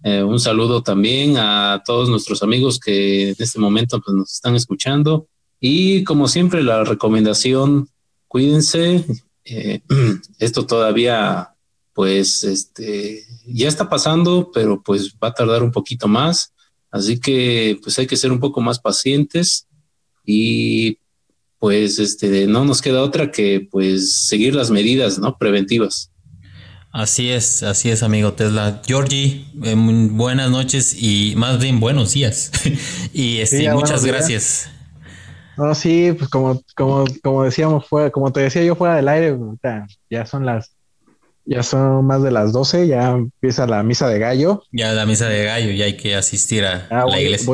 [0.03, 4.55] Eh, un saludo también a todos nuestros amigos que en este momento pues, nos están
[4.55, 5.27] escuchando.
[5.59, 7.87] Y como siempre, la recomendación,
[8.27, 9.05] cuídense.
[9.45, 9.81] Eh,
[10.39, 11.49] esto todavía
[11.93, 16.53] pues este, ya está pasando, pero pues va a tardar un poquito más.
[16.89, 19.67] Así que pues hay que ser un poco más pacientes
[20.25, 20.97] y
[21.61, 25.37] pues este, no nos queda otra que pues seguir las medidas, ¿no?
[25.37, 26.09] Preventivas.
[26.91, 28.81] Así es, así es, amigo Tesla.
[28.83, 32.51] Georgie, eh, buenas noches y más bien buenos días.
[33.13, 34.71] y este, muchas gracias.
[35.55, 39.37] No, sí, pues como, como, como decíamos, fue, como te decía yo fuera del aire,
[40.09, 40.71] ya son las
[41.45, 44.63] ya son más de las 12, ya empieza la misa de gallo.
[44.71, 47.53] Ya la misa de gallo, ya hay que asistir a la iglesia.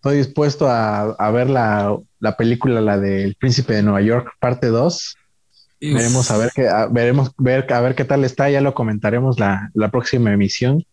[0.00, 1.96] estoy dispuesto a, ver la,
[2.36, 5.16] película, la del Príncipe de Nueva York, parte 2.
[5.80, 9.70] Veremos a ver qué, veremos ver, a ver qué tal está, ya lo comentaremos la,
[9.74, 10.84] la próxima emisión.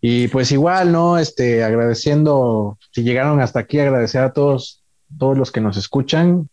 [0.00, 1.18] Y pues igual, ¿no?
[1.18, 4.82] Este, agradeciendo, si llegaron hasta aquí, agradecer a todos,
[5.18, 6.48] todos los que nos escuchan.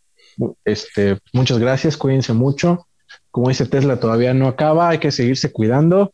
[0.66, 2.88] Este, muchas gracias, cuídense mucho
[3.34, 6.14] como dice Tesla, todavía no acaba, hay que seguirse cuidando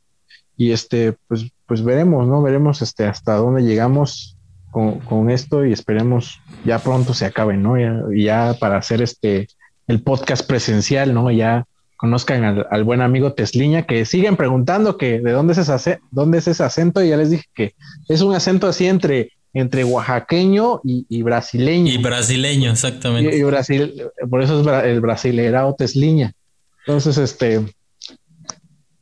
[0.56, 2.42] y este, pues, pues veremos, ¿no?
[2.42, 4.38] Veremos este, hasta dónde llegamos
[4.72, 7.78] con, esto y esperemos ya pronto se acabe, ¿no?
[7.78, 9.48] Ya, ya para hacer este,
[9.88, 11.32] el podcast presencial, ¿no?
[11.32, 11.66] Ya
[11.98, 16.48] conozcan al, buen amigo Tesliña, que siguen preguntando que de dónde es, ese, dónde es
[16.48, 17.74] ese acento y ya les dije que
[18.08, 21.92] es un acento así entre entre oaxaqueño y, brasileño.
[21.92, 23.36] Y brasileño, exactamente.
[23.36, 26.34] Y, Brasil, por eso es el brasileirao Tesliña.
[26.86, 27.62] Entonces, este,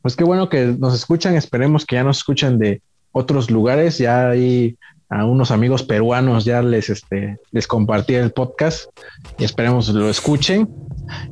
[0.00, 1.36] pues qué bueno que nos escuchan.
[1.36, 2.80] Esperemos que ya nos escuchen de
[3.12, 3.98] otros lugares.
[3.98, 4.76] Ya hay
[5.10, 8.90] a unos amigos peruanos ya les, este, les compartí el podcast
[9.38, 10.68] y esperemos lo escuchen.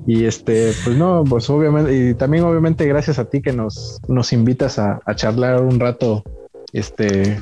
[0.07, 4.33] Y este, pues no, pues obviamente, y también obviamente gracias a ti que nos, nos
[4.33, 6.25] invitas a, charlar un rato,
[6.73, 7.41] este,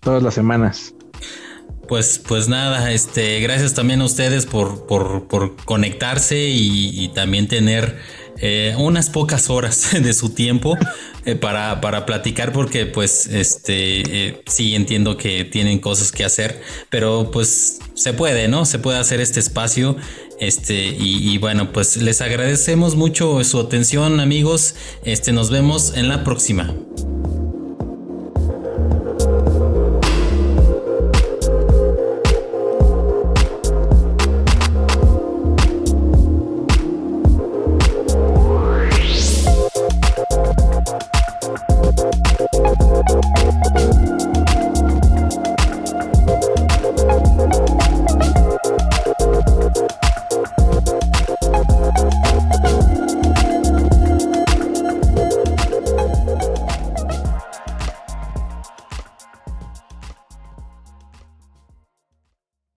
[0.00, 0.94] todas las semanas.
[1.86, 7.46] Pues, pues nada, este, gracias también a ustedes por, por, por conectarse y, y también
[7.46, 7.98] tener
[8.38, 10.76] eh, unas pocas horas de su tiempo
[11.24, 17.30] eh, para, platicar porque pues este eh, sí entiendo que tienen cosas que hacer pero
[17.30, 19.96] pues se puede no se puede hacer este espacio
[20.38, 24.74] este y, bueno pues les agradecemos mucho su atención amigos.
[25.04, 26.74] Este nos vemos en la próxima